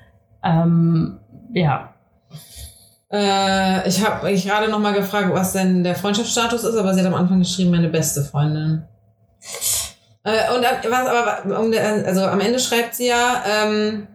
[0.44, 1.18] Ähm,
[1.54, 1.94] ja.
[3.12, 7.00] Äh, ich habe mich gerade noch mal gefragt, was denn der Freundschaftsstatus ist, aber sie
[7.00, 8.84] hat am Anfang geschrieben, meine beste Freundin.
[10.24, 11.74] Äh, und äh, was aber, um,
[12.06, 14.08] also am Ende schreibt sie ja, ähm,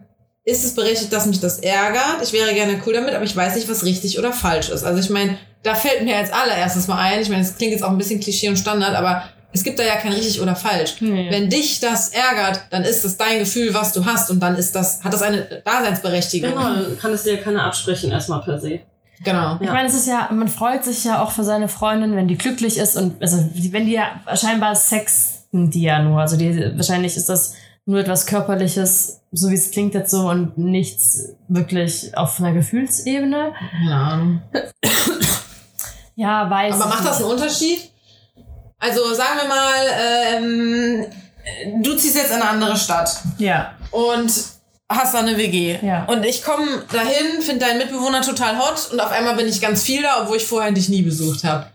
[0.45, 2.21] ist es berechtigt, dass mich das ärgert?
[2.21, 4.83] Ich wäre gerne cool damit, aber ich weiß nicht, was richtig oder falsch ist.
[4.83, 7.83] Also ich meine, da fällt mir als allererstes mal ein, ich meine, es klingt jetzt
[7.83, 9.23] auch ein bisschen Klischee und Standard, aber
[9.55, 10.97] es gibt da ja kein richtig oder falsch.
[10.99, 11.31] Nee.
[11.31, 14.75] Wenn dich das ärgert, dann ist das dein Gefühl, was du hast und dann ist
[14.75, 16.49] das, hat das eine Daseinsberechtigung.
[16.49, 18.81] Genau, dann kann es dir keiner absprechen, erstmal per se.
[19.23, 19.57] Genau.
[19.61, 22.37] Ich meine, es ist ja, man freut sich ja auch für seine Freundin, wenn die
[22.37, 26.19] glücklich ist und also wenn die ja scheinbar sexten die ja nur.
[26.19, 27.53] Also die, wahrscheinlich ist das
[27.85, 33.53] nur etwas Körperliches, so wie es klingt jetzt so und nichts wirklich auf einer Gefühlsebene.
[33.71, 34.41] Keine Ahnung.
[36.15, 36.75] Ja, weiß.
[36.75, 37.91] Aber macht das einen Unterschied?
[38.85, 39.85] Also sagen wir mal,
[40.35, 41.05] ähm,
[41.81, 43.17] du ziehst jetzt in eine andere Stadt.
[43.37, 43.71] Ja.
[43.91, 44.31] und
[44.87, 45.79] hast da eine WG.
[45.81, 46.05] Ja.
[46.05, 49.83] Und ich komme dahin, finde deinen Mitbewohner total hot und auf einmal bin ich ganz
[49.83, 51.67] viel da, obwohl ich vorher dich nie besucht habe.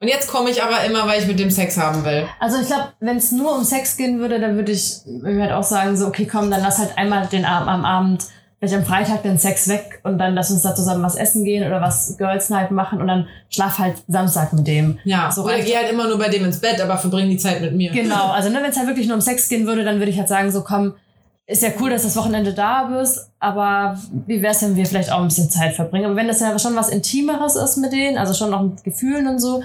[0.00, 2.26] Und jetzt komme ich aber immer, weil ich mit dem Sex haben will.
[2.40, 5.52] Also ich glaube, wenn es nur um Sex gehen würde, dann würde ich, ich halt
[5.52, 8.24] auch sagen, so, okay, komm, dann lass halt einmal den Abend am Abend,
[8.60, 11.66] vielleicht am Freitag den Sex weg und dann lass uns da zusammen was essen gehen
[11.66, 14.98] oder was Girls Night machen und dann schlaf halt Samstag mit dem.
[15.04, 17.62] Ja, So oder geh halt immer nur bei dem ins Bett, aber verbring die Zeit
[17.62, 17.90] mit mir.
[17.90, 20.18] Genau, also ne, wenn es halt wirklich nur um Sex gehen würde, dann würde ich
[20.18, 20.92] halt sagen, so komm,
[21.46, 25.10] ist ja cool, dass du das Wochenende da bist, aber wie wär's, wenn wir vielleicht
[25.10, 26.04] auch ein bisschen Zeit verbringen?
[26.04, 29.26] Aber wenn das ja schon was Intimeres ist mit denen, also schon noch mit Gefühlen
[29.26, 29.62] und so,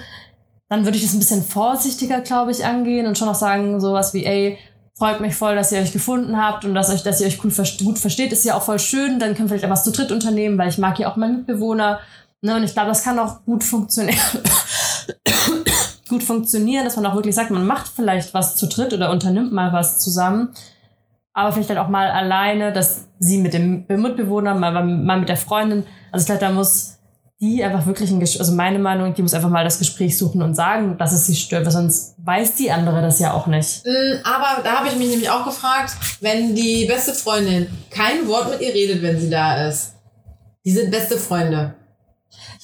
[0.68, 4.14] dann würde ich das ein bisschen vorsichtiger, glaube ich, angehen und schon auch sagen, sowas
[4.14, 4.58] wie, ey,
[4.96, 7.52] freut mich voll, dass ihr euch gefunden habt und dass euch, dass ihr euch cool,
[7.84, 10.10] gut versteht, ist ja auch voll schön, dann können wir vielleicht auch was zu dritt
[10.10, 12.00] unternehmen, weil ich mag ja auch meinen Mitbewohner,
[12.40, 14.18] ne, und ich glaube, das kann auch gut funktionieren.
[16.08, 19.52] gut funktionieren, dass man auch wirklich sagt, man macht vielleicht was zu dritt oder unternimmt
[19.52, 20.54] mal was zusammen.
[21.32, 25.36] Aber vielleicht dann auch mal alleine, dass sie mit dem Mitbewohner, mal, mal mit der
[25.36, 25.84] Freundin.
[26.10, 26.95] Also ich glaube, da muss
[27.40, 30.40] die einfach wirklich ein Gespräch, also meine Meinung, die muss einfach mal das Gespräch suchen
[30.40, 33.84] und sagen, dass es sie stört, weil sonst weiß die andere das ja auch nicht.
[33.84, 38.50] Mm, Aber da habe ich mich nämlich auch gefragt, wenn die beste Freundin kein Wort
[38.50, 39.92] mit ihr redet, wenn sie da ist.
[40.64, 41.74] Die sind beste Freunde.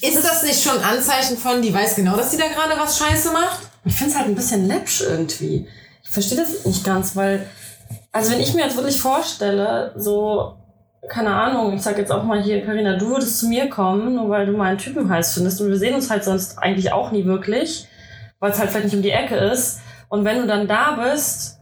[0.01, 2.99] Ist das nicht schon ein Anzeichen von, die weiß genau, dass sie da gerade was
[2.99, 3.61] scheiße macht?
[3.85, 5.69] Ich finde es halt ein bisschen läppsch irgendwie.
[6.03, 7.47] Ich verstehe das nicht ganz, weil,
[8.11, 10.57] also wenn ich mir jetzt wirklich vorstelle, so,
[11.09, 14.29] keine Ahnung, ich sag jetzt auch mal hier, Karina, du würdest zu mir kommen, nur
[14.29, 17.25] weil du meinen Typen heiß findest und wir sehen uns halt sonst eigentlich auch nie
[17.25, 17.89] wirklich,
[18.39, 19.81] weil es halt vielleicht nicht um die Ecke ist.
[20.09, 21.59] Und wenn du dann da bist,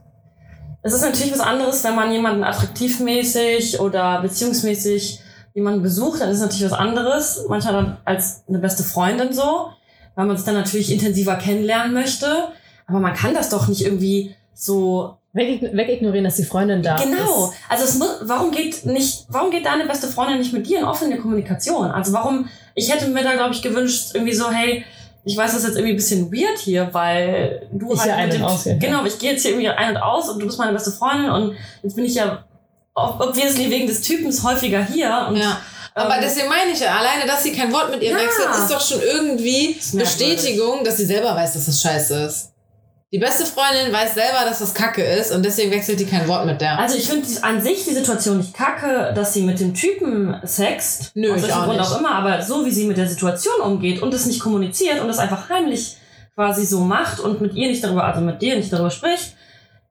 [0.83, 5.21] es ist natürlich was anderes, wenn man jemanden attraktivmäßig oder beziehungsmäßig
[5.53, 7.45] jemanden besucht, dann ist es natürlich was anderes.
[7.47, 9.71] Manchmal dann als eine beste Freundin so
[10.15, 12.49] weil man sich dann natürlich intensiver kennenlernen möchte.
[12.87, 15.17] Aber man kann das doch nicht irgendwie so.
[15.33, 17.45] Weg, wegignorieren, dass die Freundin da genau.
[17.47, 17.53] ist.
[17.69, 20.83] Also es muss, warum geht nicht, warum geht deine beste Freundin nicht mit dir in
[20.83, 21.89] offene Kommunikation?
[21.89, 24.83] Also warum, ich hätte mir da, glaube ich, gewünscht, irgendwie so, hey,
[25.23, 28.27] ich weiß, das ist jetzt irgendwie ein bisschen weird hier, weil du Ich hier ein
[28.27, 28.79] mit und ausgehe, ja.
[28.79, 31.29] Genau, ich gehe jetzt hier irgendwie ein und aus und du bist meine beste Freundin
[31.31, 32.43] und jetzt bin ich ja
[32.93, 35.57] ob- obviously wegen des Typens häufiger hier und Ja.
[35.93, 38.17] Aber Ähm, deswegen meine ich ja, alleine, dass sie kein Wort mit ihr Ja.
[38.17, 39.99] wechselt, ist doch schon irgendwie merkwürdig.
[39.99, 42.50] Bestätigung, dass sie selber weiß, dass das scheiße ist.
[43.13, 46.45] Die beste Freundin weiß selber, dass das Kacke ist und deswegen wechselt die kein Wort
[46.45, 46.79] mit der.
[46.79, 51.11] Also ich finde an sich die Situation nicht kacke, dass sie mit dem Typen sext.
[51.13, 51.91] Nö, aus welchem auch Grund nicht.
[51.91, 55.09] auch immer, aber so wie sie mit der Situation umgeht und es nicht kommuniziert und
[55.09, 55.97] es einfach heimlich
[56.35, 59.35] quasi so macht und mit ihr nicht darüber, also mit dir nicht darüber spricht,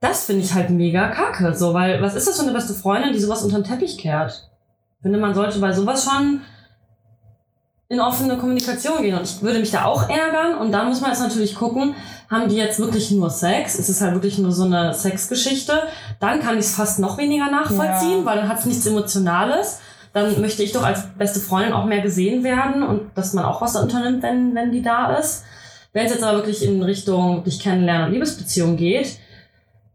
[0.01, 1.55] das finde ich halt mega kacke.
[1.55, 4.49] So, weil was ist das für eine beste Freundin, die sowas unter den Teppich kehrt?
[4.97, 6.41] Ich finde, man sollte bei sowas schon
[7.91, 9.19] in offene Kommunikation gehen.
[9.19, 10.57] Und ich würde mich da auch ärgern.
[10.59, 11.95] Und dann muss man jetzt natürlich gucken,
[12.31, 13.75] haben die jetzt wirklich nur Sex?
[13.75, 15.83] Ist es halt wirklich nur so eine Sexgeschichte?
[16.21, 18.25] Dann kann ich es fast noch weniger nachvollziehen, Ja.
[18.25, 19.81] weil dann hat es nichts Emotionales.
[20.13, 23.61] Dann möchte ich doch als beste Freundin auch mehr gesehen werden und dass man auch
[23.61, 25.45] was unternimmt, wenn, wenn die da ist.
[25.93, 29.19] Wenn es jetzt aber wirklich in Richtung dich kennenlernen und Liebesbeziehung geht,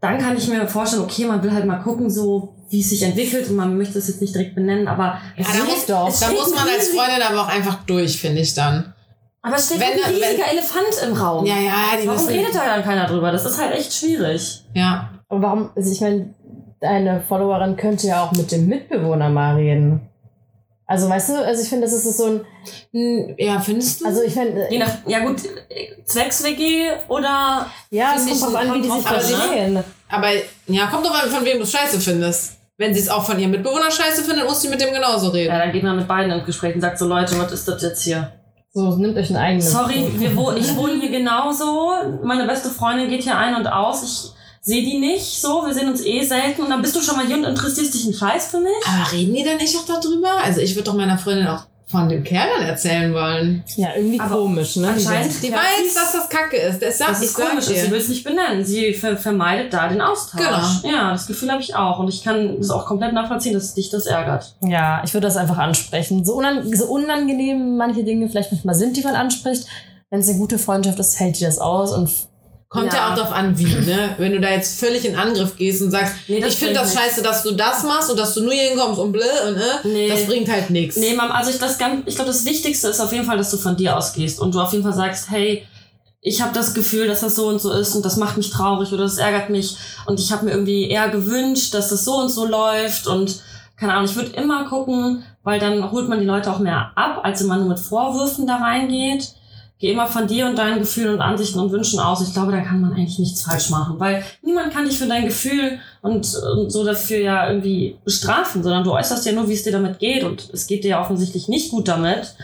[0.02, 3.04] dann kann ich mir vorstellen, okay, man will halt mal gucken, so wie es sich
[3.04, 6.10] entwickelt und man möchte es jetzt nicht direkt benennen, aber Ja, es da muss, doch.
[6.10, 8.94] es da muss man als Freundin aber auch einfach durch, finde ich dann.
[9.46, 11.46] Aber es steht Wenn- ein riesiger wenn- Elefant im Raum.
[11.46, 13.32] Ja, ja, die Warum redet da dann keiner drüber?
[13.32, 14.64] Das ist halt echt schwierig.
[14.74, 15.10] Ja.
[15.30, 16.34] Aber warum, also ich meine,
[16.82, 20.02] deine Followerin könnte ja auch mit dem Mitbewohner mal reden.
[20.88, 22.42] Also weißt du, also ich finde, das ist so ein,
[22.92, 24.06] Hm, Ja, findest du?
[24.06, 25.42] also ich finde, Je nach, ja gut,
[26.06, 29.02] Zwecks-WG oder ja, es kommt drauf an, wie die sich ne?
[29.02, 29.84] verstehen.
[30.10, 30.28] aber
[30.68, 32.54] ja, kommt doch an, von wem du Scheiße findest.
[32.78, 35.54] Wenn sie es auch von ihrem Mitbewohner Scheiße findet, muss sie mit dem genauso reden.
[35.54, 37.82] ja, dann geht man mit beiden ins Gespräch und sagt so, Leute, was ist das
[37.82, 38.32] jetzt hier?
[38.76, 39.62] So, nimmt euch einen eigenen.
[39.62, 41.94] Sorry, wir, wo, ich wohne hier genauso.
[42.24, 44.04] Meine beste Freundin geht hier ein und aus.
[44.04, 44.32] Ich
[44.62, 45.66] sehe die nicht so.
[45.66, 46.64] Wir sehen uns eh selten.
[46.64, 48.74] Und dann bist du schon mal hier und interessierst dich einen Scheiß für mich?
[48.86, 50.44] Aber reden die dann nicht auch darüber?
[50.44, 53.64] Also ich würde doch meiner Freundin auch von dem Kerl dann erzählen wollen.
[53.76, 54.88] Ja, irgendwie Aber komisch, ne?
[54.90, 56.82] anscheinend- Die weiß, ist- dass das Kacke ist.
[56.82, 57.76] Das, Das ist komisch, dir.
[57.76, 58.66] sie will es nicht benennen.
[58.66, 60.42] Sie ver vermeidet da den Austausch.
[60.82, 60.96] Genau.
[60.96, 62.00] Ja, das Gefühl habe ich auch.
[62.00, 64.56] Und ich kann das auch komplett nachvollziehen, dass dich das ärgert.
[64.62, 66.26] Ja, ich würde das einfach ansprechen.
[66.26, 69.68] So, unan so unangenehm manche Dinge vielleicht manchmal sind, die man anspricht.
[70.10, 72.10] Wenn es eine gute Freundschaft ist, hält die das aus und
[72.68, 73.00] Kommt ja.
[73.00, 73.12] Ja.
[73.12, 74.16] auch darauf an, wie, ne?
[74.18, 77.22] Wenn du da jetzt völlig in Angriff gehst und sagst, Nee, ich finde das scheiße,
[77.22, 80.10] dass du das machst und dass du nur hier hinkommst und blö und äh, Nee.
[80.10, 80.98] das bringt halt nichts.
[80.98, 83.52] Nee, Mom, also ich, das ganz, ich glaube, das Wichtigste ist auf jeden Fall, dass
[83.52, 85.66] du von dir ausgehst und du auf jeden Fall sagst, hey,
[86.22, 88.92] ich habe das Gefühl, dass das so und so ist und das macht mich traurig
[88.92, 89.78] oder das ärgert mich
[90.08, 93.42] und ich habe mir irgendwie eher gewünscht, dass das so und so läuft und
[93.78, 97.20] keine Ahnung, ich würde immer gucken, weil dann holt man die Leute auch mehr ab,
[97.24, 99.34] als wenn man nur mit Vorwürfen da reingeht.
[99.78, 102.26] Geh immer von dir und deinen Gefühlen und Ansichten und Wünschen aus.
[102.26, 105.26] Ich glaube, da kann man eigentlich nichts falsch machen, weil niemand kann dich für dein
[105.26, 109.64] Gefühl und, und so dafür ja irgendwie bestrafen, sondern du äußerst ja nur, wie es
[109.64, 112.36] dir damit geht und es geht dir ja offensichtlich nicht gut damit.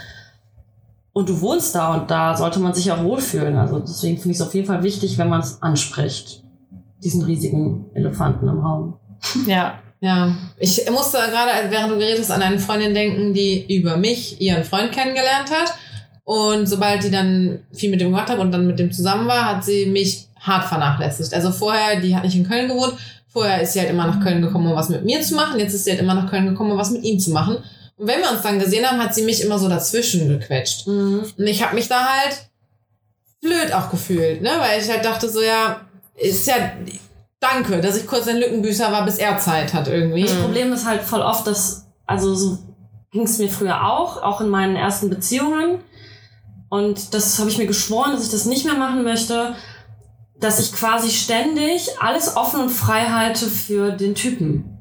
[1.13, 3.57] Und du wohnst da und da sollte man sich auch wohlfühlen.
[3.57, 6.43] Also deswegen finde ich es auf jeden Fall wichtig, wenn man es anspricht.
[7.03, 8.99] Diesen riesigen Elefanten im Raum.
[9.47, 9.79] ja.
[10.03, 14.41] Ja, ich musste gerade, während du geredet hast, an eine Freundin denken, die über mich
[14.41, 15.75] ihren Freund kennengelernt hat.
[16.23, 19.45] Und sobald die dann viel mit dem gemacht hat und dann mit dem zusammen war,
[19.45, 21.33] hat sie mich hart vernachlässigt.
[21.33, 22.93] Also vorher, die hat nicht in Köln gewohnt.
[23.27, 25.59] Vorher ist sie halt immer nach Köln gekommen, um was mit mir zu machen.
[25.59, 27.57] Jetzt ist sie halt immer nach Köln gekommen, um was mit ihm zu machen.
[27.97, 30.87] Und wenn wir uns dann gesehen haben, hat sie mich immer so dazwischen gequetscht.
[30.87, 31.23] Mhm.
[31.37, 32.49] Und ich habe mich da halt
[33.41, 34.51] blöd auch gefühlt, ne?
[34.57, 35.81] Weil ich halt dachte so, ja,
[36.15, 36.55] ist ja,
[37.39, 40.23] danke, dass ich kurz ein Lückenbüßer war, bis er Zeit hat irgendwie.
[40.23, 42.57] Das Problem ist halt voll oft, dass, also so
[43.11, 45.79] ging es mir früher auch, auch in meinen ersten Beziehungen.
[46.71, 49.55] Und das habe ich mir geschworen, dass ich das nicht mehr machen möchte,
[50.39, 54.77] dass ich quasi ständig alles offen und frei halte für den Typen.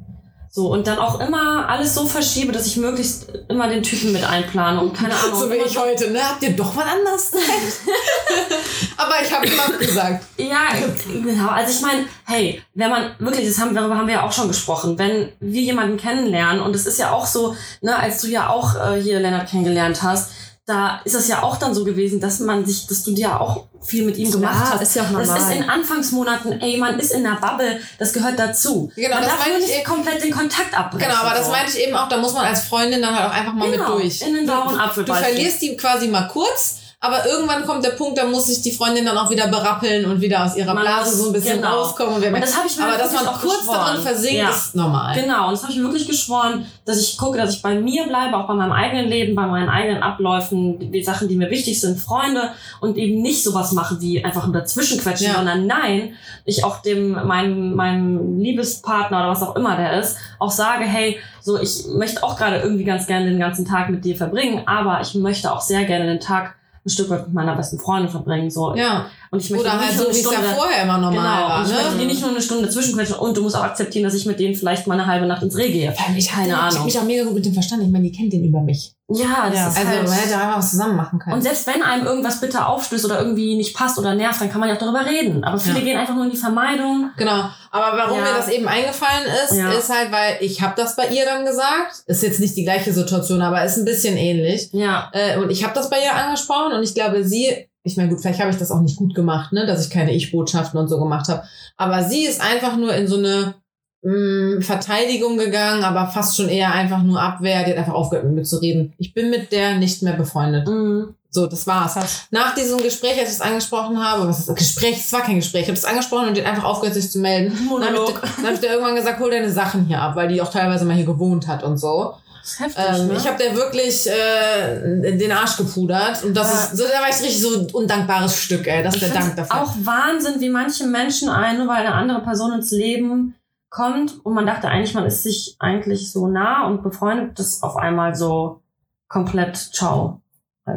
[0.53, 4.23] So, und dann auch immer alles so verschiebe, dass ich möglichst immer den Typen mit
[4.23, 5.41] einplane und keine Ahnung.
[5.41, 6.21] So wie ich heute, ne?
[6.23, 7.33] Habt ihr doch was anderes?
[8.97, 10.25] Aber ich habe immer gesagt.
[10.39, 10.69] Ja,
[11.13, 11.49] genau.
[11.49, 14.49] Also ich meine, hey, wenn man wirklich, das haben, darüber haben wir ja auch schon
[14.49, 18.49] gesprochen, wenn wir jemanden kennenlernen und es ist ja auch so, ne, als du ja
[18.49, 20.31] auch äh, hier Lennart kennengelernt hast,
[20.71, 23.65] da ist es ja auch dann so gewesen, dass man sich, dass du dir auch
[23.83, 24.83] viel mit ihm gemacht Klar, hast.
[24.83, 25.51] ist ja auch Das normal.
[25.53, 28.93] ist in Anfangsmonaten, ey, man ist in der Bubble, das gehört dazu.
[28.95, 29.85] Genau, man das darf nicht eben.
[29.85, 31.09] komplett den Kontakt abbrechen.
[31.09, 33.35] Genau, aber das meinte ich eben auch, da muss man als Freundin dann halt auch
[33.35, 34.23] einfach mal Genau, mit durch.
[34.23, 37.91] in den sauren du, Apfel du verlierst die quasi mal kurz, aber irgendwann kommt der
[37.93, 41.17] Punkt, da muss sich die Freundin dann auch wieder berappeln und wieder aus ihrer Blase
[41.17, 41.79] so ein bisschen genau.
[41.81, 42.17] rauskommen.
[42.17, 43.79] Und, Und das habe ich mir aber dass man auch kurz geschworen.
[43.87, 44.51] darin versinkt, Ja.
[44.51, 45.15] ist normal.
[45.19, 48.05] Genau, und das habe ich mir wirklich geschworen, dass ich gucke, dass ich bei mir
[48.07, 51.81] bleibe, auch bei meinem eigenen Leben, bei meinen eigenen Abläufen, die Sachen, die mir wichtig
[51.81, 52.51] sind, Freunde
[52.83, 55.35] und eben nicht sowas mache wie einfach nur dazwischenquetschen, Ja.
[55.37, 56.15] sondern nein,
[56.45, 61.19] ich auch dem, meinem, meinem Liebespartner oder was auch immer der ist, auch sage, hey,
[61.41, 65.01] so, ich möchte auch gerade irgendwie ganz gerne den ganzen Tag mit dir verbringen, aber
[65.01, 68.51] ich möchte auch sehr gerne den Tag ein Stück weit mit meiner besten Freundin verbringen,
[68.51, 68.75] so.
[68.75, 69.07] Ja.
[69.33, 70.99] Und ich möchte Oder nicht halt nur so, eine wie es ja Stunde- vorher immer
[70.99, 71.59] normal Genau, war.
[71.61, 72.05] und ich möchte dir Ne?
[72.07, 74.89] nicht nur eine Stunde dazwischenquetschen und du musst auch akzeptieren, dass ich mit denen vielleicht
[74.89, 75.89] mal eine halbe Nacht ins Reh gehe.
[75.97, 76.75] Allem, ich Keine Ich Ahnung.
[76.75, 77.85] habe mich auch mega gut mit dem verstanden.
[77.87, 78.93] Ich meine, die kennt den über mich.
[79.13, 79.69] Ja, das Ja.
[79.69, 81.35] ist Also halt man hätte einfach was zusammen machen können.
[81.37, 84.59] und selbst wenn einem irgendwas bitter aufstößt oder irgendwie nicht passt oder nervt, dann kann
[84.61, 85.43] man ja auch darüber reden.
[85.45, 85.85] Aber viele Ja.
[85.85, 87.11] gehen einfach nur in die Vermeidung.
[87.17, 87.45] Genau.
[87.73, 88.25] Aber warum Ja.
[88.25, 89.71] mir das eben eingefallen ist, Ja.
[89.71, 92.03] ist halt, weil ich habe das bei ihr dann gesagt.
[92.07, 94.71] Ist jetzt nicht die gleiche Situation, aber ist ein bisschen ähnlich.
[94.73, 95.09] Ja.
[95.13, 98.21] Äh, und ich habe das bei ihr angesprochen und ich glaube, sie, ich meine, gut,
[98.21, 100.99] vielleicht habe ich das auch nicht gut gemacht, ne, dass ich keine Ich-Botschaften und so
[100.99, 101.45] gemacht habe.
[101.77, 103.55] Aber sie ist einfach nur in so eine
[104.03, 107.65] mh, Verteidigung gegangen, aber fast schon eher einfach nur Abwehr.
[107.65, 108.93] Die hat einfach aufgehört, mit mir zu reden.
[108.99, 110.69] Ich bin mit der nicht mehr befreundet.
[110.69, 111.15] Mhm.
[111.33, 112.27] So, das war's.
[112.33, 114.97] Nach diesem Gespräch, als ich es angesprochen habe, was ist das Gespräch?
[114.99, 115.63] Es war kein Gespräch.
[115.63, 117.57] Ich habe es angesprochen und die hat einfach aufgehört, sich zu melden.
[117.71, 120.43] Dann habe ich, hab ich dir irgendwann gesagt, hol deine Sachen hier ab, weil die
[120.43, 122.15] auch teilweise mal hier gewohnt hat und so.
[122.59, 123.15] Heftig, Ähm, ne?
[123.17, 126.61] Ich habe der wirklich äh, den Arsch gepudert und das Ja.
[126.65, 128.83] ist so, da war ich richtig so ein undankbares Stück, ey.
[128.83, 129.63] Das ist der Dank dafür.
[129.63, 133.35] auch Wahnsinn, wie manche Menschen ein, nur weil eine andere Person ins Leben
[133.69, 137.77] kommt und man dachte eigentlich, man ist sich eigentlich so nah und befreundet, das auf
[137.77, 138.61] einmal so
[139.09, 140.21] komplett ciao.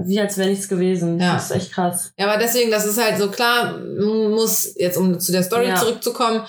[0.06, 1.19] Wie als wäre nichts gewesen.
[1.19, 1.34] Ja.
[1.35, 2.14] Das ist echt krass.
[2.18, 5.76] Ja, aber deswegen, das ist halt so klar, muss jetzt um zu der Story Ja.
[5.76, 6.41] zurückzukommen,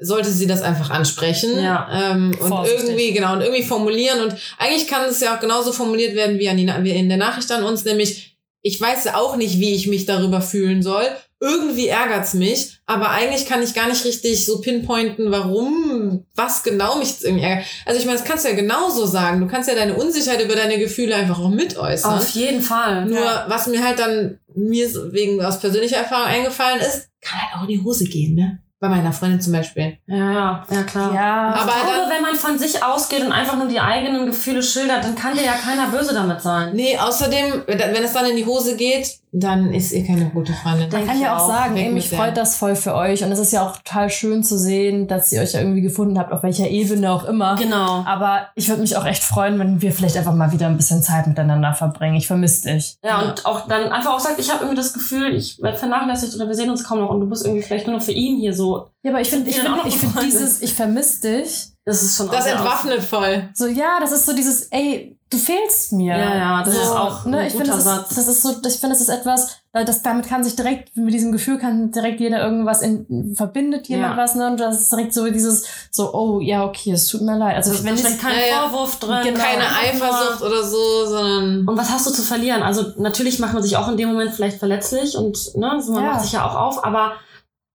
[0.00, 1.88] sollte sie das einfach ansprechen Ja.
[1.92, 2.84] ähm, und Vorsichtig.
[2.84, 6.48] irgendwie genau und irgendwie formulieren und eigentlich kann es ja auch genauso formuliert werden wie,
[6.48, 9.88] an die, wie in der Nachricht an uns, nämlich ich weiß auch nicht, wie ich
[9.88, 11.04] mich darüber fühlen soll.
[11.40, 16.96] Irgendwie ärgert's mich, aber eigentlich kann ich gar nicht richtig so pinpointen, warum, was genau
[16.96, 17.66] mich irgendwie ärgert.
[17.84, 19.40] Also ich meine, das kannst du ja genauso sagen.
[19.40, 22.18] Du kannst ja deine Unsicherheit über deine Gefühle einfach auch mit äußern.
[22.18, 23.06] Auf jeden Fall.
[23.06, 23.46] Nur ja.
[23.48, 27.68] was mir halt dann mir wegen aus persönlicher Erfahrung eingefallen ist, kann halt auch in
[27.76, 28.61] die Hose gehen, ne?
[28.82, 29.96] Bei meiner Freundin zum Beispiel.
[30.08, 31.14] Ja, ja, klar.
[31.14, 34.26] Ja, Aber ich glaube, dann- wenn man von sich ausgeht und einfach nur die eigenen
[34.26, 36.72] Gefühle schildert, dann kann dir ja keiner böse damit sein.
[36.74, 40.90] Nee, außerdem, wenn es dann in die Hose geht, dann ist ihr keine gute Freundin.
[40.92, 43.24] Man kann ja auch sagen, ey, mich freut das voll für euch.
[43.24, 46.18] Und es ist ja auch total schön zu sehen, dass ihr euch ja irgendwie gefunden
[46.18, 47.56] habt, auf welcher Ebene auch immer.
[47.56, 48.04] Genau.
[48.06, 51.02] Aber ich würde mich auch echt freuen, wenn wir vielleicht einfach mal wieder ein bisschen
[51.02, 52.16] Zeit miteinander verbringen.
[52.16, 52.98] Ich vermisse dich.
[53.02, 56.34] Ja, und auch dann einfach auch sagt, ich habe irgendwie das Gefühl, ich werde vernachlässigt
[56.34, 58.38] oder wir sehen uns kaum noch und du bist irgendwie vielleicht nur noch für ihn
[58.38, 58.88] hier so.
[59.02, 60.40] Ja, aber ich finde, ich dann finde, auch ich finde befreundet.
[60.40, 61.71] dieses, ich vermisse dich.
[61.84, 63.48] Das ist schon Das entwaffnet voll.
[63.54, 66.16] So, ja, das ist so dieses, ey, du fehlst mir.
[66.16, 68.10] Ja, ja, das so, ist auch ne, ein ich guter finde, das, Satz.
[68.10, 70.96] ist, das ist so, ich finde, das ist etwas, weil das, damit kann sich direkt,
[70.96, 74.22] mit diesem Gefühl kann direkt jeder irgendwas in, verbindet jemand Ja.
[74.22, 77.36] was, ne, und das ist direkt so dieses, so, oh, ja, okay, es tut mir
[77.36, 77.56] leid.
[77.56, 78.68] Also, Also wenn ich, kein Ja, ja.
[78.68, 79.18] Vorwurf drin.
[79.24, 79.40] Genau.
[79.40, 81.66] Keine Eifersucht oder so, sondern.
[81.66, 82.62] Und was hast du zu verlieren?
[82.62, 86.04] Also natürlich macht man sich auch in dem Moment vielleicht verletzlich und ne, so man
[86.04, 86.10] Ja.
[86.12, 87.14] macht sich ja auch auf, aber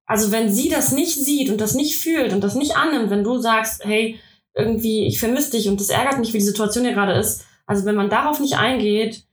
[0.07, 3.23] also wenn sie das nicht sieht und das nicht fühlt und das nicht annimmt, wenn
[3.23, 4.19] du sagst, hey,
[4.55, 7.85] irgendwie, ich vermisse dich und das ärgert mich, wie die Situation hier gerade ist, also
[7.85, 9.25] wenn man darauf nicht eingeht,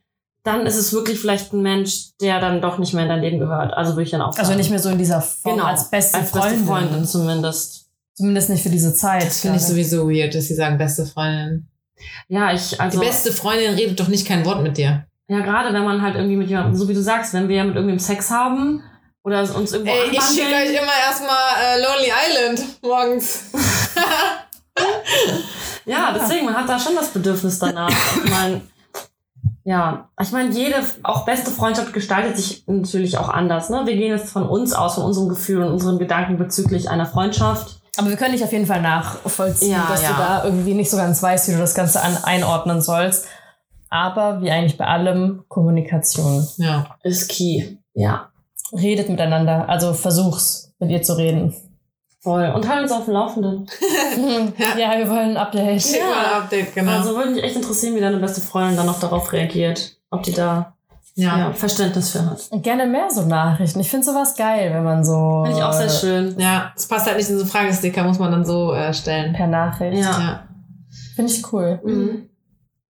[0.42, 3.38] dann ist es wirklich vielleicht ein Mensch, der dann doch nicht mehr in dein Leben
[3.38, 3.72] gehört.
[3.72, 4.46] Also würde ich dann auch sagen.
[4.46, 6.50] also nicht mehr so in dieser Form genau, als beste als Freundin.
[6.50, 7.86] beste Freundin zumindest.
[8.14, 9.24] Zumindest nicht für diese Zeit.
[9.24, 11.68] Das finde ich sowieso weird, dass sie sagen, beste Freundin.
[12.28, 13.00] Ja, ich, also.
[13.00, 15.06] Die beste Freundin redet doch nicht kein Wort mit dir.
[15.28, 17.64] Ja, gerade wenn man halt irgendwie mit jemandem, so wie du sagst, wenn wir ja
[17.64, 18.82] mit irgendwem Sex haben
[19.24, 23.44] oder uns irgendwo Ey, ich schicke euch immer erstmal äh, Lonely Island morgens.
[25.86, 27.90] Ja, deswegen, man hat da schon das Bedürfnis danach.
[28.24, 28.62] Ich meine,
[29.64, 33.70] ja, ich meine, jede, auch beste Freundschaft gestaltet sich natürlich auch anders.
[33.70, 33.82] Ne?
[33.84, 37.80] Wir gehen jetzt von uns aus, von unserem Gefühl und unseren Gedanken bezüglich einer Freundschaft.
[37.96, 40.08] Aber wir können dich auf jeden Fall nachvollziehen, Ja, dass ja.
[40.08, 43.26] du da irgendwie nicht so ganz weißt, wie du das Ganze an, einordnen sollst.
[43.88, 46.46] Aber wie eigentlich bei allem, Kommunikation.
[46.56, 46.96] Ja.
[47.04, 47.76] Ist key.
[47.92, 48.30] Ja,
[48.72, 51.54] Redet miteinander, also versuch's, mit ihr zu reden.
[52.20, 52.50] voll.
[52.54, 53.66] Und halt uns auf dem Laufenden.
[54.78, 55.84] ja, wir wollen ein Update.
[55.92, 56.36] Ja.
[56.36, 56.92] ein Update, genau.
[56.92, 59.98] Also würde mich echt interessieren, wie deine beste Freundin dann noch darauf reagiert.
[60.10, 60.74] Ob die da
[61.16, 61.38] ja.
[61.38, 61.52] ja.
[61.52, 62.48] Verständnis für hat.
[62.50, 63.80] Und gerne mehr so Nachrichten.
[63.80, 66.38] Ich finde sowas geil, wenn man so Finde ich auch sehr schön.
[66.38, 69.32] Ja, es passt halt nicht in so Fragesticker, muss man dann so äh, stellen.
[69.32, 70.02] per Nachricht.
[70.02, 70.18] Ja.
[70.18, 70.48] Ja.
[71.14, 71.80] Finde ich cool.
[71.84, 72.28] Mhm.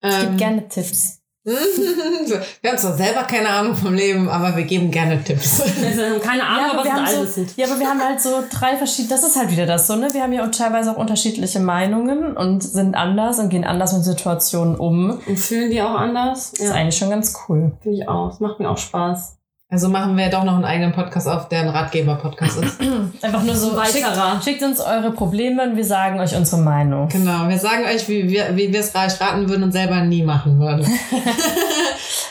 [0.02, 1.20] Ich gebe Ähm, gerne Tipps.
[2.62, 5.62] wir haben zwar selber keine Ahnung vom Leben, aber wir geben gerne Tipps.
[5.76, 8.42] Wir haben keine Ahnung, aber wir sind haben so, ja, aber wir haben halt so
[8.50, 10.08] drei verschiedene, das ist halt wieder das so, ne?
[10.12, 14.04] Wir haben ja auch teilweise auch unterschiedliche Meinungen und sind anders und gehen anders mit
[14.04, 15.20] Situationen um.
[15.26, 16.52] Und fühlen die auch anders?
[16.52, 17.72] Das ist eigentlich schon ganz cool.
[17.82, 18.32] Finde ich auch.
[18.32, 19.36] Es macht mir auch Spaß.
[19.70, 22.80] Also machen wir doch noch einen eigenen Podcast auf, der ein Ratgeber-Podcast ist.
[23.22, 24.40] Einfach nur so, Ein schickt, weiterer.
[24.44, 27.08] schickt uns eure Probleme und wir sagen euch unsere Meinung.
[27.08, 30.22] Genau, wir sagen euch, wie wir wie wir es euch raten würden und selber nie
[30.22, 30.86] machen würden.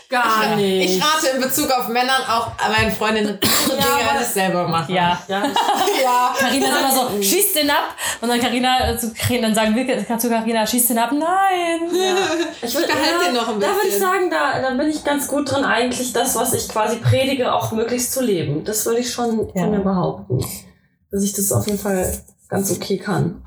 [0.09, 0.55] Gar Ja.
[0.55, 0.97] nicht.
[0.97, 4.93] Ich rate in Bezug auf Männern auch meinen Freundinnen Ja, aber- als selber machen.
[4.93, 5.17] Ja.
[5.27, 5.39] Ja,
[6.03, 6.33] ja.
[6.37, 7.95] Carina ist immer so, schieß den ab.
[8.21, 11.11] Und dann Carina, äh, zu Carina- dann sagen wir zu Carina, schieß den ab.
[11.11, 11.89] Nein.
[12.61, 14.01] ich würde Unterhalt den noch ein Da würde ich bisschen.
[14.01, 17.71] sagen, da, da bin ich ganz gut drin, eigentlich das, was ich quasi predige, auch
[17.71, 18.63] möglichst zu leben.
[18.63, 19.63] Das würde ich schon Ja.
[19.63, 20.43] von mir behaupten.
[21.11, 22.11] Dass ich das auf jeden Fall
[22.49, 23.45] ganz okay kann.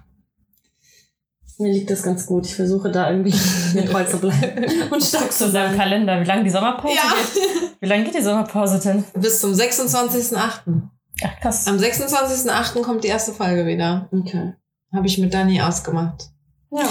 [1.59, 2.44] Mir liegt das ganz gut.
[2.47, 3.35] Ich versuche da irgendwie
[3.74, 5.78] mir treu zu bleiben und stark Zu seinem sein.
[5.78, 7.03] Kalender, wie lange die Sommerpause Ja.
[7.15, 7.81] geht.
[7.81, 9.05] Wie lange geht die Sommerpause denn?
[9.20, 10.82] Bis zum 26.08.
[11.24, 11.66] Ach, krass.
[11.66, 12.82] Am 26.08.
[12.82, 14.09] kommt die erste Folge wieder.
[14.12, 14.53] Okay.
[14.94, 16.24] Habe ich mit Dani ausgemacht.
[16.70, 16.85] Ja.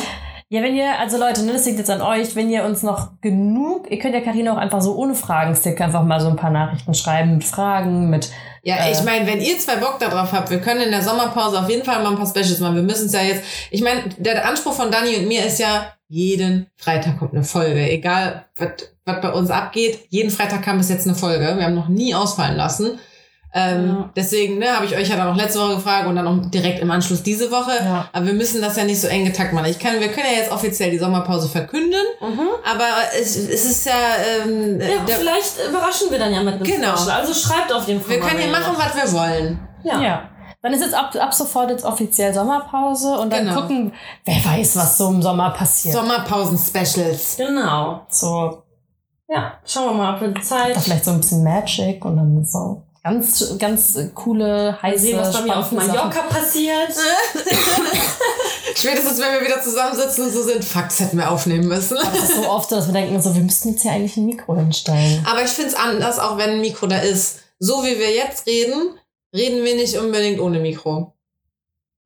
[0.49, 3.19] Ja, wenn ihr, also Leute, ne, das liegt jetzt an euch, wenn ihr uns noch
[3.22, 6.51] genug, ihr könnt ja Carina auch einfach so ohne Fragenstick einfach mal so ein paar
[6.51, 8.30] Nachrichten schreiben mit Fragen, mit,
[8.61, 8.91] Ja, Äh.
[8.91, 11.84] ich meine, wenn ihr zwei Bock darauf habt, wir können in der Sommerpause auf jeden
[11.84, 12.76] Fall mal ein paar Specials machen.
[12.76, 13.41] Wir müssen es ja jetzt.
[13.72, 17.89] Ich meine, der Anspruch von Dani und mir ist ja, jeden Freitag kommt eine Folge.
[17.89, 18.69] Egal, was
[19.07, 19.99] was bei uns abgeht.
[20.09, 21.57] Jeden Freitag kam bis jetzt eine Folge.
[21.57, 22.99] Wir haben noch nie ausfallen lassen.
[23.57, 24.10] Ähm, Ja.
[24.18, 26.80] Deswegen ne, habe ich euch ja dann auch letzte Woche gefragt und dann auch direkt
[26.82, 27.72] im Anschluss diese Woche.
[27.82, 28.10] Ja.
[28.11, 29.68] Aber wir müssen das ja nicht so eng getakt machen.
[29.68, 32.48] Ich kann, wir können ja jetzt offiziell die Sommerpause verkünden, Mhm.
[32.69, 32.86] aber
[33.18, 33.94] es, es ist ja,
[34.44, 36.98] ähm, Ja, der, vielleicht überraschen wir dann ja mit einem Genau.
[36.98, 37.11] Special.
[37.22, 39.60] Also schreibt auf jeden Fall wir können ihr machen, was wir wollen.
[39.84, 40.02] Ja.
[40.02, 40.30] ja.
[40.61, 43.61] Dann ist jetzt ab, ab sofort jetzt offiziell Sommerpause und dann Genau.
[43.61, 43.94] gucken,
[44.26, 45.94] wer weiß, was so im Sommer passiert.
[45.95, 47.38] Sommerpausen-Specials.
[47.38, 48.02] Genau.
[48.10, 48.64] so,
[49.30, 52.45] Ja, schauen wir mal, ob wir Zeit da vielleicht so ein bisschen Magic und dann
[52.45, 55.77] so ganz, ganz coole, heiße, sehen, was bei mir auf Sachen.
[55.77, 56.90] Mallorca passiert.
[58.76, 61.98] Spätestens, wenn wir wieder zusammensitzen und so sind, fuck, das hätten wir aufnehmen müssen.
[61.98, 64.26] Das ist so oft so, dass wir denken, so, wir müssten jetzt hier eigentlich ein
[64.26, 65.23] Mikro hinstellen.
[65.30, 67.40] Aber ich finde es anders, auch wenn ein Mikro da ist.
[67.60, 68.98] So wie wir jetzt reden,
[69.34, 71.14] reden wir nicht unbedingt ohne Mikro.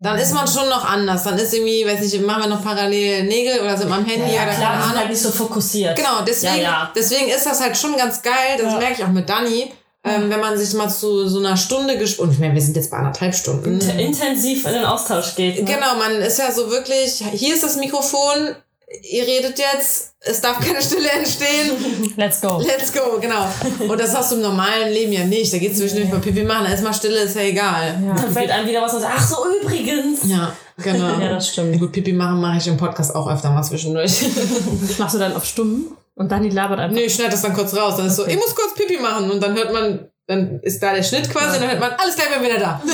[0.01, 1.23] Dann ist man schon noch anders.
[1.23, 4.33] Dann ist irgendwie, weiß nicht, machen wir noch parallel Nägel oder sind wir am Handy
[4.33, 4.97] Ja, oder klar, wir keine Ahnung.
[4.99, 5.95] halt nicht so fokussiert.
[5.95, 6.91] Genau, deswegen, Ja, ja.
[6.95, 8.57] deswegen ist das halt schon ganz geil.
[8.57, 8.79] Das Ja.
[8.79, 9.71] merke ich auch mit Dani.
[10.09, 12.91] Ähm, wenn man sich mal zu so einer Stunde und ich meine, wir sind jetzt
[12.91, 13.79] bei anderthalb Stunden.
[13.79, 15.59] Int- intensiv in den Austausch geht.
[15.59, 15.63] Ne?
[15.65, 18.55] Genau, man ist ja so wirklich, hier ist das Mikrofon,
[19.03, 22.13] ihr redet jetzt, es darf keine Stille entstehen.
[22.17, 22.59] Let's go.
[22.59, 23.47] Let's go, genau.
[23.87, 25.53] Und das hast du im normalen Leben ja nicht.
[25.53, 27.99] Da geht zwischendurch mal Pipi machen, da ist mal Stille, ist ja egal.
[28.05, 28.13] Ja.
[28.15, 30.19] Dann fällt einem wieder was und sagt, ach so, übrigens.
[30.25, 31.19] Ja, genau.
[31.19, 31.79] Ja, das stimmt.
[31.79, 34.25] Gut, Pipi machen mache ich im Podcast auch öfter mal zwischendurch.
[34.97, 36.93] Machst du dann auf stumm und dann die labert einfach.
[36.95, 37.95] nee, ich schneide das dann kurz raus.
[37.97, 38.33] Dann ist so, Okay.
[38.33, 39.31] ich muss kurz Pipi machen.
[39.31, 42.15] Und dann hört man, dann ist da der Schnitt quasi, und dann hört man, alles
[42.15, 42.81] gleich, bin wieder da.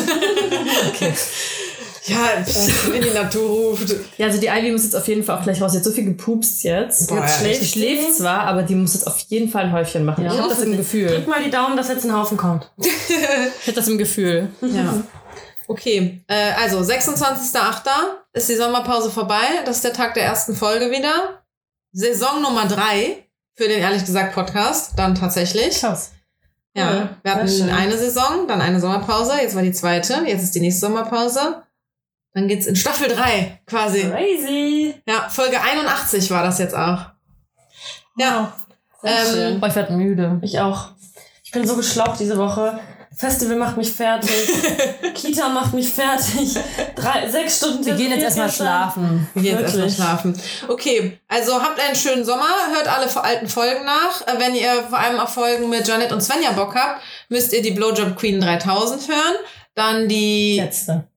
[0.89, 1.11] Okay.
[2.07, 3.95] Ja, pff, wenn die Natur ruft.
[4.19, 5.71] Ja, also die Ivy muss jetzt auf jeden Fall auch gleich raus.
[5.71, 7.07] Sie hat so viel gepupst jetzt.
[7.09, 10.05] Boah, jetzt ja, schläft, schläft zwar, aber die muss jetzt auf jeden Fall ein Häufchen
[10.05, 10.23] machen.
[10.23, 10.31] Ja.
[10.31, 11.07] Ich habe das im Gefühl.
[11.07, 12.69] Drück mal die Daumen, dass jetzt ein Haufen kommt.
[12.77, 14.49] Ich habe das im Gefühl.
[14.61, 15.03] Ja.
[15.67, 17.89] Okay, äh, also 26.08.
[18.33, 19.41] ist die Sommerpause vorbei.
[19.65, 21.41] Das ist der Tag der ersten Folge wieder.
[21.97, 25.79] Saison Nummer drei für den ehrlich gesagt Podcast, dann tatsächlich.
[25.79, 26.11] Krass.
[26.75, 27.09] Ja, Cool.
[27.23, 30.81] wir hatten eine Saison, dann eine Sommerpause, jetzt war die zweite, jetzt ist die nächste
[30.87, 31.63] Sommerpause.
[32.33, 34.01] Dann geht's in Staffel drei quasi.
[34.01, 34.93] Crazy.
[35.07, 37.05] Ja, Folge 81 war das jetzt auch.
[38.17, 38.51] Ja,
[39.01, 39.59] Sehr Ähm, schön.
[39.61, 40.39] Boah, ich werde müde.
[40.41, 40.89] Ich auch.
[41.45, 42.77] Ich bin so geschlaucht diese Woche.
[43.17, 44.29] Festival macht mich fertig.
[45.13, 46.55] Kita macht mich fertig.
[46.95, 47.85] Drei, sechs Stunden.
[47.85, 49.27] Wir gehen jetzt erstmal schlafen.
[49.33, 49.95] wir gehen jetzt erstmal Wirklich.
[49.95, 50.41] schlafen.
[50.67, 54.27] Okay, also habt einen schönen Sommer, hört alle alten Folgen nach.
[54.27, 57.61] Äh, Wenn ihr vor allem auf Folgen mit Janet und Svenja Bock habt, müsst ihr
[57.61, 59.35] die Blowjob Queen 3000 hören.
[59.75, 60.59] Dann die.
[60.59, 61.07] Letzte.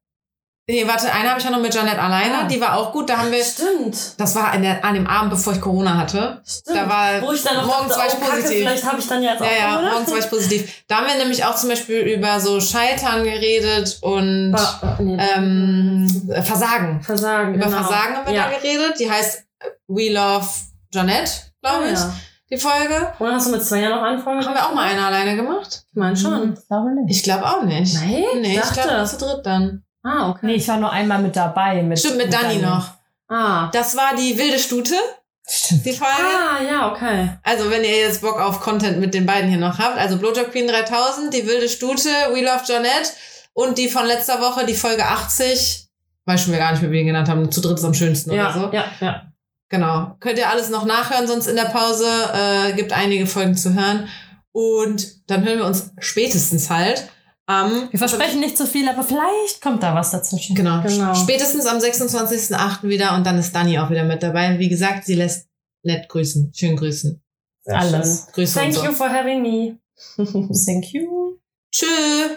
[0.70, 2.40] Nee, warte, eine habe ich ja noch mit Janet alleine.
[2.40, 2.46] Ah.
[2.46, 3.08] Die war auch gut.
[3.08, 3.42] Da haben wir.
[3.42, 3.96] Stimmt.
[4.20, 6.42] Das war an, der, an dem Abend, bevor ich Corona hatte.
[6.46, 6.76] Stimmt.
[6.76, 8.58] Da war Wo ich dann noch morgens dachte, war ich oh, Kacke, positiv.
[8.58, 10.84] vielleicht habe ich dann jetzt auch Ja, ja, morgens war ich positiv.
[10.86, 15.16] Da haben wir nämlich auch zum Beispiel über so Scheitern geredet und Ba- nee.
[15.34, 16.06] ähm,
[16.42, 17.00] Versagen.
[17.00, 17.54] Versagen.
[17.54, 17.78] Über genau.
[17.78, 18.50] Versagen haben wir ja.
[18.50, 19.00] da geredet.
[19.00, 19.44] Die heißt
[19.86, 20.46] We Love
[20.92, 22.14] Janet, glaube Ah, ich, ja.
[22.50, 23.12] die Folge.
[23.18, 24.44] Oder hast du mit Svenja noch anfangen?
[24.44, 25.84] Haben wir auch mal eine alleine gemacht?
[25.90, 26.52] Ich meine schon.
[26.60, 27.16] Ich glaube nicht.
[27.16, 27.94] Ich glaube auch nicht.
[27.94, 28.22] Nein?
[28.42, 28.82] Nee, ich Dachte.
[28.82, 29.82] glaube zu dritt dann.
[30.02, 30.46] Ah, okay.
[30.46, 31.82] Nee, ich war nur einmal mit dabei.
[31.82, 32.90] Mit, Stimmt, mit Dani noch.
[33.28, 33.68] Ah.
[33.72, 34.94] Das war die wilde Stute,
[35.46, 35.84] Stimmt.
[35.84, 36.14] die Folge.
[36.14, 37.30] Ah, ja, okay.
[37.42, 40.50] Also, wenn ihr jetzt Bock auf Content mit den beiden hier noch habt, also Blowjob
[40.52, 43.12] Queen 3000, die wilde Stute, We Love Janet
[43.52, 45.88] und die von letzter Woche, die Folge 80,
[46.26, 47.94] weiß schon wir gar nicht mehr, wie wir ihn genannt haben, zu dritt ist am
[47.94, 48.76] schönsten Ja, oder so.
[48.76, 49.22] ja, ja.
[49.70, 50.16] Genau.
[50.20, 54.08] Könnt ihr alles noch nachhören, sonst in der Pause äh, gibt einige Folgen zu hören.
[54.52, 57.10] Und dann hören wir uns spätestens halt
[57.48, 57.88] am.
[57.90, 60.54] Wir versprechen nicht zu viel, aber vielleicht kommt da was dazwischen.
[60.54, 60.82] Genau.
[60.82, 61.14] Genau.
[61.14, 62.82] Spätestens am 26.08.
[62.88, 64.58] wieder und dann ist Dani auch wieder mit dabei.
[64.58, 65.48] Wie gesagt, sie lässt
[65.82, 66.52] nett grüßen.
[66.54, 67.22] Schön grüßen.
[67.64, 68.26] Sehr Alles.
[68.32, 68.84] Grüße Thank und so.
[68.84, 69.78] you for having me.
[70.66, 71.38] Thank you.
[71.72, 71.86] Tschö.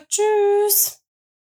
[0.07, 1.00] Tschüss.